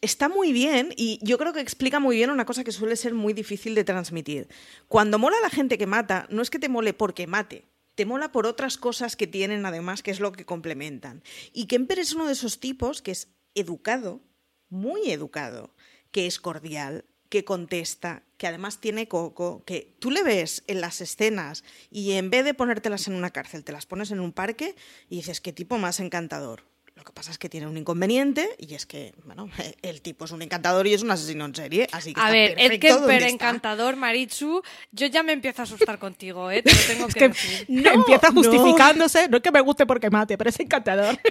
está 0.00 0.28
muy 0.28 0.52
bien 0.52 0.92
y 0.96 1.18
yo 1.22 1.38
creo 1.38 1.52
que 1.52 1.60
explica 1.60 2.00
muy 2.00 2.16
bien 2.16 2.30
una 2.30 2.46
cosa 2.46 2.64
que 2.64 2.72
suele 2.72 2.96
ser 2.96 3.14
muy 3.14 3.32
difícil 3.32 3.74
de 3.74 3.84
transmitir. 3.84 4.48
Cuando 4.88 5.18
mola 5.18 5.36
la 5.42 5.50
gente 5.50 5.78
que 5.78 5.86
mata, 5.86 6.26
no 6.30 6.42
es 6.42 6.50
que 6.50 6.58
te 6.58 6.68
mole 6.68 6.94
porque 6.94 7.26
mate, 7.26 7.68
te 7.94 8.06
mola 8.06 8.32
por 8.32 8.46
otras 8.46 8.78
cosas 8.78 9.16
que 9.16 9.26
tienen 9.26 9.66
además, 9.66 10.02
que 10.02 10.10
es 10.10 10.20
lo 10.20 10.32
que 10.32 10.46
complementan. 10.46 11.22
Y 11.52 11.66
Kemper 11.66 11.98
es 11.98 12.14
uno 12.14 12.26
de 12.26 12.32
esos 12.32 12.60
tipos 12.60 13.02
que 13.02 13.10
es 13.10 13.28
educado, 13.54 14.20
muy 14.68 15.10
educado, 15.10 15.74
que 16.10 16.26
es 16.26 16.40
cordial, 16.40 17.04
que 17.28 17.44
contesta, 17.44 18.24
que 18.38 18.46
además 18.46 18.80
tiene 18.80 19.06
coco, 19.06 19.64
que 19.64 19.96
tú 20.00 20.10
le 20.10 20.22
ves 20.22 20.64
en 20.66 20.80
las 20.80 21.00
escenas 21.00 21.62
y 21.90 22.12
en 22.12 22.30
vez 22.30 22.44
de 22.44 22.54
ponértelas 22.54 23.06
en 23.06 23.14
una 23.14 23.30
cárcel, 23.30 23.64
te 23.64 23.72
las 23.72 23.86
pones 23.86 24.10
en 24.10 24.20
un 24.20 24.32
parque 24.32 24.74
y 25.08 25.16
dices, 25.16 25.40
qué 25.40 25.52
tipo 25.52 25.78
más 25.78 26.00
encantador. 26.00 26.64
Lo 26.96 27.04
que 27.04 27.12
pasa 27.12 27.30
es 27.30 27.38
que 27.38 27.48
tiene 27.48 27.66
un 27.66 27.76
inconveniente 27.76 28.48
y 28.58 28.74
es 28.74 28.84
que, 28.86 29.14
bueno, 29.24 29.48
el 29.82 30.02
tipo 30.02 30.24
es 30.24 30.30
un 30.32 30.42
encantador 30.42 30.86
y 30.86 30.94
es 30.94 31.02
un 31.02 31.10
asesino 31.10 31.44
en 31.46 31.54
serie, 31.54 31.88
así 31.92 32.12
que 32.12 32.20
A 32.20 32.24
está 32.24 32.32
ver, 32.32 32.80
donde 33.00 33.16
está. 33.16 33.28
encantador, 33.28 33.96
Marichu, 33.96 34.62
yo 34.92 35.06
ya 35.06 35.22
me 35.22 35.32
empiezo 35.32 35.62
a 35.62 35.64
asustar 35.64 35.98
contigo, 35.98 36.50
¿eh? 36.50 36.62
Te 36.62 36.72
lo 36.72 36.80
tengo 36.86 37.08
Es 37.08 37.14
que, 37.14 37.20
que 37.20 37.28
decir. 37.28 37.66
No, 37.68 37.90
empieza 37.92 38.30
justificándose. 38.32 39.28
No. 39.28 39.36
es 39.38 39.42
que 39.42 39.50
me 39.50 39.60
guste 39.60 39.86
porque 39.86 40.10
mate, 40.10 40.36
pero 40.36 40.50
es 40.50 40.60
encantador. 40.60 41.18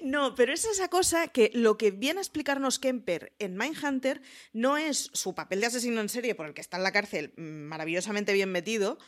No, 0.00 0.34
pero 0.34 0.54
es 0.54 0.64
esa 0.64 0.88
cosa 0.88 1.28
que 1.28 1.50
lo 1.52 1.76
que 1.76 1.90
viene 1.90 2.20
a 2.20 2.22
explicarnos 2.22 2.78
Kemper 2.78 3.32
en 3.38 3.56
Mindhunter 3.56 4.22
no 4.52 4.78
es 4.78 5.10
su 5.12 5.34
papel 5.34 5.60
de 5.60 5.66
asesino 5.66 6.00
en 6.00 6.08
serie 6.08 6.34
por 6.34 6.46
el 6.46 6.54
que 6.54 6.60
está 6.60 6.76
en 6.78 6.82
la 6.84 6.92
cárcel 6.92 7.32
mm, 7.36 7.42
maravillosamente 7.42 8.32
bien 8.32 8.50
metido, 8.50 8.98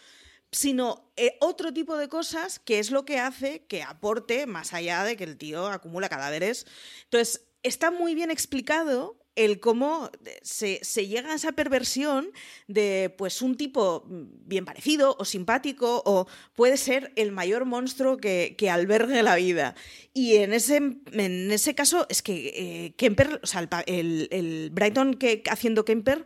sino 0.53 1.12
eh, 1.16 1.36
otro 1.40 1.72
tipo 1.72 1.96
de 1.96 2.09
cosas 2.09 2.59
que 2.59 2.78
es 2.78 2.90
lo 2.90 3.05
que 3.05 3.18
hace 3.18 3.64
que 3.66 3.82
aporte 3.82 4.46
más 4.46 4.72
allá 4.72 5.05
de 5.05 5.16
que 5.16 5.24
el 5.24 5.36
tío 5.36 5.66
acumula 5.68 6.09
cadáveres. 6.09 6.66
Entonces, 7.05 7.46
está 7.62 7.90
muy 7.90 8.14
bien 8.14 8.30
explicado 8.30 9.16
el 9.36 9.61
cómo 9.61 10.11
se, 10.42 10.80
se 10.82 11.07
llega 11.07 11.30
a 11.30 11.34
esa 11.36 11.53
perversión 11.53 12.30
de 12.66 13.14
pues 13.16 13.40
un 13.42 13.57
tipo 13.57 14.05
bien 14.09 14.64
parecido 14.64 15.16
o 15.18 15.24
simpático 15.24 16.03
o 16.05 16.26
puede 16.57 16.76
ser 16.76 17.12
el 17.14 17.30
mayor 17.30 17.64
monstruo 17.64 18.16
que, 18.16 18.57
que 18.59 18.70
albergue 18.70 19.22
la 19.22 19.36
vida. 19.36 19.76
Y 20.12 20.36
en 20.36 20.53
ese, 20.53 20.76
en 20.76 21.51
ese 21.53 21.74
caso 21.76 22.07
es 22.11 22.22
que 22.22 22.48
eh, 22.86 22.94
Kemper, 22.96 23.40
o 23.42 23.46
sea, 23.46 23.61
el, 23.61 23.70
el- 23.86 24.28
el 24.32 24.70
Brighton 24.72 25.14
que 25.14 25.42
haciendo 25.48 25.84
Kemper 25.84 26.24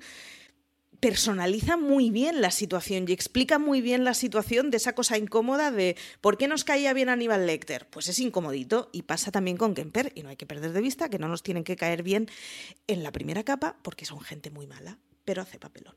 personaliza 1.04 1.76
muy 1.76 2.10
bien 2.10 2.40
la 2.40 2.50
situación 2.50 3.04
y 3.06 3.12
explica 3.12 3.58
muy 3.58 3.82
bien 3.82 4.04
la 4.04 4.14
situación 4.14 4.70
de 4.70 4.78
esa 4.78 4.94
cosa 4.94 5.18
incómoda 5.18 5.70
de 5.70 5.98
¿por 6.22 6.38
qué 6.38 6.48
nos 6.48 6.64
caía 6.64 6.94
bien 6.94 7.10
Aníbal 7.10 7.46
Lecter? 7.46 7.86
Pues 7.90 8.08
es 8.08 8.18
incomodito 8.20 8.88
y 8.90 9.02
pasa 9.02 9.30
también 9.30 9.58
con 9.58 9.74
Kemper 9.74 10.12
y 10.14 10.22
no 10.22 10.30
hay 10.30 10.36
que 10.36 10.46
perder 10.46 10.72
de 10.72 10.80
vista 10.80 11.10
que 11.10 11.18
no 11.18 11.28
nos 11.28 11.42
tienen 11.42 11.62
que 11.62 11.76
caer 11.76 12.02
bien 12.02 12.30
en 12.86 13.02
la 13.02 13.12
primera 13.12 13.44
capa 13.44 13.76
porque 13.82 14.06
son 14.06 14.20
gente 14.20 14.48
muy 14.48 14.66
mala, 14.66 14.96
pero 15.26 15.42
hace 15.42 15.58
papelón. 15.58 15.94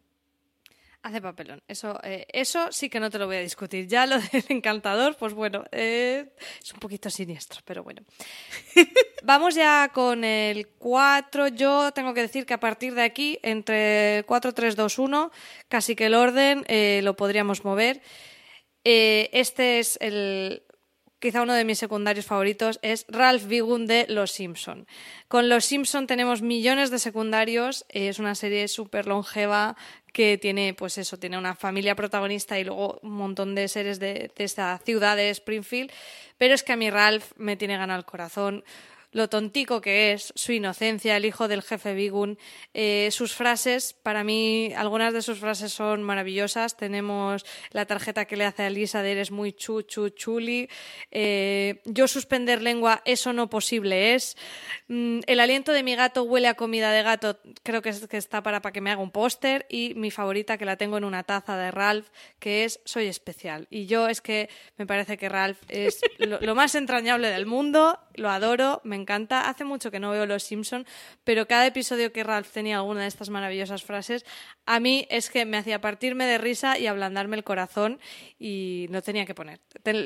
Hace 1.08 1.22
papelón. 1.22 1.64
Eso, 1.70 1.98
eh, 2.04 2.26
eso 2.34 2.70
sí 2.70 2.90
que 2.90 3.00
no 3.00 3.10
te 3.10 3.18
lo 3.18 3.28
voy 3.28 3.38
a 3.38 3.40
discutir. 3.40 3.88
Ya 3.88 4.06
lo 4.06 4.20
del 4.32 4.44
encantador, 4.50 5.16
pues 5.16 5.34
bueno, 5.34 5.64
eh, 5.72 6.34
es 6.62 6.74
un 6.74 6.80
poquito 6.82 7.10
siniestro, 7.10 7.62
pero 7.64 7.82
bueno. 7.82 8.02
Vamos 9.24 9.56
ya 9.56 9.90
con 9.94 10.26
el 10.26 10.68
4. 10.68 11.48
Yo 11.48 11.94
tengo 11.94 12.14
que 12.14 12.20
decir 12.20 12.46
que 12.46 12.54
a 12.54 12.60
partir 12.60 12.94
de 12.94 13.04
aquí, 13.04 13.40
entre 13.42 14.26
4, 14.28 14.54
3, 14.54 14.76
2, 14.76 15.00
1, 15.00 15.32
casi 15.70 15.96
que 15.96 16.08
el 16.08 16.14
orden 16.14 16.66
eh, 16.68 17.00
lo 17.02 17.16
podríamos 17.16 17.64
mover. 17.64 18.02
Eh, 18.84 19.30
este 19.32 19.80
es 19.80 19.98
el, 20.02 20.64
quizá 21.20 21.42
uno 21.42 21.54
de 21.54 21.66
mis 21.66 21.80
secundarios 21.80 22.26
favoritos, 22.26 22.80
es 22.82 23.06
Ralph 23.10 23.46
Wiggum 23.48 23.86
de 23.86 24.06
Los 24.10 24.32
Simpson. 24.32 24.88
Con 25.28 25.50
Los 25.50 25.66
Simpson 25.66 26.08
tenemos 26.08 26.42
millones 26.42 26.92
de 26.92 27.00
secundarios, 27.00 27.86
eh, 27.90 28.10
es 28.10 28.20
una 28.20 28.36
serie 28.36 28.68
súper 28.68 29.08
longeva 29.08 29.76
que 30.14 30.38
tiene, 30.38 30.74
pues 30.74 30.98
eso, 30.98 31.18
tiene 31.18 31.38
una 31.38 31.56
familia 31.56 31.96
protagonista 31.96 32.60
y 32.60 32.64
luego 32.64 33.00
un 33.04 33.12
montón 33.12 33.56
de 33.56 33.68
series 33.68 34.00
de, 34.00 34.32
de 34.36 34.44
esta 34.44 34.78
ciudad 34.84 35.16
de 35.16 35.30
Springfield, 35.30 35.92
pero 36.38 36.54
es 36.54 36.64
que 36.64 36.74
a 36.74 36.78
mí 36.78 36.90
Ralph 36.90 37.32
me 37.38 37.56
tiene 37.56 37.78
ganado 37.78 38.00
el 38.00 38.06
corazón 38.06 38.64
lo 39.12 39.30
tontico 39.30 39.82
que 39.82 40.12
es, 40.12 40.34
su 40.36 40.52
inocencia, 40.52 41.18
el 41.18 41.26
hijo 41.26 41.48
del 41.48 41.64
jefe 41.64 41.94
Bigun, 41.94 42.38
eh, 42.74 43.10
sus 43.12 43.34
frases, 43.34 43.94
para 43.94 44.24
mí 44.24 44.74
algunas 44.76 45.14
de 45.14 45.22
sus 45.22 45.40
frases 45.40 45.72
son 45.72 46.04
maravillosas. 46.04 46.76
Tenemos 46.76 47.46
la 47.72 47.86
tarjeta 47.86 48.26
que 48.26 48.36
le 48.36 48.46
hace 48.46 48.64
a 48.64 48.68
Elisa 48.68 49.02
de 49.02 49.14
eres 49.14 49.32
muy 49.32 49.54
chu, 49.54 49.82
chuli. 49.82 50.70
Eh, 51.12 51.82
yo 51.86 52.08
suspender 52.08 52.62
lengua, 52.62 53.02
eso 53.06 53.34
no 53.34 53.50
posible 53.50 54.14
es. 54.14 54.36
Mm, 54.88 55.20
el 55.26 55.40
aliento 55.40 55.72
de 55.72 55.84
mi 55.84 55.96
gato 55.96 56.24
huele 56.24 56.48
a 56.48 56.56
comida 56.56 56.92
de 56.92 57.04
gato, 57.04 57.40
creo 57.64 57.82
que, 57.82 57.90
es, 57.90 58.08
que 58.08 58.18
está 58.18 58.44
para, 58.44 58.62
para 58.62 58.74
que 58.74 58.82
me 58.82 58.92
haga 58.92 59.02
un 59.02 59.12
póster. 59.12 59.66
Y 59.70 59.94
mi 59.96 60.12
favorita, 60.12 60.58
que 60.58 60.66
la 60.66 60.76
tengo 60.76 60.98
en 60.98 61.06
una 61.06 61.24
taza 61.24 61.58
de 61.58 61.72
Ralph, 61.72 62.10
que 62.40 62.66
es 62.66 62.82
Soy 62.84 63.08
especial. 63.08 63.68
Y 63.70 63.86
yo 63.86 64.10
es 64.10 64.22
que 64.22 64.50
me 64.78 64.86
parece 64.86 65.18
que 65.18 65.30
Ralph 65.30 65.60
es 65.70 66.02
lo, 66.18 66.40
lo 66.42 66.56
más 66.56 66.76
entrañable 66.76 67.30
del 67.30 67.46
mundo, 67.46 68.00
lo 68.16 68.30
adoro, 68.30 68.82
me 68.84 68.97
encanta. 68.98 69.50
Hace 69.50 69.64
mucho 69.64 69.92
que 69.92 70.00
no 70.00 70.12
veo 70.12 70.26
Los 70.26 70.44
Simpson, 70.44 70.86
pero 71.24 71.48
cada 71.48 71.66
episodio 71.66 72.12
que 72.12 72.24
Ralph 72.24 72.52
tenía 72.52 72.78
alguna 72.78 73.04
de 73.04 73.08
estas 73.08 73.30
maravillosas 73.30 73.84
frases, 73.84 74.26
a 74.66 74.80
mí 74.80 75.08
es 75.10 75.30
que 75.30 75.46
me 75.46 75.58
hacía 75.58 75.80
partirme 75.80 76.26
de 76.26 76.38
risa 76.38 76.78
y 76.78 76.88
ablandarme 76.88 77.38
el 77.38 77.44
corazón 77.44 78.00
y 78.38 78.88
no 78.90 79.02
tenía 79.02 79.26
que 79.26 79.34
poner. 79.34 79.60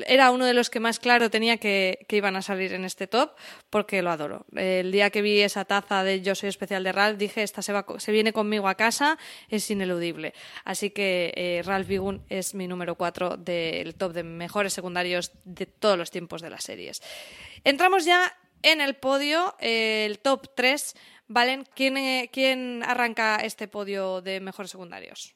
Era 0.06 0.30
uno 0.30 0.46
de 0.46 0.54
los 0.54 0.70
que 0.70 0.80
más 0.80 1.00
claro 1.00 1.30
tenía 1.30 1.56
que, 1.56 2.06
que 2.08 2.16
iban 2.16 2.36
a 2.36 2.42
salir 2.42 2.72
en 2.72 2.84
este 2.84 3.06
top 3.06 3.32
porque 3.70 4.02
lo 4.02 4.10
adoro. 4.10 4.46
El 4.54 4.92
día 4.92 5.10
que 5.10 5.22
vi 5.22 5.40
esa 5.40 5.64
taza 5.64 6.04
de 6.04 6.20
Yo 6.20 6.34
soy 6.34 6.48
especial 6.48 6.84
de 6.84 6.92
Ralph 6.92 7.18
dije, 7.18 7.42
esta 7.42 7.62
se, 7.62 7.72
va, 7.72 7.84
se 7.98 8.12
viene 8.12 8.32
conmigo 8.32 8.68
a 8.68 8.74
casa, 8.74 9.18
es 9.48 9.70
ineludible. 9.70 10.34
Así 10.64 10.90
que 10.90 11.32
eh, 11.36 11.62
Ralph 11.64 11.88
Bigun 11.88 12.24
es 12.28 12.54
mi 12.54 12.68
número 12.68 12.96
4 12.96 13.36
del 13.36 13.94
top 13.94 14.12
de 14.12 14.22
mejores 14.22 14.72
secundarios 14.72 15.32
de 15.44 15.66
todos 15.66 15.98
los 15.98 16.10
tiempos 16.10 16.42
de 16.42 16.50
las 16.50 16.64
series. 16.64 17.02
Entramos 17.64 18.04
ya 18.04 18.32
en 18.62 18.80
el 18.80 18.94
podio, 18.94 19.54
eh, 19.60 20.06
el 20.06 20.18
top 20.18 20.48
3. 20.54 20.94
Valen, 21.28 21.64
¿quién, 21.74 21.96
eh, 21.96 22.30
¿quién 22.32 22.82
arranca 22.82 23.36
este 23.36 23.68
podio 23.68 24.22
de 24.22 24.40
mejores 24.40 24.70
secundarios? 24.70 25.34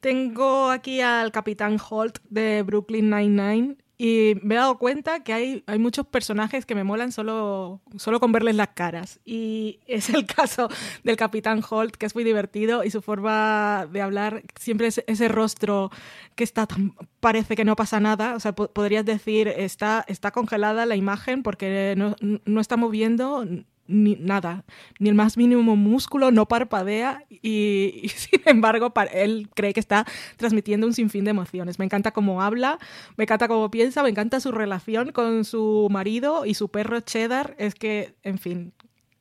Tengo 0.00 0.70
aquí 0.70 1.00
al 1.00 1.30
Capitán 1.30 1.78
Holt 1.88 2.18
de 2.24 2.62
Brooklyn 2.62 3.10
Nine-Nine 3.10 3.76
y 3.98 4.34
me 4.42 4.54
he 4.54 4.58
dado 4.58 4.78
cuenta 4.78 5.22
que 5.22 5.32
hay, 5.32 5.62
hay 5.66 5.78
muchos 5.78 6.06
personajes 6.06 6.66
que 6.66 6.74
me 6.74 6.82
molan 6.82 7.12
solo, 7.12 7.80
solo 7.96 8.18
con 8.18 8.32
verles 8.32 8.56
las 8.56 8.68
caras. 8.68 9.20
Y 9.24 9.78
es 9.86 10.10
el 10.10 10.26
caso 10.26 10.68
del 11.04 11.16
Capitán 11.16 11.62
Holt, 11.68 11.94
que 11.96 12.06
es 12.06 12.14
muy 12.14 12.24
divertido 12.24 12.82
y 12.84 12.90
su 12.90 13.02
forma 13.02 13.86
de 13.92 14.02
hablar, 14.02 14.42
siempre 14.58 14.88
es 14.88 15.04
ese 15.06 15.28
rostro 15.28 15.90
que 16.34 16.44
está 16.44 16.66
tan... 16.66 16.94
parece 17.20 17.54
que 17.54 17.64
no 17.64 17.76
pasa 17.76 18.00
nada. 18.00 18.34
O 18.34 18.40
sea, 18.40 18.54
po- 18.54 18.68
podrías 18.72 19.04
decir, 19.04 19.46
está, 19.48 20.04
está 20.08 20.30
congelada 20.32 20.86
la 20.86 20.96
imagen 20.96 21.42
porque 21.42 21.94
no, 21.96 22.16
no 22.44 22.60
está 22.60 22.76
moviendo 22.76 23.46
ni 23.86 24.16
nada, 24.16 24.64
ni 24.98 25.08
el 25.08 25.14
más 25.14 25.36
mínimo 25.36 25.76
músculo, 25.76 26.30
no 26.30 26.46
parpadea 26.46 27.24
y, 27.28 28.08
sin 28.14 28.40
embargo 28.46 28.90
pa- 28.94 29.04
él 29.04 29.48
cree 29.54 29.72
que 29.74 29.80
está 29.80 30.06
transmitiendo 30.36 30.86
un 30.86 30.94
sinfín 30.94 31.24
de 31.24 31.30
emociones. 31.30 31.78
Me 31.78 31.84
encanta 31.84 32.12
cómo 32.12 32.42
habla, 32.42 32.78
me 33.16 33.24
encanta 33.24 33.48
cómo 33.48 33.70
piensa, 33.70 34.02
me 34.02 34.08
encanta 34.10 34.40
su 34.40 34.52
relación 34.52 35.12
con 35.12 35.44
su 35.44 35.88
marido 35.90 36.46
y 36.46 36.54
su 36.54 36.68
perro 36.68 37.00
Cheddar. 37.00 37.54
Es 37.58 37.74
que, 37.74 38.14
en 38.22 38.38
fin, 38.38 38.72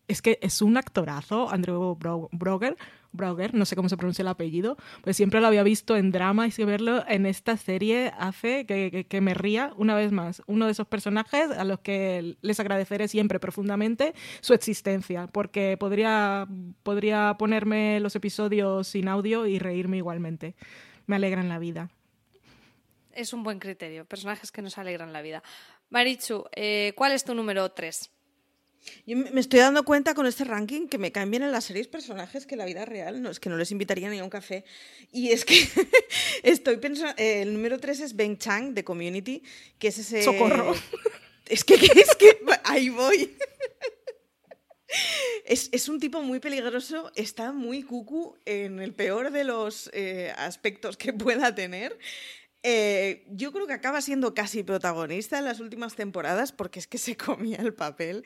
es 0.08 0.22
que 0.22 0.38
es 0.42 0.62
un 0.62 0.78
actorazo, 0.78 1.50
Andrew 1.50 1.96
Bro- 1.96 2.30
Broger. 2.32 2.78
Brauger, 3.14 3.54
no 3.54 3.66
sé 3.66 3.76
cómo 3.76 3.90
se 3.90 3.98
pronuncia 3.98 4.22
el 4.24 4.28
apellido, 4.30 4.78
pues 5.04 5.18
siempre 5.18 5.42
lo 5.42 5.48
había 5.48 5.64
visto 5.64 5.98
en 5.98 6.12
drama 6.12 6.48
y 6.48 6.52
si 6.52 6.64
verlo 6.64 7.04
en 7.08 7.26
esta 7.26 7.58
serie 7.58 8.12
hace 8.18 8.66
que, 8.66 9.06
que- 9.10 9.22
me 9.22 9.34
ría 9.34 9.74
una 9.78 9.96
vez 9.96 10.12
más. 10.12 10.42
Uno 10.48 10.66
de 10.66 10.72
esos 10.72 10.88
personajes 10.88 11.52
a 11.52 11.64
los 11.64 11.80
que 11.80 12.36
les 12.42 12.60
agradeceré 12.60 13.08
siempre 13.08 13.40
profundamente 13.40 14.14
su 14.40 14.54
existencia, 14.54 15.28
porque 15.28 15.78
podría, 15.78 16.48
podría 16.84 17.36
ponerme 17.38 18.00
los 18.00 18.16
episodios 18.16 18.88
sin 18.88 19.08
audio 19.08 19.46
y 19.46 19.60
reírme 19.60 19.98
igualmente. 19.98 20.56
Me 21.06 21.18
alegran 21.18 21.50
la 21.50 21.60
vida. 21.60 21.90
Es 23.14 23.34
un 23.34 23.44
buen 23.44 23.60
criterio, 23.60 24.06
personajes 24.06 24.52
que 24.52 24.62
nos 24.62 24.78
alegran 24.78 25.12
la 25.12 25.22
vida. 25.22 25.44
Marichu, 25.90 26.46
eh, 26.56 26.94
¿cuál 26.96 27.12
es 27.12 27.26
tu 27.26 27.36
número 27.36 27.70
3? 27.70 28.10
Yo 29.06 29.18
me 29.18 29.40
estoy 29.40 29.60
dando 29.60 29.84
cuenta 29.84 30.14
con 30.14 30.26
este 30.26 30.44
ranking 30.44 30.88
que 30.88 30.98
me 30.98 31.12
caen 31.12 31.30
bien 31.30 31.44
en 31.44 31.52
las 31.52 31.66
series 31.66 31.88
personajes 31.88 32.46
que 32.46 32.56
en 32.56 32.60
la 32.60 32.66
vida 32.66 32.86
real. 32.86 33.22
No, 33.22 33.30
es 33.30 33.40
que 33.40 33.50
no 33.50 33.58
les 33.58 33.72
invitaría 33.72 34.10
ni 34.10 34.20
a 34.20 34.24
un 34.24 34.30
café. 34.30 34.66
Y 35.12 35.32
es 35.32 35.46
que 35.46 35.56
estoy 36.44 36.78
pensando. 36.78 37.14
Eh, 37.18 37.44
el 37.44 37.54
número 37.54 37.80
3 37.80 38.00
es 38.02 38.16
Ben 38.16 38.38
Chang 38.38 38.74
de 38.74 38.84
Community, 38.84 39.44
que 39.78 39.90
es 39.90 40.00
ese. 40.00 40.24
¡Socorro! 40.24 40.76
Es 41.48 41.66
que, 41.66 41.74
es 41.74 42.16
que 42.18 42.40
ahí 42.64 42.88
voy. 42.88 43.36
Es, 45.46 45.90
un 45.90 46.00
tipo 46.00 46.22
muy 46.22 46.40
peligroso, 46.40 47.12
está 47.16 47.52
muy 47.52 47.84
cucu 47.84 48.38
en 48.46 48.80
el 48.80 48.94
peor 48.94 49.32
de 49.32 49.44
los 49.44 49.90
eh, 49.94 50.34
aspectos 50.38 50.98
que 50.98 51.14
pueda 51.14 51.56
tener. 51.56 51.98
Eh, 52.64 53.26
yo 53.30 53.52
creo 53.52 53.66
que 53.66 53.74
acaba 53.74 54.02
siendo 54.02 54.34
casi 54.34 54.64
protagonista 54.64 55.40
en 55.40 55.46
las 55.46 55.60
últimas 55.60 55.96
temporadas 55.96 56.52
porque 56.52 56.80
es 56.80 56.88
que 56.88 56.98
se 56.98 57.18
comía 57.18 57.58
el 57.58 57.74
papel. 57.74 58.24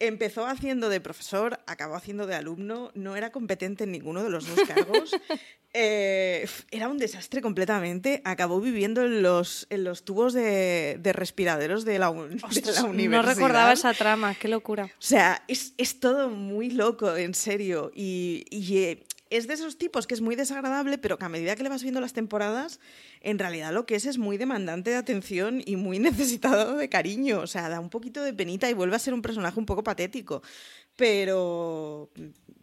Empezó 0.00 0.46
haciendo 0.46 0.88
de 0.88 1.00
profesor, 1.00 1.60
acabó 1.66 1.94
haciendo 1.94 2.26
de 2.26 2.34
alumno, 2.34 2.90
no 2.94 3.16
era 3.16 3.30
competente 3.30 3.84
en 3.84 3.92
ninguno 3.92 4.24
de 4.24 4.30
los 4.30 4.46
dos 4.46 4.66
cargos. 4.66 5.14
Eh, 5.72 6.48
era 6.72 6.88
un 6.88 6.98
desastre 6.98 7.40
completamente. 7.40 8.22
Acabó 8.24 8.60
viviendo 8.60 9.04
en 9.04 9.22
los, 9.22 9.68
en 9.70 9.84
los 9.84 10.04
tubos 10.04 10.32
de, 10.32 10.98
respiraderos 11.14 11.84
de 11.84 12.00
la, 12.00 12.10
universidad. 12.10 12.88
No 12.92 13.22
recordaba 13.22 13.72
esa 13.72 13.94
trama, 13.94 14.34
qué 14.34 14.48
locura. 14.48 14.86
O 14.86 14.88
sea, 14.98 15.44
es, 15.46 16.00
todo 16.00 16.28
muy 16.28 16.70
loco, 16.70 17.14
en 17.16 17.34
serio. 17.34 17.92
Y, 17.94 18.46
y 18.50 18.78
eh, 18.78 19.06
es 19.30 19.46
de 19.46 19.54
esos 19.54 19.78
tipos 19.78 20.06
que 20.06 20.14
es 20.14 20.20
muy 20.20 20.36
desagradable, 20.36 20.98
pero 20.98 21.18
que 21.18 21.24
a 21.24 21.28
medida 21.28 21.56
que 21.56 21.62
le 21.62 21.68
vas 21.68 21.82
viendo 21.82 22.00
las 22.00 22.12
temporadas, 22.12 22.80
en 23.20 23.38
realidad 23.38 23.72
lo 23.72 23.86
que 23.86 23.94
es 23.94 24.04
es 24.04 24.18
muy 24.18 24.36
demandante 24.36 24.90
de 24.90 24.96
atención 24.96 25.62
y 25.64 25.76
muy 25.76 25.98
necesitado 26.00 26.76
de 26.76 26.88
cariño. 26.88 27.40
O 27.40 27.46
sea, 27.46 27.68
da 27.68 27.80
un 27.80 27.90
poquito 27.90 28.22
de 28.22 28.34
penita 28.34 28.68
y 28.68 28.74
vuelve 28.74 28.96
a 28.96 28.98
ser 28.98 29.14
un 29.14 29.22
personaje 29.22 29.58
un 29.58 29.66
poco 29.66 29.82
patético. 29.82 30.42
Pero 30.96 32.10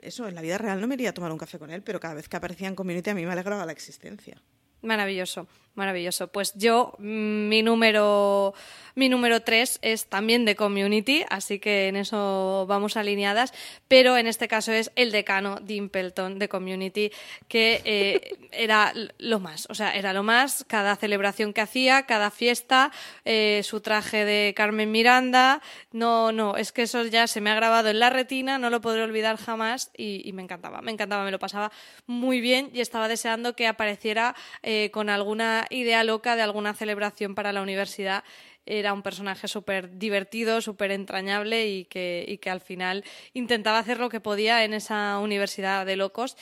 eso, 0.01 0.27
en 0.27 0.35
la 0.35 0.41
vida 0.41 0.57
real 0.57 0.79
no 0.79 0.87
me 0.87 0.95
iría 0.95 1.09
a 1.09 1.13
tomar 1.13 1.31
un 1.31 1.37
café 1.37 1.57
con 1.57 1.71
él, 1.71 1.81
pero 1.81 1.99
cada 1.99 2.13
vez 2.13 2.27
que 2.29 2.37
aparecía 2.37 2.67
en 2.67 2.75
Community 2.75 3.09
a 3.09 3.15
mí 3.15 3.25
me 3.25 3.31
alegraba 3.31 3.65
la 3.65 3.71
existencia. 3.71 4.41
Maravilloso, 4.81 5.47
maravilloso. 5.77 6.27
Pues 6.27 6.53
yo, 6.55 6.93
mm, 6.97 7.47
mi 7.47 7.61
número, 7.61 8.53
mi 8.95 9.09
número 9.09 9.41
3 9.41 9.79
es 9.81 10.07
también 10.07 10.43
de 10.43 10.55
community, 10.55 11.23
así 11.29 11.59
que 11.59 11.87
en 11.87 11.95
eso 11.95 12.65
vamos 12.67 12.97
alineadas, 12.97 13.53
pero 13.87 14.17
en 14.17 14.27
este 14.27 14.47
caso 14.47 14.71
es 14.71 14.91
el 14.95 15.11
decano 15.11 15.59
Dimpleton 15.61 16.39
de 16.39 16.49
community, 16.49 17.11
que 17.47 17.81
eh, 17.85 18.35
era 18.51 18.93
lo 19.19 19.39
más, 19.39 19.67
o 19.69 19.75
sea, 19.75 19.95
era 19.95 20.13
lo 20.13 20.23
más, 20.23 20.65
cada 20.67 20.95
celebración 20.95 21.53
que 21.53 21.61
hacía, 21.61 22.03
cada 22.07 22.31
fiesta, 22.31 22.91
eh, 23.23 23.61
su 23.63 23.79
traje 23.81 24.25
de 24.25 24.53
Carmen 24.55 24.91
Miranda, 24.91 25.61
no, 25.91 26.31
no, 26.31 26.57
es 26.57 26.71
que 26.71 26.83
eso 26.83 27.05
ya 27.05 27.27
se 27.27 27.39
me 27.39 27.51
ha 27.51 27.55
grabado 27.55 27.89
en 27.89 27.99
la 27.99 28.09
retina, 28.09 28.57
no 28.57 28.69
lo 28.69 28.81
podré 28.81 29.03
olvidar 29.03 29.37
jamás 29.37 29.91
y, 29.95 30.27
y 30.27 30.33
me 30.33 30.41
encantaba, 30.41 30.81
me 30.81 30.91
encantaba, 30.91 31.23
me 31.23 31.31
lo 31.31 31.39
pasaba 31.39 31.71
muy 32.07 32.41
bien 32.41 32.71
y 32.73 32.81
estaba 32.81 33.07
deseando 33.07 33.55
que 33.55 33.67
apareciera 33.67 34.35
eh, 34.63 34.89
con 34.91 35.09
alguna 35.09 35.66
idea 35.69 36.03
loca 36.03 36.35
de 36.35 36.41
alguna 36.41 36.73
celebración 36.73 37.35
para 37.35 37.53
la 37.53 37.61
universidad. 37.61 38.23
Era 38.65 38.93
un 38.93 39.01
personaje 39.01 39.47
súper 39.47 39.97
divertido, 39.97 40.61
súper 40.61 40.91
entrañable 40.91 41.67
y 41.67 41.85
que, 41.85 42.39
al 42.47 42.61
final 42.61 43.03
intentaba 43.33 43.79
hacer 43.79 43.99
lo 43.99 44.09
que 44.09 44.19
podía 44.19 44.63
en 44.63 44.73
esa 44.73 45.19
universidad 45.19 45.85
de 45.85 45.95
locos 45.95 46.37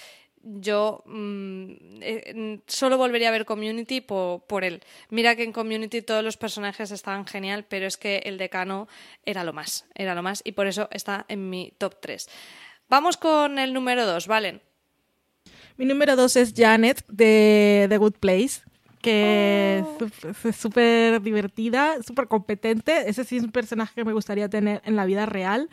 yo 0.48 1.02
mm, 1.08 1.72
eh, 2.02 2.60
solo 2.68 3.00
volvería 3.00 3.30
a 3.30 3.32
ver 3.32 3.46
Community 3.46 4.02
por, 4.02 4.64
él. 4.64 4.84
Mira 5.10 5.36
que 5.36 5.44
en 5.44 5.52
Community 5.52 6.04
todos 6.04 6.24
los 6.24 6.38
personajes 6.38 6.92
estaban 6.92 7.26
genial, 7.26 7.66
pero 7.68 7.88
es 7.88 7.98
que 7.98 8.18
el 8.26 8.38
decano 8.38 8.88
era 9.26 9.44
lo 9.44 9.54
más, 9.54 9.88
era 9.96 10.14
lo 10.14 10.22
más 10.22 10.42
y 10.46 10.52
por 10.52 10.68
eso 10.68 10.88
está 10.92 11.26
en 11.30 11.50
mi 11.50 11.74
top 11.80 11.96
3. 12.00 12.30
Vamos 12.90 13.18
con 13.18 13.58
el 13.58 13.74
número 13.74 14.06
2, 14.06 14.28
¿vale? 14.28 14.62
Mi 15.78 15.86
número 15.86 16.16
dos 16.16 16.38
es 16.38 16.54
Janet 16.56 17.04
de 17.10 17.88
The 17.90 17.98
Good 17.98 18.16
Place, 18.22 18.62
que 19.06 19.84
oh. 19.86 20.48
es 20.50 20.56
súper 20.56 21.22
divertida, 21.22 22.02
súper 22.02 22.28
competente. 22.28 23.08
Ese 23.08 23.24
sí 23.24 23.38
es 23.38 23.44
un 23.44 23.52
personaje 23.52 23.94
que 23.94 24.04
me 24.04 24.14
gustaría 24.14 24.50
tener 24.50 24.82
en 24.84 24.96
la 24.96 25.06
vida 25.06 25.28
real. 25.28 25.70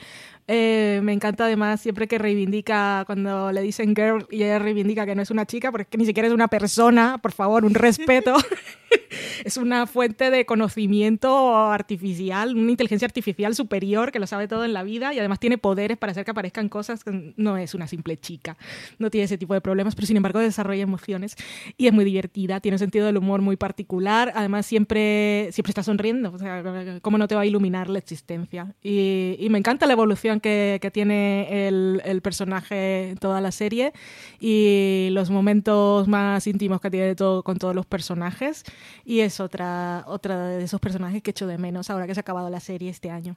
Eh, 0.48 1.00
me 1.02 1.12
encanta 1.12 1.44
además 1.44 1.80
siempre 1.80 2.08
que 2.08 2.18
reivindica, 2.18 3.04
cuando 3.06 3.52
le 3.52 3.62
dicen 3.62 3.94
girl 3.94 4.26
y 4.30 4.42
ella 4.42 4.58
reivindica 4.58 5.06
que 5.06 5.14
no 5.14 5.22
es 5.22 5.30
una 5.30 5.46
chica, 5.46 5.70
porque 5.70 5.82
es 5.82 5.88
que 5.88 5.98
ni 5.98 6.06
siquiera 6.06 6.26
es 6.26 6.34
una 6.34 6.48
persona, 6.48 7.18
por 7.18 7.32
favor, 7.32 7.64
un 7.64 7.74
respeto. 7.74 8.34
es 9.44 9.56
una 9.56 9.86
fuente 9.86 10.30
de 10.30 10.44
conocimiento 10.44 11.56
artificial, 11.70 12.56
una 12.56 12.70
inteligencia 12.70 13.06
artificial 13.06 13.54
superior 13.54 14.10
que 14.12 14.18
lo 14.18 14.26
sabe 14.26 14.48
todo 14.48 14.64
en 14.64 14.72
la 14.72 14.82
vida 14.82 15.14
y 15.14 15.18
además 15.18 15.38
tiene 15.38 15.58
poderes 15.58 15.96
para 15.96 16.12
hacer 16.12 16.24
que 16.24 16.32
aparezcan 16.32 16.68
cosas. 16.68 17.04
Que 17.04 17.32
no 17.36 17.56
es 17.56 17.74
una 17.74 17.86
simple 17.86 18.16
chica, 18.16 18.56
no 18.98 19.10
tiene 19.10 19.24
ese 19.24 19.38
tipo 19.38 19.54
de 19.54 19.60
problemas, 19.60 19.94
pero 19.94 20.06
sin 20.06 20.16
embargo 20.16 20.40
desarrolla 20.40 20.82
emociones 20.82 21.36
y 21.76 21.86
es 21.86 21.92
muy 21.92 22.04
divertida, 22.04 22.60
tiene 22.60 22.74
un 22.74 22.80
sentido 22.80 23.06
del 23.06 23.16
humor 23.16 23.42
muy 23.42 23.56
particular, 23.56 24.32
además 24.34 24.66
siempre, 24.66 25.48
siempre 25.52 25.70
está 25.70 25.82
sonriendo, 25.82 26.32
o 26.32 26.38
sea, 26.38 27.00
¿cómo 27.00 27.18
no 27.18 27.28
te 27.28 27.34
va 27.34 27.42
a 27.42 27.46
iluminar 27.46 27.88
la 27.88 27.98
existencia? 27.98 28.74
Y, 28.82 29.36
y 29.38 29.48
me 29.50 29.58
encanta 29.58 29.86
la 29.86 29.92
evolución 29.92 30.31
que, 30.40 30.78
que 30.80 30.90
tiene 30.90 31.68
el, 31.68 32.02
el, 32.04 32.22
personaje 32.22 33.10
en 33.10 33.18
toda 33.18 33.40
la 33.40 33.52
serie 33.52 33.92
y 34.40 35.08
los 35.12 35.30
momentos 35.30 36.08
más 36.08 36.46
íntimos 36.46 36.80
que 36.80 36.90
tiene 36.90 37.14
todo, 37.14 37.42
con 37.42 37.58
todos 37.58 37.74
los 37.74 37.86
personajes. 37.86 38.64
Y 39.04 39.20
es 39.20 39.40
otra, 39.40 40.04
otra 40.06 40.48
de 40.48 40.64
esos 40.64 40.80
personajes 40.80 41.22
que 41.22 41.30
echo 41.30 41.46
de 41.46 41.58
menos 41.58 41.90
ahora 41.90 42.06
que 42.06 42.14
se 42.14 42.20
ha 42.20 42.22
acabado 42.22 42.50
la 42.50 42.60
serie 42.60 42.90
este 42.90 43.10
año. 43.10 43.36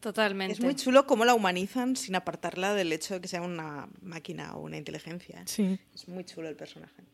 Totalmente. 0.00 0.54
Es 0.54 0.60
muy 0.60 0.74
chulo 0.74 1.06
cómo 1.06 1.24
la 1.24 1.32
humanizan 1.32 1.94
sin 1.94 2.16
apartarla 2.16 2.74
del 2.74 2.92
hecho 2.92 3.14
de 3.14 3.20
que 3.20 3.28
sea 3.28 3.40
una 3.40 3.88
máquina 4.00 4.56
o 4.56 4.60
una 4.62 4.76
inteligencia. 4.76 5.42
Sí. 5.46 5.78
Es 5.94 6.08
muy 6.08 6.24
chulo 6.24 6.48
el 6.48 6.56
personaje. 6.56 7.04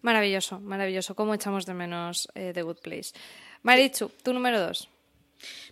Maravilloso, 0.00 0.58
maravilloso. 0.58 1.14
Cómo 1.14 1.34
echamos 1.34 1.66
de 1.66 1.74
menos 1.74 2.28
eh, 2.34 2.52
The 2.54 2.62
Good 2.62 2.78
Place. 2.82 3.12
Marichu, 3.62 4.10
tu 4.22 4.32
número 4.32 4.58
dos. 4.58 4.88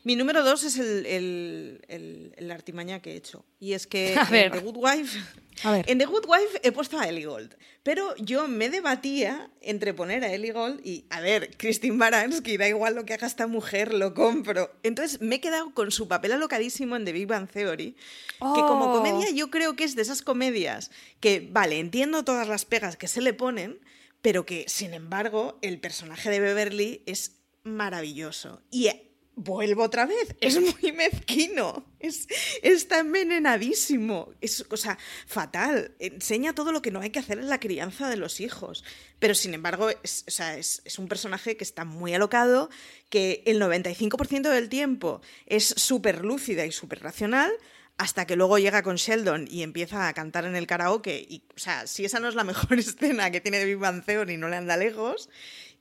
Mi 0.04 0.16
número 0.16 0.44
dos 0.44 0.64
es 0.64 0.78
el, 0.78 1.80
el, 1.88 2.50
artimaña 2.50 3.00
que 3.02 3.12
he 3.12 3.16
hecho. 3.16 3.44
Y 3.58 3.72
es 3.72 3.86
que 3.86 4.14
en 4.30 4.52
The 4.52 4.60
Good 4.60 4.76
Wife. 4.76 5.18
En 5.64 5.98
The 5.98 6.04
Good 6.04 6.26
Wife 6.26 6.60
he 6.62 6.70
puesto 6.72 6.98
a 6.98 7.08
Ellie 7.08 7.26
Gold. 7.26 7.56
Pero 7.82 8.14
yo 8.16 8.46
me 8.46 8.68
debatía 8.70 9.50
entre 9.60 9.94
poner 9.94 10.22
a 10.24 10.32
Ellie 10.32 10.52
Gold 10.52 10.80
y, 10.84 11.06
a 11.10 11.20
ver, 11.20 11.56
Christine 11.56 11.96
Baranski, 11.96 12.56
da 12.56 12.68
igual 12.68 12.94
lo 12.94 13.04
que 13.04 13.14
haga 13.14 13.26
esta 13.26 13.46
mujer, 13.46 13.94
lo 13.94 14.12
compro. 14.14 14.70
Entonces 14.82 15.20
me 15.20 15.36
he 15.36 15.40
quedado 15.40 15.72
con 15.72 15.90
su 15.90 16.08
papel 16.08 16.32
alocadísimo 16.32 16.94
en 16.96 17.04
The 17.04 17.12
Big 17.12 17.26
Bang 17.26 17.48
Theory. 17.48 17.96
Que 18.38 18.60
como 18.60 18.86
Oh. 18.86 18.92
comedia 18.98 19.30
yo 19.30 19.50
creo 19.50 19.76
que 19.76 19.84
es 19.84 19.96
de 19.96 20.02
esas 20.02 20.22
comedias 20.22 20.90
que, 21.20 21.48
vale, 21.50 21.78
entiendo 21.78 22.24
todas 22.24 22.46
las 22.48 22.64
pegas 22.64 22.96
que 22.96 23.08
se 23.08 23.20
le 23.22 23.32
ponen, 23.32 23.80
pero 24.20 24.44
que, 24.44 24.64
sin 24.68 24.92
embargo, 24.94 25.58
el 25.62 25.80
personaje 25.80 26.28
de 26.30 26.40
Beverly 26.40 27.02
es 27.06 27.36
maravilloso. 27.64 28.60
Y 28.70 28.90
vuelvo 29.36 29.84
otra 29.84 30.06
vez, 30.06 30.34
es 30.40 30.58
muy 30.58 30.92
mezquino, 30.92 31.86
es, 32.00 32.26
está 32.62 32.98
envenenadísimo, 32.98 34.32
es 34.40 34.64
cosa 34.64 34.98
fatal, 35.26 35.94
enseña 36.00 36.54
todo 36.54 36.72
lo 36.72 36.82
que 36.82 36.90
no 36.90 37.00
hay 37.00 37.10
que 37.10 37.20
hacer 37.20 37.38
en 37.38 37.48
la 37.48 37.60
crianza 37.60 38.08
de 38.08 38.16
los 38.16 38.40
hijos, 38.40 38.82
pero 39.18 39.34
sin 39.34 39.54
embargo 39.54 39.90
es, 40.02 40.24
o 40.26 40.30
sea, 40.30 40.56
es, 40.56 40.82
es 40.84 40.98
un 40.98 41.06
personaje 41.06 41.56
que 41.56 41.64
está 41.64 41.84
muy 41.84 42.14
alocado, 42.14 42.70
que 43.10 43.42
el 43.46 43.60
95% 43.60 44.48
del 44.48 44.68
tiempo 44.68 45.20
es 45.46 45.66
súper 45.76 46.24
lúcida 46.24 46.66
y 46.66 46.72
súper 46.72 47.02
racional, 47.02 47.52
hasta 47.98 48.26
que 48.26 48.36
luego 48.36 48.58
llega 48.58 48.82
con 48.82 48.96
Sheldon 48.96 49.48
y 49.50 49.62
empieza 49.62 50.08
a 50.08 50.12
cantar 50.12 50.44
en 50.44 50.54
el 50.54 50.66
karaoke. 50.66 51.24
Y, 51.28 51.44
o 51.54 51.58
sea, 51.58 51.86
si 51.86 52.04
esa 52.04 52.20
no 52.20 52.28
es 52.28 52.34
la 52.34 52.44
mejor 52.44 52.78
escena 52.78 53.30
que 53.30 53.40
tiene 53.40 53.58
de 53.58 53.64
Big 53.64 53.78
Bang 53.78 54.04
Theory, 54.04 54.36
no 54.36 54.48
le 54.48 54.56
anda 54.56 54.76
lejos. 54.76 55.30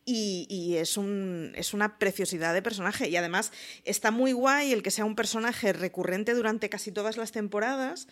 Y, 0.08 0.76
es 0.78 0.98
una 0.98 1.98
preciosidad 1.98 2.54
de 2.54 2.62
personaje. 2.62 3.10
Y 3.10 3.16
además 3.16 3.52
está 3.84 4.12
muy 4.12 4.34
guay 4.34 4.72
el 4.72 4.84
que 4.84 4.92
sea 4.92 5.06
un 5.06 5.16
personaje 5.16 5.74
recurrente 5.74 6.34
durante 6.36 6.70
casi 6.70 6.92
todas 6.92 7.18
las 7.18 7.32
temporadas, 7.32 8.08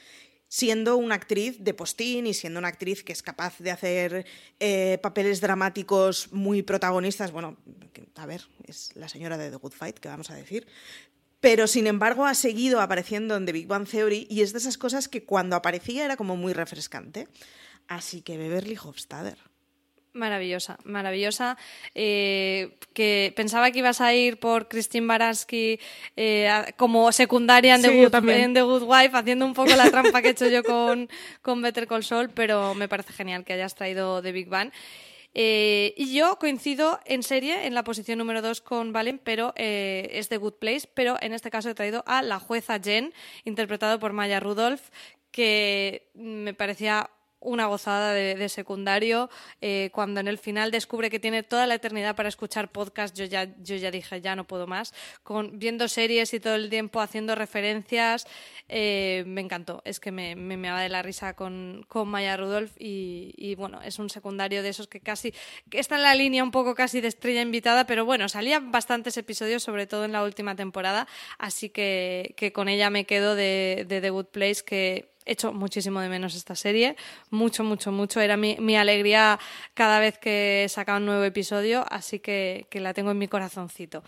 siendo 0.48 0.98
una 0.98 1.16
actriz 1.16 1.64
de 1.64 1.74
postín 1.74 2.26
y 2.26 2.34
siendo 2.34 2.60
una 2.60 2.70
actriz 2.70 3.04
que 3.04 3.14
es 3.14 3.22
capaz 3.22 3.60
de 3.60 3.72
hacer 3.72 4.26
eh, 4.60 4.98
papeles 5.04 5.40
dramáticos 5.40 6.32
muy 6.32 6.64
protagonistas. 6.64 7.32
Bueno, 7.32 7.58
a 8.16 8.26
ver, 8.26 8.48
es 8.66 8.90
la 8.96 9.08
señora 9.08 9.38
de 9.38 9.52
The 9.52 9.58
Good 9.58 9.74
Fight, 9.74 10.00
que 10.00 10.10
vamos 10.10 10.32
a 10.32 10.36
decir. 10.36 10.66
Pero 11.40 11.68
sin 11.68 11.88
embargo 11.88 12.26
ha 12.26 12.36
seguido 12.36 12.80
apareciendo 12.80 13.36
en 13.36 13.46
The 13.46 13.52
Big 13.52 13.68
Bang 13.68 13.86
Theory 13.86 14.28
y 14.30 14.42
es 14.42 14.54
de 14.54 14.60
esas 14.60 14.78
cosas 14.78 15.10
que 15.10 15.26
cuando 15.26 15.58
aparecía 15.58 16.06
era 16.06 16.16
como 16.16 16.38
muy 16.38 16.54
refrescante. 16.54 17.28
Así 17.88 18.22
que 18.22 18.38
Beverly 18.38 18.78
Hofstadter. 18.82 19.38
Maravillosa, 20.14 20.78
maravillosa. 20.84 21.58
Eh, 21.96 22.78
que 22.94 23.34
pensaba 23.36 23.72
que 23.72 23.80
ibas 23.80 24.00
a 24.00 24.14
ir 24.14 24.38
por 24.38 24.68
Christine 24.68 25.08
Baranski 25.08 25.80
eh, 26.16 26.50
como 26.78 27.12
secundaria 27.12 27.76
en, 27.76 27.82
Sí, 27.82 27.88
The 27.88 28.04
Good, 28.04 28.12
también. 28.12 28.42
en 28.42 28.54
The 28.54 28.62
Good 28.62 28.84
Wife, 28.84 29.18
haciendo 29.18 29.46
un 29.46 29.56
poco 29.56 29.76
la 29.76 29.90
trampa 29.90 30.22
que 30.22 30.28
he 30.30 30.32
hecho 30.32 30.48
yo 30.48 30.64
con, 30.64 31.10
con 31.42 31.62
Better 31.64 31.88
Call 31.88 32.04
Saul, 32.04 32.30
pero 32.30 32.76
me 32.76 32.88
parece 32.88 33.12
genial 33.12 33.44
que 33.44 33.54
hayas 33.54 33.74
traído 33.74 34.22
The 34.22 34.32
Big 34.32 34.48
Bang. 34.48 34.72
Eh, 35.36 35.96
y 35.98 36.14
yo 36.14 36.38
coincido 36.38 37.00
en 37.06 37.24
serie 37.24 37.66
en 37.66 37.74
la 37.74 37.84
posición 37.84 38.20
número 38.20 38.44
2 38.44 38.62
con 38.62 38.94
Valen, 38.94 39.20
pero 39.24 39.54
eh, 39.56 40.10
es 40.12 40.30
The 40.30 40.38
Good 40.38 40.54
Place, 40.60 40.88
pero 40.94 41.18
en 41.22 41.34
este 41.34 41.50
caso 41.50 41.70
he 41.72 41.74
traído 41.74 42.04
a 42.06 42.22
la 42.22 42.38
jueza 42.38 42.80
Jen, 42.80 43.14
interpretado 43.44 44.00
por 44.00 44.14
Maya 44.14 44.40
Rudolph, 44.40 44.82
que 45.32 46.08
me 46.14 46.54
parecía 46.54 47.10
una 47.44 47.68
gozada 47.68 48.14
de, 48.14 48.50
secundario. 48.50 49.30
Eh, 49.62 49.90
cuando 49.94 50.20
en 50.20 50.28
el 50.28 50.38
final 50.38 50.72
descubre 50.72 51.10
que 51.10 51.20
tiene 51.20 51.44
toda 51.44 51.68
la 51.68 51.76
eternidad 51.76 52.16
para 52.16 52.30
escuchar 52.30 52.72
podcast, 52.72 53.16
yo 53.16 53.26
ya, 53.26 53.48
yo 53.62 53.76
ya 53.76 53.92
dije, 53.92 54.22
ya 54.22 54.36
no 54.36 54.46
puedo 54.46 54.68
más. 54.68 54.94
Con, 55.24 55.60
viendo 55.60 55.88
series 55.88 56.34
y 56.34 56.40
todo 56.40 56.56
el 56.56 56.70
tiempo 56.70 57.02
haciendo 57.02 57.36
referencias, 57.36 58.28
eh, 58.70 59.24
me 59.28 59.42
encantó. 59.42 59.82
Es 59.86 60.00
que 60.00 60.12
me, 60.12 60.36
me, 60.36 60.58
va 60.72 60.82
de 60.82 60.90
la 60.90 61.02
risa 61.02 61.36
con, 61.36 61.86
con 61.88 62.08
Maya 62.08 62.38
Rudolph 62.38 62.72
y, 62.78 63.56
bueno, 63.56 63.82
es 63.82 64.00
un 64.00 64.10
secundario 64.10 64.64
de 64.64 64.70
esos 64.70 64.88
que 64.88 65.00
casi 65.00 65.34
que 65.70 65.80
está 65.80 65.96
en 65.96 66.04
la 66.04 66.16
línea 66.16 66.44
un 66.44 66.52
poco 66.52 66.76
casi 66.76 67.02
de 67.02 67.08
estrella 67.08 67.42
invitada, 67.42 67.86
pero 67.86 68.06
bueno, 68.06 68.30
salían 68.30 68.72
bastantes 68.72 69.18
episodios, 69.18 69.64
sobre 69.64 69.88
todo 69.88 70.06
en 70.06 70.12
la 70.12 70.24
última 70.24 70.56
temporada, 70.56 71.08
así 71.38 71.70
que, 71.70 72.34
que 72.38 72.52
con 72.52 72.70
ella 72.70 72.90
me 72.90 73.06
quedo 73.06 73.36
de, 73.36 73.86
de 73.88 74.02
The 74.02 74.10
Good 74.10 74.28
Place, 74.28 74.64
que 74.66 75.13
hecho 75.26 75.54
muchísimo 75.54 76.00
de 76.02 76.10
menos 76.10 76.36
esta 76.36 76.56
serie, 76.56 76.96
mucho, 77.30 77.64
mucho, 77.64 77.92
mucho. 77.92 78.20
Era 78.20 78.38
mi, 78.38 78.58
mi 78.60 78.76
alegría 78.76 79.40
cada 79.74 80.00
vez 80.00 80.18
que 80.18 80.66
sacaba 80.70 80.98
un 80.98 81.06
nuevo 81.06 81.24
episodio, 81.24 81.86
así 81.90 82.20
que, 82.20 82.68
que 82.70 82.80
la 82.80 82.94
tengo 82.94 83.12
en 83.12 83.18
mi 83.18 83.28
corazoncito. 83.28 84.04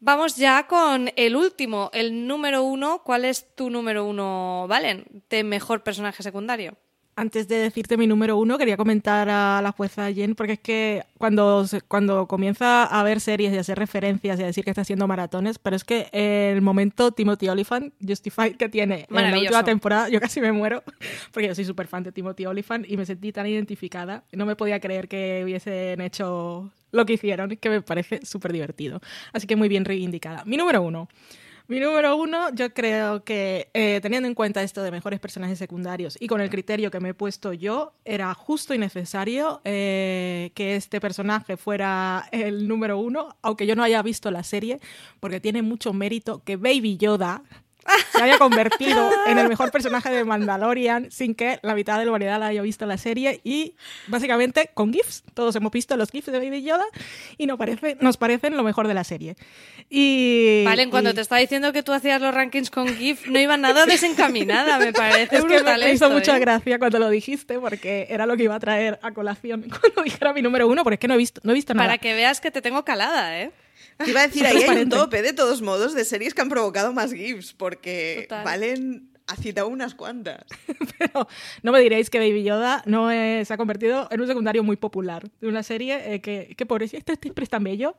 Vamos 0.00 0.36
ya 0.36 0.66
con 0.66 1.12
el 1.14 1.36
último, 1.36 1.88
el 1.92 2.26
número 2.26 2.64
uno. 2.64 3.02
¿Cuál 3.04 3.24
es 3.24 3.54
tu 3.54 3.70
número 3.70 4.04
uno, 4.04 4.66
Valen, 4.68 5.04
de 5.30 5.44
mejor 5.44 5.84
personaje 5.84 6.24
secundario? 6.24 6.76
Antes 7.14 7.48
de 7.48 7.56
decirte 7.56 7.96
mi 7.96 8.06
número 8.06 8.36
uno, 8.36 8.58
quería 8.58 8.76
comentar 8.76 9.28
a 9.28 9.60
la 9.62 9.72
jueza 9.72 10.12
Jen, 10.12 10.34
porque 10.34 10.54
es 10.54 10.60
que 10.60 11.04
cuando, 11.18 11.64
cuando 11.88 12.26
comienza 12.26 12.84
a 12.84 13.02
ver 13.02 13.20
series 13.20 13.52
y 13.52 13.58
a 13.58 13.60
hacer 13.60 13.78
referencias 13.78 14.40
y 14.40 14.42
a 14.42 14.46
decir 14.46 14.64
que 14.64 14.70
está 14.70 14.82
haciendo 14.82 15.06
maratones, 15.06 15.58
pero 15.58 15.76
es 15.76 15.84
que 15.84 16.08
el 16.12 16.62
momento 16.62 17.12
Timothy 17.12 17.48
Oliphant, 17.48 17.92
Justified, 18.06 18.56
que 18.56 18.68
tiene 18.68 19.06
en 19.10 19.30
la 19.30 19.38
última 19.38 19.64
temporada, 19.64 20.08
yo 20.08 20.20
casi 20.20 20.40
me 20.40 20.52
muero, 20.52 20.82
porque 21.32 21.48
yo 21.48 21.54
soy 21.54 21.64
súper 21.64 21.86
fan 21.86 22.02
de 22.02 22.12
Timothy 22.12 22.46
Oliphant 22.46 22.86
y 22.88 22.96
me 22.96 23.04
sentí 23.04 23.32
tan 23.32 23.46
identificada. 23.46 24.24
No 24.32 24.46
me 24.46 24.56
podía 24.56 24.80
creer 24.80 25.08
que 25.08 25.42
hubiesen 25.44 26.00
hecho 26.00 26.70
lo 26.92 27.06
que 27.06 27.14
hicieron, 27.14 27.56
que 27.56 27.70
me 27.70 27.82
parece 27.82 28.24
súper 28.24 28.52
divertido. 28.52 29.00
Así 29.32 29.46
que 29.46 29.56
muy 29.56 29.68
bien 29.68 29.84
reivindicada. 29.84 30.44
Mi 30.44 30.56
número 30.56 30.82
uno. 30.82 31.08
Mi 31.72 31.80
número 31.80 32.14
uno, 32.16 32.50
yo 32.54 32.74
creo 32.74 33.24
que 33.24 33.70
eh, 33.72 33.98
teniendo 34.02 34.28
en 34.28 34.34
cuenta 34.34 34.62
esto 34.62 34.82
de 34.82 34.90
mejores 34.90 35.18
personajes 35.20 35.58
secundarios 35.58 36.18
y 36.20 36.26
con 36.26 36.42
el 36.42 36.50
criterio 36.50 36.90
que 36.90 37.00
me 37.00 37.08
he 37.08 37.14
puesto 37.14 37.54
yo, 37.54 37.94
era 38.04 38.34
justo 38.34 38.74
y 38.74 38.78
necesario 38.78 39.62
eh, 39.64 40.50
que 40.54 40.76
este 40.76 41.00
personaje 41.00 41.56
fuera 41.56 42.28
el 42.30 42.68
número 42.68 42.98
uno, 42.98 43.38
aunque 43.40 43.66
yo 43.66 43.74
no 43.74 43.82
haya 43.82 44.02
visto 44.02 44.30
la 44.30 44.42
serie, 44.42 44.80
porque 45.18 45.40
tiene 45.40 45.62
mucho 45.62 45.94
mérito 45.94 46.42
que 46.44 46.56
Baby 46.56 46.98
Yoda 46.98 47.42
se 48.12 48.22
haya 48.22 48.38
convertido 48.38 49.10
en 49.26 49.38
el 49.38 49.48
mejor 49.48 49.70
personaje 49.70 50.10
de 50.10 50.24
Mandalorian 50.24 51.10
sin 51.10 51.34
que 51.34 51.58
la 51.62 51.74
mitad 51.74 51.98
de 51.98 52.04
la 52.04 52.10
humanidad 52.10 52.42
haya 52.42 52.62
visto 52.62 52.86
la 52.86 52.98
serie 52.98 53.40
y 53.44 53.74
básicamente 54.06 54.70
con 54.74 54.92
GIFs, 54.92 55.24
todos 55.34 55.54
hemos 55.56 55.72
visto 55.72 55.96
los 55.96 56.10
GIFs 56.10 56.32
de 56.32 56.38
Baby 56.38 56.62
Yoda 56.62 56.84
y 57.38 57.46
nos, 57.46 57.58
parece, 57.58 57.96
nos 58.00 58.16
parecen 58.16 58.56
lo 58.56 58.62
mejor 58.62 58.88
de 58.88 58.94
la 58.94 59.04
serie. 59.04 59.36
Y, 59.90 60.64
vale, 60.64 60.88
cuando 60.88 61.14
te 61.14 61.20
estaba 61.20 61.40
diciendo 61.40 61.72
que 61.72 61.82
tú 61.82 61.92
hacías 61.92 62.20
los 62.20 62.34
rankings 62.34 62.70
con 62.70 62.88
GIF, 62.88 63.26
no 63.26 63.38
iba 63.38 63.56
nada 63.56 63.86
desencaminada, 63.86 64.78
me 64.78 64.92
parece 64.92 65.36
es 65.36 65.44
que 65.44 65.62
me 65.62 65.92
hizo 65.92 66.10
mucha 66.10 66.36
¿eh? 66.36 66.40
gracia 66.40 66.78
cuando 66.78 66.98
lo 66.98 67.10
dijiste 67.10 67.58
porque 67.58 68.06
era 68.08 68.26
lo 68.26 68.36
que 68.36 68.44
iba 68.44 68.54
a 68.54 68.60
traer 68.60 68.98
a 69.02 69.12
colación 69.12 69.66
cuando 69.80 70.02
dijera 70.02 70.32
mi 70.32 70.42
número 70.42 70.68
uno, 70.68 70.82
porque 70.82 70.94
es 70.94 71.00
que 71.00 71.08
no 71.08 71.14
he 71.14 71.18
visto, 71.18 71.40
no 71.44 71.52
he 71.52 71.54
visto 71.54 71.74
nada. 71.74 71.88
Para 71.88 71.98
que 71.98 72.14
veas 72.14 72.40
que 72.40 72.50
te 72.50 72.62
tengo 72.62 72.84
calada, 72.84 73.40
¿eh? 73.40 73.50
Te 74.04 74.10
iba 74.10 74.20
a 74.20 74.26
decir, 74.26 74.46
ahí 74.46 74.62
hay 74.62 74.82
un 74.82 74.88
tope, 74.88 75.22
de 75.22 75.32
todos 75.32 75.62
modos, 75.62 75.94
de 75.94 76.04
series 76.04 76.34
que 76.34 76.42
han 76.42 76.48
provocado 76.48 76.92
más 76.92 77.12
GIFs, 77.12 77.52
porque 77.52 78.26
valen 78.30 79.12
ha 79.26 79.36
citado 79.36 79.68
unas 79.68 79.94
cuantas. 79.94 80.44
Pero 80.98 81.28
no 81.62 81.72
me 81.72 81.80
diréis 81.80 82.10
que 82.10 82.18
Baby 82.18 82.42
Yoda 82.42 82.82
no 82.86 83.08
se 83.10 83.46
ha 83.48 83.56
convertido 83.56 84.08
en 84.10 84.20
un 84.20 84.26
secundario 84.26 84.62
muy 84.62 84.76
popular 84.76 85.28
de 85.40 85.48
una 85.48 85.62
serie 85.62 86.14
eh, 86.14 86.20
que, 86.20 86.54
que 86.56 86.88
si 86.88 86.96
este 86.96 87.16
siempre 87.20 87.44
es 87.44 87.50
tan 87.50 87.64
bello, 87.64 87.96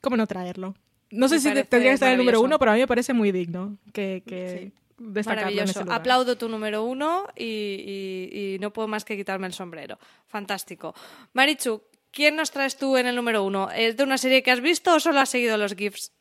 ¿cómo 0.00 0.16
no 0.16 0.26
traerlo? 0.26 0.74
No 1.10 1.28
sé 1.28 1.38
si 1.38 1.48
tendría 1.48 1.90
que 1.90 1.92
estar 1.92 2.08
en 2.08 2.14
el 2.14 2.18
número 2.18 2.40
uno, 2.40 2.58
pero 2.58 2.72
a 2.72 2.74
mí 2.74 2.80
me 2.80 2.86
parece 2.88 3.12
muy 3.12 3.30
digno 3.30 3.78
que, 3.92 4.22
que 4.26 4.72
Maravilloso. 4.98 5.84
Aplaudo 5.90 6.36
tu 6.38 6.48
número 6.48 6.84
uno 6.84 7.26
y, 7.36 8.54
y, 8.54 8.58
no 8.60 8.72
puedo 8.72 8.88
más 8.88 9.04
que 9.04 9.16
quitarme 9.16 9.46
el 9.46 9.52
sombrero. 9.52 9.98
Fantástico. 10.26 10.94
Marichu, 11.32 11.82
¿Quién 12.14 12.36
nos 12.36 12.52
traes 12.52 12.76
tú 12.76 12.96
en 12.96 13.06
el 13.06 13.16
número 13.16 13.42
uno? 13.42 13.72
¿Es 13.72 13.96
de 13.96 14.04
una 14.04 14.18
serie 14.18 14.44
que 14.44 14.52
has 14.52 14.60
visto 14.60 14.94
o 14.94 15.00
solo 15.00 15.18
has 15.18 15.30
seguido 15.30 15.56
los 15.56 15.74
GIFs? 15.74 16.12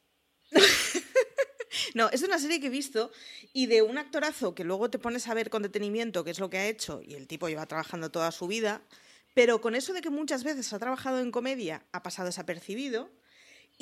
no, 1.94 2.10
es 2.10 2.22
de 2.22 2.28
una 2.28 2.39
serie 2.39 2.60
que 2.60 2.68
he 2.68 2.72
visto 2.72 3.12
y 3.54 3.68
de 3.68 3.84
un 3.84 4.00
actorazo 4.00 4.56
que 4.56 4.64
luego 4.64 4.89
te 4.89 4.98
pones 4.98 5.28
a 5.28 5.36
ver 5.36 5.52
con 5.52 5.62
detenimiento 5.62 6.24
qué 6.24 6.32
es 6.32 6.39
lo 6.39 6.50
que 6.50 6.58
ha 6.58 6.68
hecho 6.68 7.02
y 7.04 7.14
el 7.14 7.28
tipo 7.28 7.48
lleva 7.48 7.68
trabajando 7.68 8.10
toda 8.10 8.32
su 8.32 8.48
vida, 8.48 8.82
pero 9.36 9.62
con 9.62 9.76
eso 9.76 9.94
de 9.94 10.02
que 10.02 10.10
muchas 10.10 10.44
veces 10.44 10.74
ha 10.74 10.80
trabajado 10.80 11.20
en 11.20 11.32
comedia 11.32 11.86
ha 11.91 12.02
pasado 12.02 12.26
desapercibido 12.26 13.12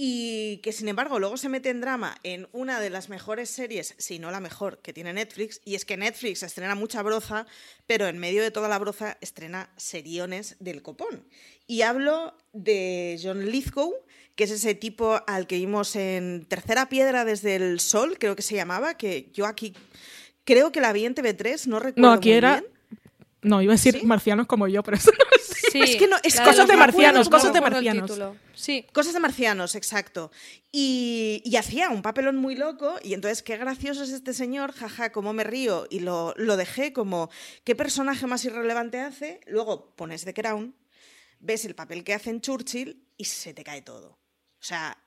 y 0.03 0.57
que 0.63 0.71
sin 0.71 0.87
embargo 0.87 1.19
luego 1.19 1.37
se 1.37 1.47
mete 1.47 1.69
en 1.69 1.79
drama 1.79 2.17
en 2.23 2.47
una 2.53 2.79
de 2.79 2.89
las 2.89 3.07
mejores 3.07 3.51
series, 3.51 3.93
si 3.99 4.17
no 4.17 4.31
la 4.31 4.39
mejor, 4.39 4.79
que 4.81 4.93
tiene 4.93 5.13
Netflix, 5.13 5.61
y 5.63 5.75
es 5.75 5.85
que 5.85 5.95
Netflix 5.95 6.41
estrena 6.41 6.73
mucha 6.73 7.03
broza, 7.03 7.45
pero 7.85 8.07
en 8.07 8.17
medio 8.17 8.41
de 8.41 8.49
toda 8.49 8.67
la 8.67 8.79
broza 8.79 9.19
estrena 9.21 9.69
seriones 9.77 10.55
del 10.59 10.81
copón. 10.81 11.27
Y 11.67 11.83
hablo 11.83 12.35
de 12.51 13.19
John 13.21 13.45
Lithgow, 13.45 13.93
que 14.35 14.45
es 14.45 14.49
ese 14.49 14.73
tipo 14.73 15.21
al 15.27 15.45
que 15.45 15.57
vimos 15.57 15.95
en 15.95 16.47
Tercera 16.47 16.89
Piedra 16.89 17.23
desde 17.23 17.55
el 17.55 17.79
Sol, 17.79 18.17
creo 18.17 18.35
que 18.35 18.41
se 18.41 18.55
llamaba, 18.55 18.97
que 18.97 19.29
yo 19.35 19.45
aquí 19.45 19.75
creo 20.45 20.71
que 20.71 20.81
la 20.81 20.93
vi 20.93 21.05
en 21.05 21.13
TV3, 21.13 21.67
no 21.67 21.77
recuerdo. 21.77 22.09
No, 22.09 22.11
aquí 22.11 22.31
era... 22.31 22.63
No, 23.43 23.61
iba 23.61 23.73
a 23.73 23.75
decir 23.75 24.03
marcianos 24.03 24.47
como 24.47 24.67
yo, 24.67 24.81
pero 24.81 24.97
eso 24.97 25.11
no 25.11 25.25
es 25.73 25.95
que 25.95 26.07
no, 26.07 26.17
es 26.23 26.39
cosas 26.39 26.67
de, 26.67 26.75
marcianos, 26.75 27.29
cosas 27.29 27.53
de 27.53 27.61
marcianos. 27.61 28.11
Sí. 28.53 28.85
Cosas 28.93 29.13
de 29.13 29.19
marcianos, 29.19 29.75
exacto. 29.75 30.31
Y, 30.71 31.43
hacía 31.57 31.89
un 31.89 32.01
papelón 32.01 32.37
muy 32.37 32.55
loco 32.55 32.95
y 33.03 33.13
entonces 33.13 33.43
qué 33.43 33.57
gracioso 33.57 34.03
es 34.03 34.11
este 34.11 34.33
señor, 34.33 34.73
jaja, 34.73 35.11
cómo 35.11 35.33
me 35.33 35.43
río 35.43 35.85
y 35.89 35.99
lo, 35.99 36.33
lo 36.37 36.57
dejé 36.57 36.91
como 36.91 37.29
qué 37.63 37.75
personaje 37.75 38.25
más 38.27 38.43
irrelevante 38.45 38.99
hace. 38.99 39.41
Luego 39.47 39.95
pones 39.95 40.25
The 40.25 40.33
Crown, 40.33 40.75
ves 41.39 41.65
el 41.65 41.75
papel 41.75 42.03
que 42.03 42.13
hace 42.13 42.31
en 42.31 42.41
Churchill 42.41 43.07
y 43.17 43.25
se 43.25 43.53
te 43.53 43.63
cae 43.63 43.81
todo. 43.81 44.19
O 44.59 44.63
sea, 44.63 44.97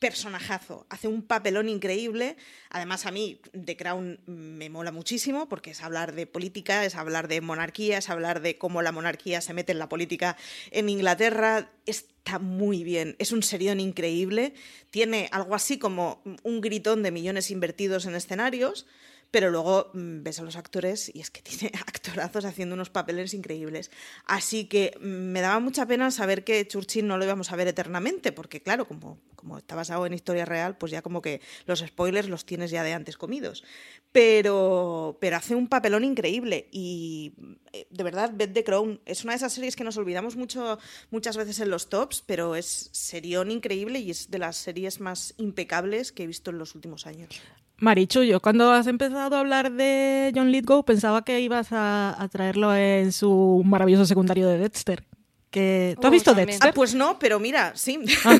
personajazo, 0.00 0.86
hace 0.88 1.06
un 1.06 1.22
papelón 1.22 1.68
increíble. 1.68 2.36
Además, 2.70 3.06
a 3.06 3.12
mí 3.12 3.40
The 3.52 3.76
Crown 3.76 4.18
me 4.26 4.70
mola 4.70 4.90
muchísimo 4.90 5.48
porque 5.48 5.70
es 5.70 5.82
hablar 5.82 6.14
de 6.14 6.26
política, 6.26 6.84
es 6.84 6.96
hablar 6.96 7.28
de 7.28 7.40
monarquía, 7.42 7.98
es 7.98 8.08
hablar 8.08 8.40
de 8.40 8.58
cómo 8.58 8.82
la 8.82 8.92
monarquía 8.92 9.42
se 9.42 9.52
mete 9.52 9.72
en 9.72 9.78
la 9.78 9.88
política 9.88 10.36
en 10.70 10.88
Inglaterra. 10.88 11.70
Está 11.84 12.38
muy 12.38 12.82
bien, 12.82 13.14
es 13.18 13.30
un 13.30 13.42
serión 13.42 13.78
increíble. 13.78 14.54
Tiene 14.90 15.28
algo 15.32 15.54
así 15.54 15.78
como 15.78 16.22
un 16.42 16.60
gritón 16.62 17.02
de 17.02 17.10
millones 17.10 17.50
invertidos 17.50 18.06
en 18.06 18.14
escenarios 18.14 18.86
pero 19.30 19.50
luego 19.50 19.90
mm, 19.94 20.22
ves 20.22 20.40
a 20.40 20.42
los 20.42 20.56
actores 20.56 21.10
y 21.14 21.20
es 21.20 21.30
que 21.30 21.42
tiene 21.42 21.72
actorazos 21.78 22.44
haciendo 22.44 22.74
unos 22.74 22.90
papeles 22.90 23.34
increíbles. 23.34 23.90
Así 24.24 24.66
que 24.66 24.96
mm, 25.00 25.04
me 25.04 25.40
daba 25.40 25.60
mucha 25.60 25.86
pena 25.86 26.10
saber 26.10 26.44
que 26.44 26.66
Churchill 26.66 27.06
no 27.06 27.18
lo 27.18 27.24
íbamos 27.24 27.52
a 27.52 27.56
ver 27.56 27.68
eternamente, 27.68 28.32
porque 28.32 28.62
claro, 28.62 28.86
como, 28.86 29.18
como 29.36 29.58
está 29.58 29.74
basado 29.74 30.06
en 30.06 30.14
historia 30.14 30.44
real, 30.44 30.76
pues 30.76 30.92
ya 30.92 31.02
como 31.02 31.22
que 31.22 31.40
los 31.66 31.80
spoilers 31.80 32.28
los 32.28 32.44
tienes 32.44 32.70
ya 32.70 32.82
de 32.82 32.92
antes 32.92 33.16
comidos. 33.16 33.64
Pero, 34.12 35.18
pero 35.20 35.36
hace 35.36 35.54
un 35.54 35.68
papelón 35.68 36.04
increíble 36.04 36.68
y 36.72 37.32
eh, 37.72 37.86
de 37.90 38.02
verdad, 38.02 38.32
Beth 38.34 38.52
the 38.52 38.64
Crown 38.64 39.00
es 39.06 39.22
una 39.22 39.34
de 39.34 39.36
esas 39.36 39.52
series 39.52 39.76
que 39.76 39.84
nos 39.84 39.96
olvidamos 39.96 40.36
mucho, 40.36 40.78
muchas 41.10 41.36
veces 41.36 41.60
en 41.60 41.70
los 41.70 41.88
tops, 41.88 42.22
pero 42.26 42.56
es 42.56 42.90
serión 42.92 43.50
increíble 43.50 44.00
y 44.00 44.10
es 44.10 44.30
de 44.30 44.38
las 44.38 44.56
series 44.56 45.00
más 45.00 45.34
impecables 45.36 46.12
que 46.12 46.24
he 46.24 46.26
visto 46.26 46.50
en 46.50 46.58
los 46.58 46.74
últimos 46.74 47.06
años. 47.06 47.40
Marichu, 47.80 48.22
yo 48.22 48.40
cuando 48.40 48.70
has 48.72 48.86
empezado 48.86 49.36
a 49.36 49.40
hablar 49.40 49.72
de 49.72 50.32
John 50.34 50.52
Lithgow 50.52 50.84
pensaba 50.84 51.24
que 51.24 51.40
ibas 51.40 51.68
a, 51.70 52.28
traerlo 52.30 52.74
en 52.76 53.10
su 53.12 53.62
maravilloso 53.64 54.04
secundario 54.04 54.46
de 54.48 54.58
Dexter. 54.58 55.04
Que, 55.50 55.96
¿Tú 56.00 56.06
has 56.06 56.10
oh, 56.10 56.12
visto 56.12 56.34
Dexter? 56.34 56.70
Ah, 56.70 56.72
pues 56.72 56.94
no, 56.94 57.18
pero 57.18 57.40
mira, 57.40 57.72
sí. 57.74 57.98
Ah, 58.24 58.38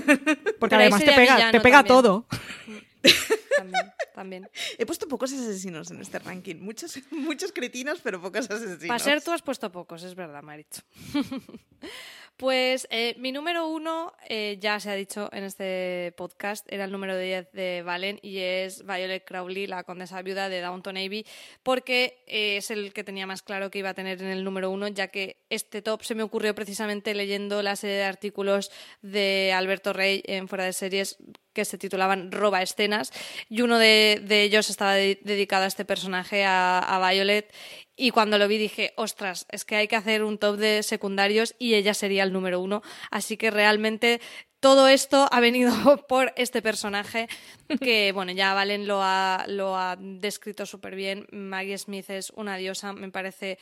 porque 0.61 0.77
además 0.77 1.03
te 1.03 1.13
pega, 1.13 1.51
te 1.51 1.61
pega 1.61 1.83
todo. 1.83 2.27
También, 4.15 4.49
He 4.77 4.85
puesto 4.85 5.09
pocos 5.09 5.33
asesinos 5.33 5.91
en 5.91 6.03
este 6.03 6.19
ranking. 6.19 6.57
Muchos, 6.57 7.01
muchos 7.11 7.53
cretinos, 7.53 8.01
pero 8.03 8.21
pocos 8.21 8.51
asesinos. 8.51 8.87
Para 8.87 8.99
ser 8.99 9.23
tú 9.23 9.33
has 9.33 9.41
puesto 9.41 9.73
pocos, 9.73 10.03
es 10.03 10.15
verdad, 10.15 10.43
Marichu. 10.43 10.83
Pues 12.41 12.89
eh, 12.91 13.17
mi 13.19 13.33
número 13.33 13.69
uno, 13.69 14.15
eh, 14.27 14.57
ya 14.59 14.81
se 14.81 14.89
ha 14.91 14.95
dicho 14.95 15.29
en 15.31 15.45
este 15.45 16.15
podcast, 16.17 16.67
era 16.73 16.85
el 16.85 16.91
número 16.91 17.19
10 17.19 17.53
de 17.53 17.83
Valen 17.83 18.19
y 18.23 18.39
es 18.39 18.83
Violet 18.87 19.27
Crowley, 19.27 19.67
la 19.67 19.85
condesa 19.85 20.23
viuda 20.23 20.49
de 20.49 20.63
Downton 20.63 20.97
Abbey, 20.97 21.27
porque 21.63 22.25
eh, 22.27 22.57
es 22.57 22.71
el 22.71 22.95
que 22.95 23.05
tenía 23.05 23.27
más 23.27 23.43
claro 23.43 23.71
que 23.71 23.81
iba 23.81 23.91
a 23.91 23.95
tener 23.95 24.23
en 24.23 24.29
el 24.29 24.43
número 24.43 24.71
uno, 24.71 24.89
ya 24.89 25.09
que 25.09 25.37
este 25.51 25.83
top 25.83 26.03
se 26.03 26.15
me 26.15 26.23
ocurrió 26.23 26.55
precisamente 26.55 27.15
leyendo 27.15 27.61
la 27.61 27.77
serie 27.77 27.97
de 27.97 28.05
artículos 28.05 28.71
de 29.03 29.53
Alberto 29.55 29.93
Rey 29.93 30.23
en 30.25 30.49
Fuera 30.49 30.65
de 30.65 30.73
Series 30.73 31.19
que 31.53 31.65
se 31.65 31.79
titulaban 31.79 32.33
Roba 32.33 32.63
Escenas 32.63 33.13
y 33.49 33.63
uno 33.63 33.79
de, 33.79 34.23
ellos 34.29 34.71
estaba 34.71 34.95
dedicado 34.95 35.65
a 35.65 35.69
este 35.69 35.85
personaje, 35.85 36.45
a, 36.45 36.79
a 36.79 37.11
Violet, 37.11 37.53
y 38.01 38.13
cuando 38.13 38.39
lo 38.39 38.49
vi 38.49 38.57
dije, 38.57 38.95
ostras, 38.97 39.47
es 39.51 39.67
que 39.67 39.77
hay 39.77 39.87
que 39.87 39.97
hacer 39.97 40.25
un 40.25 40.39
top 40.39 40.57
de 40.57 40.83
secundarios 40.83 41.55
y 41.59 41.75
ella 41.75 41.93
sería 41.93 42.23
el 42.23 42.33
número 42.33 42.59
uno. 42.59 42.83
Así 43.11 43.37
que 43.37 43.51
realmente 43.51 44.23
todo 44.59 44.89
esto 44.89 45.29
ha 45.31 45.41
venido 45.41 45.73
por 46.09 46.33
este 46.37 46.63
personaje 46.63 47.29
que, 47.81 48.13
bueno, 48.13 48.33
ya 48.33 48.55
Valen 48.55 48.87
lo 48.87 49.03
ha, 49.03 49.45
lo 49.49 49.77
ha 49.77 49.97
descrito 49.99 50.65
súper 50.65 50.95
bien. 50.95 51.27
Maggie 51.31 51.77
Smith 51.77 52.09
es 52.09 52.31
una 52.31 52.57
diosa, 52.57 52.95
me 52.95 53.11
parece 53.11 53.59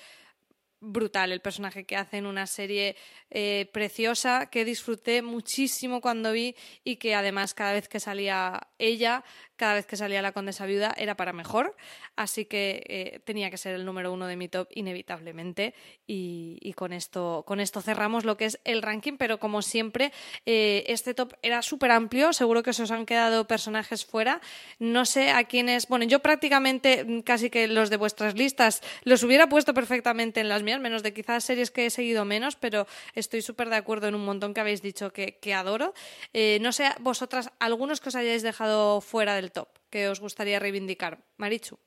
brutal 0.80 1.32
el 1.32 1.40
personaje 1.40 1.84
que 1.84 1.96
hace 1.96 2.18
en 2.18 2.26
una 2.26 2.46
serie 2.46 2.96
eh, 3.30 3.68
preciosa 3.72 4.46
que 4.46 4.64
disfruté 4.64 5.22
muchísimo 5.22 6.00
cuando 6.00 6.32
vi 6.32 6.54
y 6.84 6.96
que 6.96 7.14
además 7.14 7.54
cada 7.54 7.72
vez 7.72 7.88
que 7.88 8.00
salía 8.00 8.67
ella 8.78 9.24
cada 9.58 9.74
vez 9.74 9.86
que 9.86 9.96
salía 9.96 10.22
la 10.22 10.32
condesa 10.32 10.66
viuda 10.66 10.94
era 10.96 11.16
para 11.16 11.32
mejor, 11.32 11.76
así 12.14 12.44
que 12.44 12.84
eh, 12.86 13.20
tenía 13.24 13.50
que 13.50 13.58
ser 13.58 13.74
el 13.74 13.84
número 13.84 14.12
uno 14.12 14.26
de 14.26 14.36
mi 14.36 14.48
top 14.48 14.68
inevitablemente. 14.72 15.74
Y, 16.06 16.72
con, 16.76 16.92
esto, 16.92 17.42
con 17.46 17.58
esto 17.58 17.82
cerramos 17.82 18.24
lo 18.24 18.36
que 18.36 18.44
es 18.44 18.60
el 18.64 18.82
ranking, 18.82 19.16
pero 19.18 19.38
como 19.38 19.62
siempre 19.62 20.12
eh, 20.46 20.84
este 20.86 21.12
top 21.12 21.34
era 21.42 21.60
súper 21.60 21.90
amplio, 21.90 22.32
seguro 22.32 22.62
que 22.62 22.72
se 22.72 22.84
os 22.84 22.90
han 22.92 23.04
quedado 23.04 23.46
personajes 23.48 24.06
fuera, 24.06 24.40
no 24.78 25.04
sé 25.04 25.30
a 25.30 25.44
quiénes, 25.44 25.88
bueno, 25.88 26.04
yo 26.04 26.20
prácticamente 26.20 27.04
mm, 27.04 27.20
casi 27.22 27.50
que 27.50 27.66
los 27.66 27.90
de 27.90 27.96
vuestras 27.96 28.34
listas 28.34 28.80
los 29.02 29.24
hubiera 29.24 29.48
puesto 29.48 29.74
perfectamente 29.74 30.40
en 30.40 30.48
las 30.48 30.62
mías, 30.62 30.78
menos 30.78 31.02
de 31.02 31.12
quizás 31.12 31.44
series 31.44 31.72
que 31.72 31.86
he 31.86 31.90
seguido 31.90 32.24
menos, 32.24 32.54
pero 32.54 32.86
estoy 33.14 33.42
súper 33.42 33.68
de 33.70 33.76
acuerdo 33.76 34.06
en 34.06 34.14
un 34.14 34.24
montón 34.24 34.54
que 34.54 34.60
habéis 34.60 34.82
dicho 34.82 35.12
que, 35.12 35.54
adoro. 35.54 35.94
Eh, 36.32 36.58
no 36.60 36.72
sé, 36.72 36.84
vosotras, 37.00 37.50
algunos 37.58 38.00
que 38.00 38.10
os 38.10 38.14
hayáis 38.14 38.42
dejado 38.42 38.67
fuera 39.00 39.34
del 39.34 39.52
top 39.52 39.68
que 39.90 40.08
os 40.08 40.20
gustaría 40.20 40.58
reivindicar. 40.58 41.24
Marichu. 41.36 41.78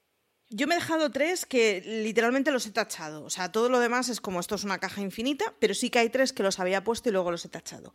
Yo 0.54 0.68
me 0.68 0.76
he 0.76 0.80
dejado 0.80 1.10
tres 1.12 1.46
que 1.46 1.82
literalmente 1.86 2.52
los 2.52 2.66
he 2.66 2.72
tachado. 2.72 3.24
O 3.24 3.30
sea, 3.30 3.54
todo 3.54 3.70
lo 3.70 3.80
demás 3.80 4.10
es 4.10 4.20
como 4.20 4.42
esto 4.42 4.56
es 4.56 4.66
una 4.66 4.80
caja 4.80 5.02
infinita, 5.02 5.54
pero 5.60 5.74
sí 5.74 5.90
que 5.90 6.00
hay 6.00 6.10
tres 6.10 6.34
que 6.34 6.44
los 6.44 6.60
había 6.60 6.84
puesto 6.84 7.08
y 7.08 7.14
luego 7.14 7.32
los 7.32 7.46
he 7.46 7.50
tachado. 7.50 7.94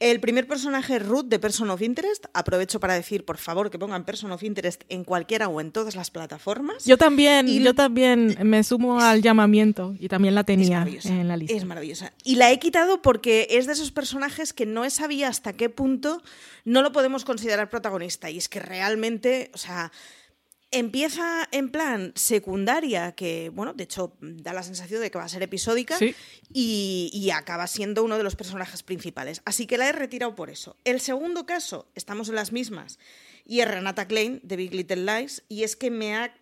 El 0.00 0.18
primer 0.18 0.46
personaje, 0.46 0.98
Ruth, 0.98 1.26
de 1.26 1.38
Person 1.38 1.68
of 1.68 1.82
Interest. 1.82 2.24
Aprovecho 2.32 2.80
para 2.80 2.94
decir, 2.94 3.26
por 3.26 3.36
favor, 3.36 3.70
que 3.70 3.78
pongan 3.78 4.06
Person 4.06 4.32
of 4.32 4.42
Interest 4.42 4.84
en 4.88 5.04
cualquiera 5.04 5.48
o 5.48 5.60
en 5.60 5.70
todas 5.70 5.96
las 5.96 6.10
plataformas. 6.10 6.86
Yo 6.86 6.96
también, 6.96 7.46
y 7.46 7.62
yo 7.62 7.74
también 7.74 8.38
me 8.42 8.64
sumo 8.64 9.00
al 9.00 9.20
llamamiento 9.20 9.94
y 9.98 10.08
también 10.08 10.34
la 10.34 10.44
tenía 10.44 10.86
en 11.04 11.28
la 11.28 11.36
lista. 11.36 11.54
Es 11.54 11.66
maravillosa. 11.66 12.14
Y 12.24 12.36
la 12.36 12.50
he 12.50 12.58
quitado 12.58 13.02
porque 13.02 13.48
es 13.50 13.66
de 13.66 13.74
esos 13.74 13.92
personajes 13.92 14.54
que 14.54 14.64
no 14.64 14.88
sabía 14.88 15.28
hasta 15.28 15.52
qué 15.52 15.68
punto 15.68 16.22
no 16.64 16.80
lo 16.80 16.90
podemos 16.90 17.26
considerar 17.26 17.68
protagonista. 17.68 18.30
Y 18.30 18.38
es 18.38 18.48
que 18.48 18.60
realmente, 18.60 19.50
o 19.52 19.58
sea 19.58 19.92
Empieza 20.70 21.48
en 21.50 21.70
plan 21.70 22.12
secundaria, 22.14 23.12
que, 23.12 23.50
bueno, 23.54 23.72
de 23.72 23.84
hecho 23.84 24.16
da 24.20 24.52
la 24.52 24.62
sensación 24.62 25.00
de 25.00 25.10
que 25.10 25.16
va 25.16 25.24
a 25.24 25.28
ser 25.28 25.42
episódica, 25.42 25.98
y, 26.52 27.30
acaba 27.34 27.66
siendo 27.66 28.04
uno 28.04 28.18
de 28.18 28.22
los 28.22 28.36
personajes 28.36 28.82
principales. 28.82 29.40
Así 29.44 29.66
que 29.66 29.78
la 29.78 29.88
he 29.88 29.92
retirado 29.92 30.34
por 30.34 30.50
eso. 30.50 30.76
El 30.84 31.00
segundo 31.00 31.46
caso, 31.46 31.88
estamos 31.94 32.28
en 32.28 32.34
las 32.34 32.52
mismas, 32.52 32.98
y 33.46 33.60
es 33.60 33.68
Renata 33.68 34.06
Klein, 34.06 34.40
de 34.42 34.56
Big 34.56 34.74
Little 34.74 35.04
Lies, 35.04 35.42
y 35.48 35.62
es 35.62 35.74
que 35.74 35.90
me 35.90 36.16
ha, 36.16 36.34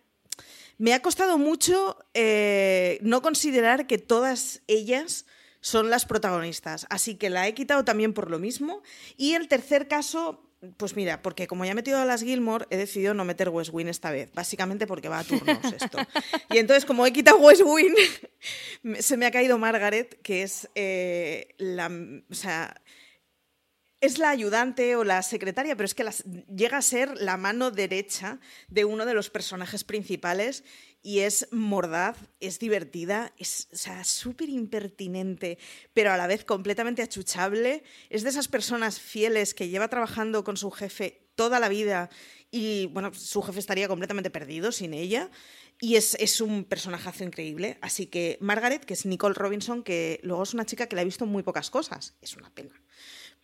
me 0.77 0.93
ha 0.93 1.01
costado 1.01 1.37
mucho 1.37 1.97
eh, 2.13 2.99
no 3.01 3.21
considerar 3.21 3.87
que 3.87 3.97
todas 3.97 4.61
ellas 4.67 5.25
son 5.61 5.89
las 5.89 6.05
protagonistas. 6.05 6.85
Así 6.89 7.15
que 7.15 7.29
la 7.29 7.47
he 7.47 7.53
quitado 7.53 7.83
también 7.83 8.13
por 8.13 8.29
lo 8.31 8.39
mismo. 8.39 8.81
Y 9.17 9.33
el 9.33 9.47
tercer 9.47 9.87
caso, 9.87 10.46
pues 10.77 10.95
mira, 10.95 11.21
porque 11.21 11.47
como 11.47 11.65
ya 11.65 11.71
he 11.71 11.75
metido 11.75 11.99
a 11.99 12.05
las 12.05 12.23
Gilmore, 12.23 12.65
he 12.69 12.77
decidido 12.77 13.13
no 13.13 13.25
meter 13.25 13.49
West 13.49 13.69
Wing 13.71 13.87
esta 13.87 14.09
vez, 14.09 14.31
básicamente 14.33 14.87
porque 14.87 15.07
va 15.07 15.19
a 15.19 15.23
turnos 15.23 15.59
esto. 15.73 15.99
Y 16.49 16.57
entonces, 16.57 16.85
como 16.85 17.05
he 17.05 17.13
quitado 17.13 17.37
West 17.37 17.61
Wing, 17.63 17.95
se 18.99 19.17
me 19.17 19.27
ha 19.27 19.31
caído 19.31 19.57
Margaret, 19.57 20.19
que 20.21 20.43
es 20.43 20.69
eh, 20.73 21.55
la. 21.57 21.91
O 22.29 22.33
sea, 22.33 22.81
es 23.99 24.19
la 24.19 24.29
ayudante 24.29 24.95
o 24.95 25.03
la 25.03 25.23
secretaria, 25.23 25.75
pero 25.75 25.85
es 25.85 25.95
que 25.95 26.05
llega 26.55 26.77
a 26.77 26.81
ser 26.81 27.15
la 27.17 27.37
mano 27.37 27.71
derecha 27.71 28.39
de 28.67 28.85
uno 28.85 29.05
de 29.05 29.13
los 29.13 29.29
personajes 29.29 29.83
principales 29.83 30.63
y 31.01 31.19
es 31.19 31.47
mordaz, 31.51 32.17
es 32.39 32.59
divertida, 32.59 33.33
es 33.37 33.67
súper 34.03 34.49
impertinente, 34.49 35.57
pero 35.93 36.11
a 36.11 36.17
la 36.17 36.27
vez 36.27 36.43
completamente 36.43 37.01
achuchable. 37.01 37.83
Es 38.09 38.23
de 38.23 38.29
esas 38.29 38.47
personas 38.47 38.99
fieles 38.99 39.53
que 39.53 39.69
lleva 39.69 39.87
trabajando 39.87 40.43
con 40.43 40.57
su 40.57 40.71
jefe 40.71 41.27
toda 41.35 41.59
la 41.59 41.69
vida 41.69 42.09
y 42.51 42.87
bueno, 42.87 43.13
su 43.13 43.41
jefe 43.41 43.59
estaría 43.59 43.87
completamente 43.87 44.29
perdido 44.29 44.71
sin 44.71 44.93
ella. 44.93 45.29
Y 45.79 45.95
es, 45.95 46.15
es, 46.15 46.41
un 46.41 46.63
personajazo 46.63 47.23
increíble. 47.23 47.77
Así 47.81 48.07
que 48.07 48.39
Margaret, 48.41 48.83
que 48.83 48.95
es 48.95 49.05
Nicole 49.05 49.35
Robinson, 49.35 49.83
que 49.83 50.19
luego 50.23 50.41
es 50.41 50.55
una 50.55 50.65
chica 50.65 50.87
que 50.87 50.95
la 50.95 51.03
he 51.03 51.05
visto 51.05 51.27
muy 51.27 51.43
pocas 51.43 51.69
cosas. 51.69 52.15
Es 52.19 52.35
una 52.35 52.49
pena. 52.49 52.81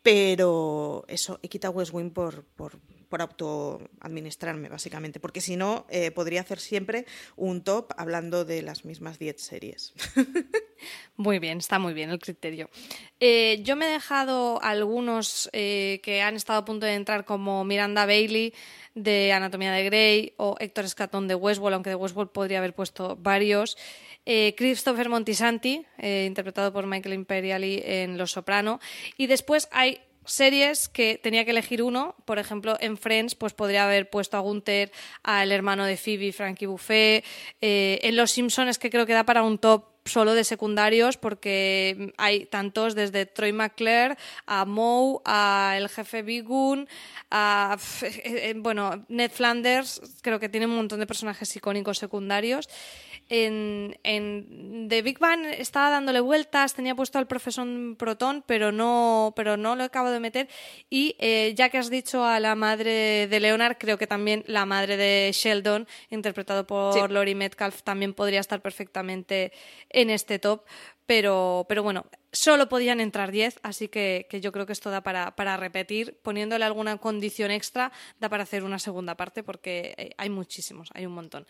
Pero 0.01 1.05
eso, 1.07 1.39
he 1.43 1.47
quitado 1.47 1.73
West 1.73 1.93
Wing 1.93 2.09
por, 2.09 2.43
por, 2.43 2.79
por 3.13 3.21
autoadministrarme, 3.21 4.69
básicamente, 4.69 5.19
porque 5.19 5.39
si 5.39 5.55
no, 5.55 5.85
eh, 5.91 6.09
podría 6.09 6.41
hacer 6.41 6.59
siempre 6.59 7.05
un 7.35 7.63
top 7.63 7.91
hablando 7.95 8.43
de 8.43 8.63
las 8.63 8.85
mismas 8.85 9.19
10 9.19 9.39
series. 9.39 9.93
Muy 11.15 11.37
bien, 11.37 11.59
está 11.59 11.77
muy 11.77 11.93
bien 11.93 12.09
el 12.09 12.17
criterio. 12.17 12.71
Eh, 13.19 13.61
yo 13.63 13.75
me 13.75 13.85
he 13.85 13.91
dejado 13.91 14.59
algunos 14.63 15.47
eh, 15.53 16.01
que 16.03 16.23
han 16.23 16.35
estado 16.35 16.57
a 16.57 16.65
punto 16.65 16.87
de 16.87 16.95
entrar, 16.95 17.23
como 17.23 17.63
Miranda 17.63 18.07
Bailey 18.07 18.51
de 18.95 19.31
Anatomía 19.31 19.71
de 19.71 19.83
Grey 19.83 20.33
o 20.37 20.55
Héctor 20.59 20.85
Escatón 20.85 21.27
de 21.27 21.35
Westworld, 21.35 21.75
aunque 21.75 21.91
de 21.91 21.95
Westworld 21.95 22.31
podría 22.31 22.57
haber 22.57 22.73
puesto 22.73 23.15
varios. 23.15 23.77
Christopher 24.25 25.09
Montisanti, 25.09 25.85
interpretado 26.01 26.73
por 26.73 26.87
Michael 26.87 27.13
Imperiali 27.13 27.81
en 27.85 28.17
Los 28.17 28.31
Soprano. 28.31 28.79
Y 29.17 29.27
después 29.27 29.67
hay 29.71 30.01
series 30.25 30.89
que 30.89 31.19
tenía 31.21 31.45
que 31.45 31.51
elegir 31.51 31.83
uno, 31.83 32.15
por 32.25 32.39
ejemplo, 32.39 32.77
en 32.79 32.97
Friends, 32.97 33.35
pues 33.35 33.53
podría 33.53 33.85
haber 33.85 34.09
puesto 34.09 34.37
a 34.37 34.41
Gunther, 34.41 34.91
al 35.23 35.51
hermano 35.51 35.85
de 35.85 35.97
Phoebe, 35.97 36.31
Frankie 36.31 36.65
Buffet. 36.65 37.23
Eh, 37.61 37.99
en 38.03 38.15
Los 38.15 38.31
Simpsons 38.31 38.77
que 38.77 38.89
creo 38.89 39.05
que 39.05 39.13
da 39.13 39.25
para 39.25 39.43
un 39.43 39.57
top 39.57 39.93
solo 40.05 40.33
de 40.33 40.43
secundarios 40.43 41.17
porque 41.17 42.13
hay 42.17 42.45
tantos 42.45 42.95
desde 42.95 43.25
Troy 43.25 43.53
McClure 43.53 44.17
a 44.45 44.65
Moe, 44.65 45.21
a 45.25 45.75
el 45.77 45.89
jefe 45.89 46.21
Bigun, 46.23 46.87
a 47.31 47.77
eh, 48.01 48.21
eh, 48.25 48.53
bueno, 48.57 49.05
Ned 49.07 49.31
Flanders, 49.31 50.01
creo 50.21 50.39
que 50.39 50.49
tiene 50.49 50.65
un 50.65 50.75
montón 50.75 50.99
de 50.99 51.07
personajes 51.07 51.55
icónicos 51.55 51.97
secundarios 51.97 52.69
en, 53.33 53.97
en 54.03 54.85
The 54.89 55.01
Big 55.01 55.17
Bang 55.17 55.43
estaba 55.45 55.89
dándole 55.89 56.19
vueltas, 56.19 56.75
tenía 56.75 56.93
puesto 56.93 57.17
al 57.17 57.25
profesor 57.25 57.67
Proton, 57.97 58.43
pero 58.45 58.71
no, 58.71 59.33
pero 59.35 59.57
no 59.57 59.75
lo 59.75 59.83
acabo 59.83 60.11
de 60.11 60.19
meter. 60.19 60.47
Y 60.91 61.15
eh, 61.17 61.53
ya 61.55 61.69
que 61.69 61.79
has 61.79 61.89
dicho 61.89 62.23
a 62.23 62.39
la 62.39 62.53
madre 62.53 63.27
de 63.27 63.39
Leonard, 63.39 63.77
creo 63.79 63.97
que 63.97 64.05
también 64.05 64.43
la 64.45 64.67
madre 64.67 64.97
de 64.97 65.31
Sheldon, 65.33 65.87
interpretado 66.11 66.67
por 66.67 67.11
Lori 67.11 67.33
Metcalf, 67.33 67.81
también 67.81 68.13
podría 68.13 68.39
estar 68.39 68.61
perfectamente 68.61 69.51
en 69.89 70.11
este 70.11 70.37
top. 70.37 70.61
Pero, 71.07 71.65
pero 71.67 71.81
bueno, 71.81 72.05
solo 72.31 72.69
podían 72.69 73.01
entrar 73.01 73.31
10, 73.31 73.61
así 73.63 73.87
que, 73.87 74.27
que, 74.29 74.41
yo 74.41 74.51
creo 74.51 74.65
que 74.65 74.73
esto 74.73 74.91
da 74.91 75.01
para, 75.01 75.35
para, 75.35 75.57
repetir. 75.57 76.19
Poniéndole 76.21 76.65
alguna 76.65 76.97
condición 76.97 77.49
extra, 77.49 77.91
da 78.19 78.29
para 78.29 78.43
hacer 78.43 78.63
una 78.63 78.77
segunda 78.77 79.15
parte 79.15 79.41
porque 79.41 79.95
eh, 79.97 80.11
hay 80.17 80.29
muchísimos, 80.29 80.91
hay 80.93 81.07
un 81.07 81.13
montón. 81.13 81.47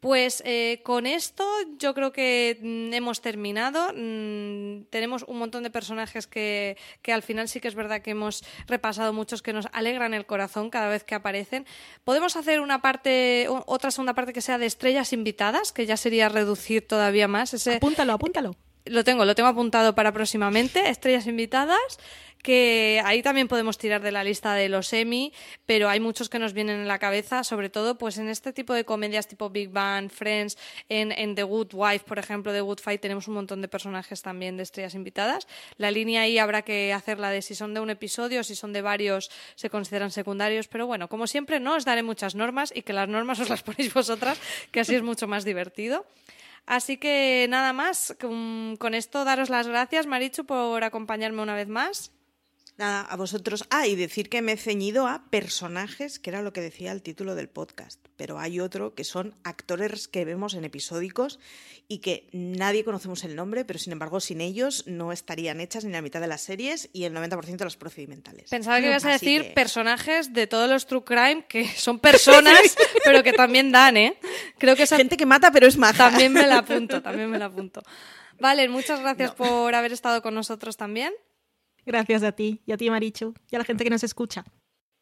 Pues 0.00 0.42
eh, 0.44 0.82
con 0.84 1.06
esto 1.06 1.44
yo 1.78 1.94
creo 1.94 2.12
que 2.12 2.58
mm, 2.60 2.92
hemos 2.92 3.22
terminado. 3.22 3.92
Mm, 3.94 4.84
tenemos 4.90 5.24
un 5.26 5.38
montón 5.38 5.62
de 5.62 5.70
personajes 5.70 6.26
que, 6.26 6.76
que, 7.02 7.12
al 7.12 7.22
final 7.22 7.48
sí 7.48 7.60
que 7.60 7.68
es 7.68 7.74
verdad 7.74 8.02
que 8.02 8.10
hemos 8.10 8.44
repasado 8.66 9.12
muchos 9.12 9.42
que 9.42 9.52
nos 9.52 9.66
alegran 9.72 10.12
el 10.12 10.26
corazón 10.26 10.68
cada 10.70 10.88
vez 10.88 11.02
que 11.02 11.14
aparecen. 11.14 11.66
Podemos 12.04 12.36
hacer 12.36 12.60
una 12.60 12.82
parte, 12.82 13.46
otra 13.48 13.90
segunda 13.90 14.14
parte 14.14 14.32
que 14.32 14.42
sea 14.42 14.58
de 14.58 14.66
estrellas 14.66 15.12
invitadas, 15.12 15.72
que 15.72 15.86
ya 15.86 15.96
sería 15.96 16.28
reducir 16.28 16.86
todavía 16.86 17.26
más. 17.26 17.54
Ese, 17.54 17.76
apúntalo, 17.76 18.12
apúntalo. 18.12 18.54
Lo 18.84 19.02
tengo, 19.02 19.24
lo 19.24 19.34
tengo 19.34 19.48
apuntado 19.48 19.94
para 19.94 20.12
próximamente. 20.12 20.88
Estrellas 20.90 21.26
invitadas 21.26 21.98
que 22.46 23.02
ahí 23.04 23.24
también 23.24 23.48
podemos 23.48 23.76
tirar 23.76 24.02
de 24.02 24.12
la 24.12 24.22
lista 24.22 24.54
de 24.54 24.68
los 24.68 24.92
Emmy, 24.92 25.32
pero 25.66 25.88
hay 25.88 25.98
muchos 25.98 26.28
que 26.28 26.38
nos 26.38 26.52
vienen 26.52 26.78
en 26.78 26.86
la 26.86 27.00
cabeza, 27.00 27.42
sobre 27.42 27.70
todo 27.70 27.98
pues 27.98 28.18
en 28.18 28.28
este 28.28 28.52
tipo 28.52 28.72
de 28.72 28.84
comedias 28.84 29.26
tipo 29.26 29.50
Big 29.50 29.70
Bang, 29.70 30.10
Friends, 30.10 30.56
en, 30.88 31.34
The 31.34 31.42
Good 31.42 31.70
Wife, 31.72 32.04
por 32.06 32.20
ejemplo, 32.20 32.52
The 32.52 32.60
Good 32.60 32.78
Fight, 32.78 33.00
tenemos 33.00 33.26
un 33.26 33.34
montón 33.34 33.62
de 33.62 33.66
personajes 33.66 34.22
también 34.22 34.56
de 34.56 34.62
estrellas 34.62 34.94
invitadas. 34.94 35.48
La 35.76 35.90
línea 35.90 36.20
ahí 36.20 36.38
habrá 36.38 36.62
que 36.62 36.92
hacerla 36.92 37.30
de 37.30 37.42
si 37.42 37.56
son 37.56 37.74
de 37.74 37.80
un 37.80 37.90
episodio, 37.90 38.44
si 38.44 38.54
son 38.54 38.72
de 38.72 38.80
varios, 38.80 39.28
se 39.56 39.68
consideran 39.68 40.12
secundarios, 40.12 40.68
pero 40.68 40.86
bueno, 40.86 41.08
como 41.08 41.26
siempre, 41.26 41.58
no 41.58 41.74
os 41.74 41.84
daré 41.84 42.04
muchas 42.04 42.36
normas 42.36 42.72
y 42.72 42.82
que 42.82 42.92
las 42.92 43.08
normas 43.08 43.40
os 43.40 43.48
las 43.48 43.64
ponéis 43.64 43.92
vosotras, 43.92 44.38
que 44.70 44.78
así 44.78 44.94
es 44.94 45.02
mucho 45.02 45.26
más 45.26 45.44
divertido. 45.44 46.06
Así 46.64 46.96
que 46.96 47.46
nada 47.48 47.72
más, 47.72 48.16
con 48.20 48.94
esto 48.94 49.24
daros 49.24 49.50
las 49.50 49.66
gracias, 49.66 50.06
Marichu, 50.06 50.44
por 50.44 50.84
acompañarme 50.84 51.42
una 51.42 51.56
vez 51.56 51.66
más. 51.66 52.12
Nada, 52.78 53.00
a 53.00 53.16
vosotros. 53.16 53.64
Ah, 53.70 53.86
y 53.86 53.96
decir 53.96 54.28
que 54.28 54.42
me 54.42 54.52
he 54.52 54.56
ceñido 54.58 55.06
a 55.06 55.24
personajes, 55.30 56.18
que 56.18 56.28
era 56.28 56.42
lo 56.42 56.52
que 56.52 56.60
decía 56.60 56.92
el 56.92 57.00
título 57.00 57.34
del 57.34 57.48
podcast. 57.48 57.98
Pero 58.16 58.38
hay 58.38 58.60
otro 58.60 58.94
que 58.94 59.04
son 59.04 59.34
actores 59.44 60.08
que 60.08 60.26
vemos 60.26 60.52
en 60.52 60.64
episódicos 60.64 61.38
y 61.88 61.98
que 61.98 62.28
nadie 62.32 62.84
conocemos 62.84 63.24
el 63.24 63.34
nombre, 63.34 63.64
pero 63.64 63.78
sin 63.78 63.92
embargo 63.92 64.20
sin 64.20 64.42
ellos 64.42 64.86
no 64.86 65.10
estarían 65.12 65.60
hechas 65.60 65.84
ni 65.84 65.92
la 65.92 66.02
mitad 66.02 66.20
de 66.20 66.26
las 66.26 66.42
series 66.42 66.90
y 66.92 67.04
el 67.04 67.14
90% 67.14 67.56
de 67.56 67.64
los 67.64 67.78
procedimentales. 67.78 68.50
Pensaba 68.50 68.78
que 68.80 68.88
ibas 68.88 69.04
a 69.06 69.12
decir 69.12 69.54
personajes 69.54 70.34
de 70.34 70.46
todos 70.46 70.68
los 70.68 70.86
True 70.86 71.04
Crime 71.04 71.46
que 71.48 71.66
son 71.76 71.98
personas, 71.98 72.76
pero 73.04 73.22
que 73.22 73.32
también 73.32 73.72
dan, 73.72 73.96
¿eh? 73.96 74.18
Creo 74.58 74.76
que 74.76 74.82
esa... 74.82 74.96
Gente 74.96 75.16
que 75.16 75.26
mata 75.26 75.50
pero 75.50 75.66
es 75.66 75.78
maja. 75.78 76.10
También 76.10 76.32
me 76.32 76.46
la 76.46 76.58
apunto, 76.58 77.00
también 77.00 77.30
me 77.30 77.38
la 77.38 77.46
apunto. 77.46 77.82
Vale, 78.38 78.68
muchas 78.68 79.00
gracias 79.00 79.32
por 79.32 79.74
haber 79.74 79.92
estado 79.92 80.20
con 80.20 80.34
nosotros 80.34 80.76
también. 80.76 81.14
Gracias 81.86 82.24
a 82.24 82.32
ti 82.32 82.60
y 82.66 82.72
a 82.72 82.76
ti, 82.76 82.90
Marichu, 82.90 83.32
y 83.50 83.56
a 83.56 83.58
la 83.58 83.64
gente 83.64 83.84
que 83.84 83.90
nos 83.90 84.02
escucha. 84.02 84.44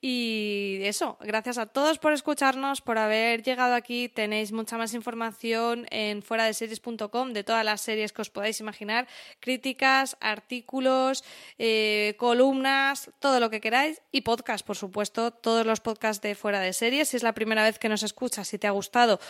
Y 0.06 0.80
eso, 0.82 1.16
gracias 1.22 1.56
a 1.56 1.64
todos 1.64 1.98
por 1.98 2.12
escucharnos, 2.12 2.82
por 2.82 2.98
haber 2.98 3.42
llegado 3.42 3.72
aquí. 3.72 4.10
Tenéis 4.10 4.52
mucha 4.52 4.76
más 4.76 4.92
información 4.92 5.86
en 5.90 6.22
fuera 6.22 6.44
de 6.44 6.52
series.com 6.52 7.32
de 7.32 7.42
todas 7.42 7.64
las 7.64 7.80
series 7.80 8.12
que 8.12 8.20
os 8.20 8.28
podáis 8.28 8.60
imaginar, 8.60 9.08
críticas, 9.40 10.18
artículos, 10.20 11.24
eh, 11.56 12.16
columnas, 12.18 13.12
todo 13.18 13.40
lo 13.40 13.48
que 13.48 13.62
queráis 13.62 14.02
y 14.12 14.20
podcast, 14.20 14.66
por 14.66 14.76
supuesto, 14.76 15.30
todos 15.30 15.64
los 15.64 15.80
podcasts 15.80 16.20
de 16.20 16.34
fuera 16.34 16.60
de 16.60 16.74
series. 16.74 17.08
Si 17.08 17.16
es 17.16 17.22
la 17.22 17.32
primera 17.32 17.62
vez 17.62 17.78
que 17.78 17.88
nos 17.88 18.02
escuchas, 18.02 18.46
si 18.46 18.58
te 18.58 18.66
ha 18.66 18.72
gustado, 18.72 19.20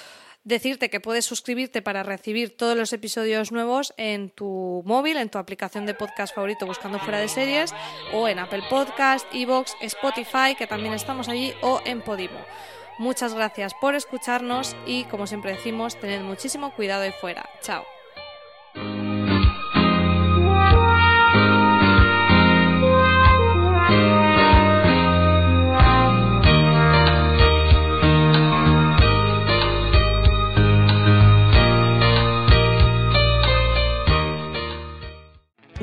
decirte 0.45 0.91
que 0.91 1.01
puedes 1.01 1.25
suscribirte 1.25 1.83
para 1.83 2.03
recibir 2.03 2.57
todos 2.57 2.77
los 2.77 2.93
episodios 2.93 3.51
nuevos 3.51 3.95
en 3.97 4.31
tu 4.31 4.83
móvil, 4.85 5.17
en 5.17 5.31
tu 5.31 5.39
aplicación 5.39 5.87
de 5.87 5.95
podcast 5.95 6.35
favorito 6.35 6.67
buscando 6.67 6.99
fuera 6.99 7.19
de 7.19 7.29
series, 7.29 7.75
o 8.13 8.29
en 8.29 8.39
Apple 8.39 8.63
Podcast, 8.71 9.27
Evox, 9.33 9.75
Spotify, 9.81 10.55
que 10.57 10.67
también 10.67 10.95
estamos 10.95 11.29
allí, 11.29 11.53
o 11.63 11.81
en 11.85 12.03
Podimo. 12.03 12.39
Muchas 12.99 13.35
gracias 13.35 13.75
por 13.81 13.95
escucharnos 13.95 14.77
y, 14.87 15.05
como 15.05 15.27
siempre 15.27 15.53
decimos, 15.53 15.99
tened 15.99 16.21
muchísimo 16.21 16.73
cuidado 16.75 17.03
ahí 17.03 17.13
fuera. 17.21 17.49
Chao. 17.61 17.94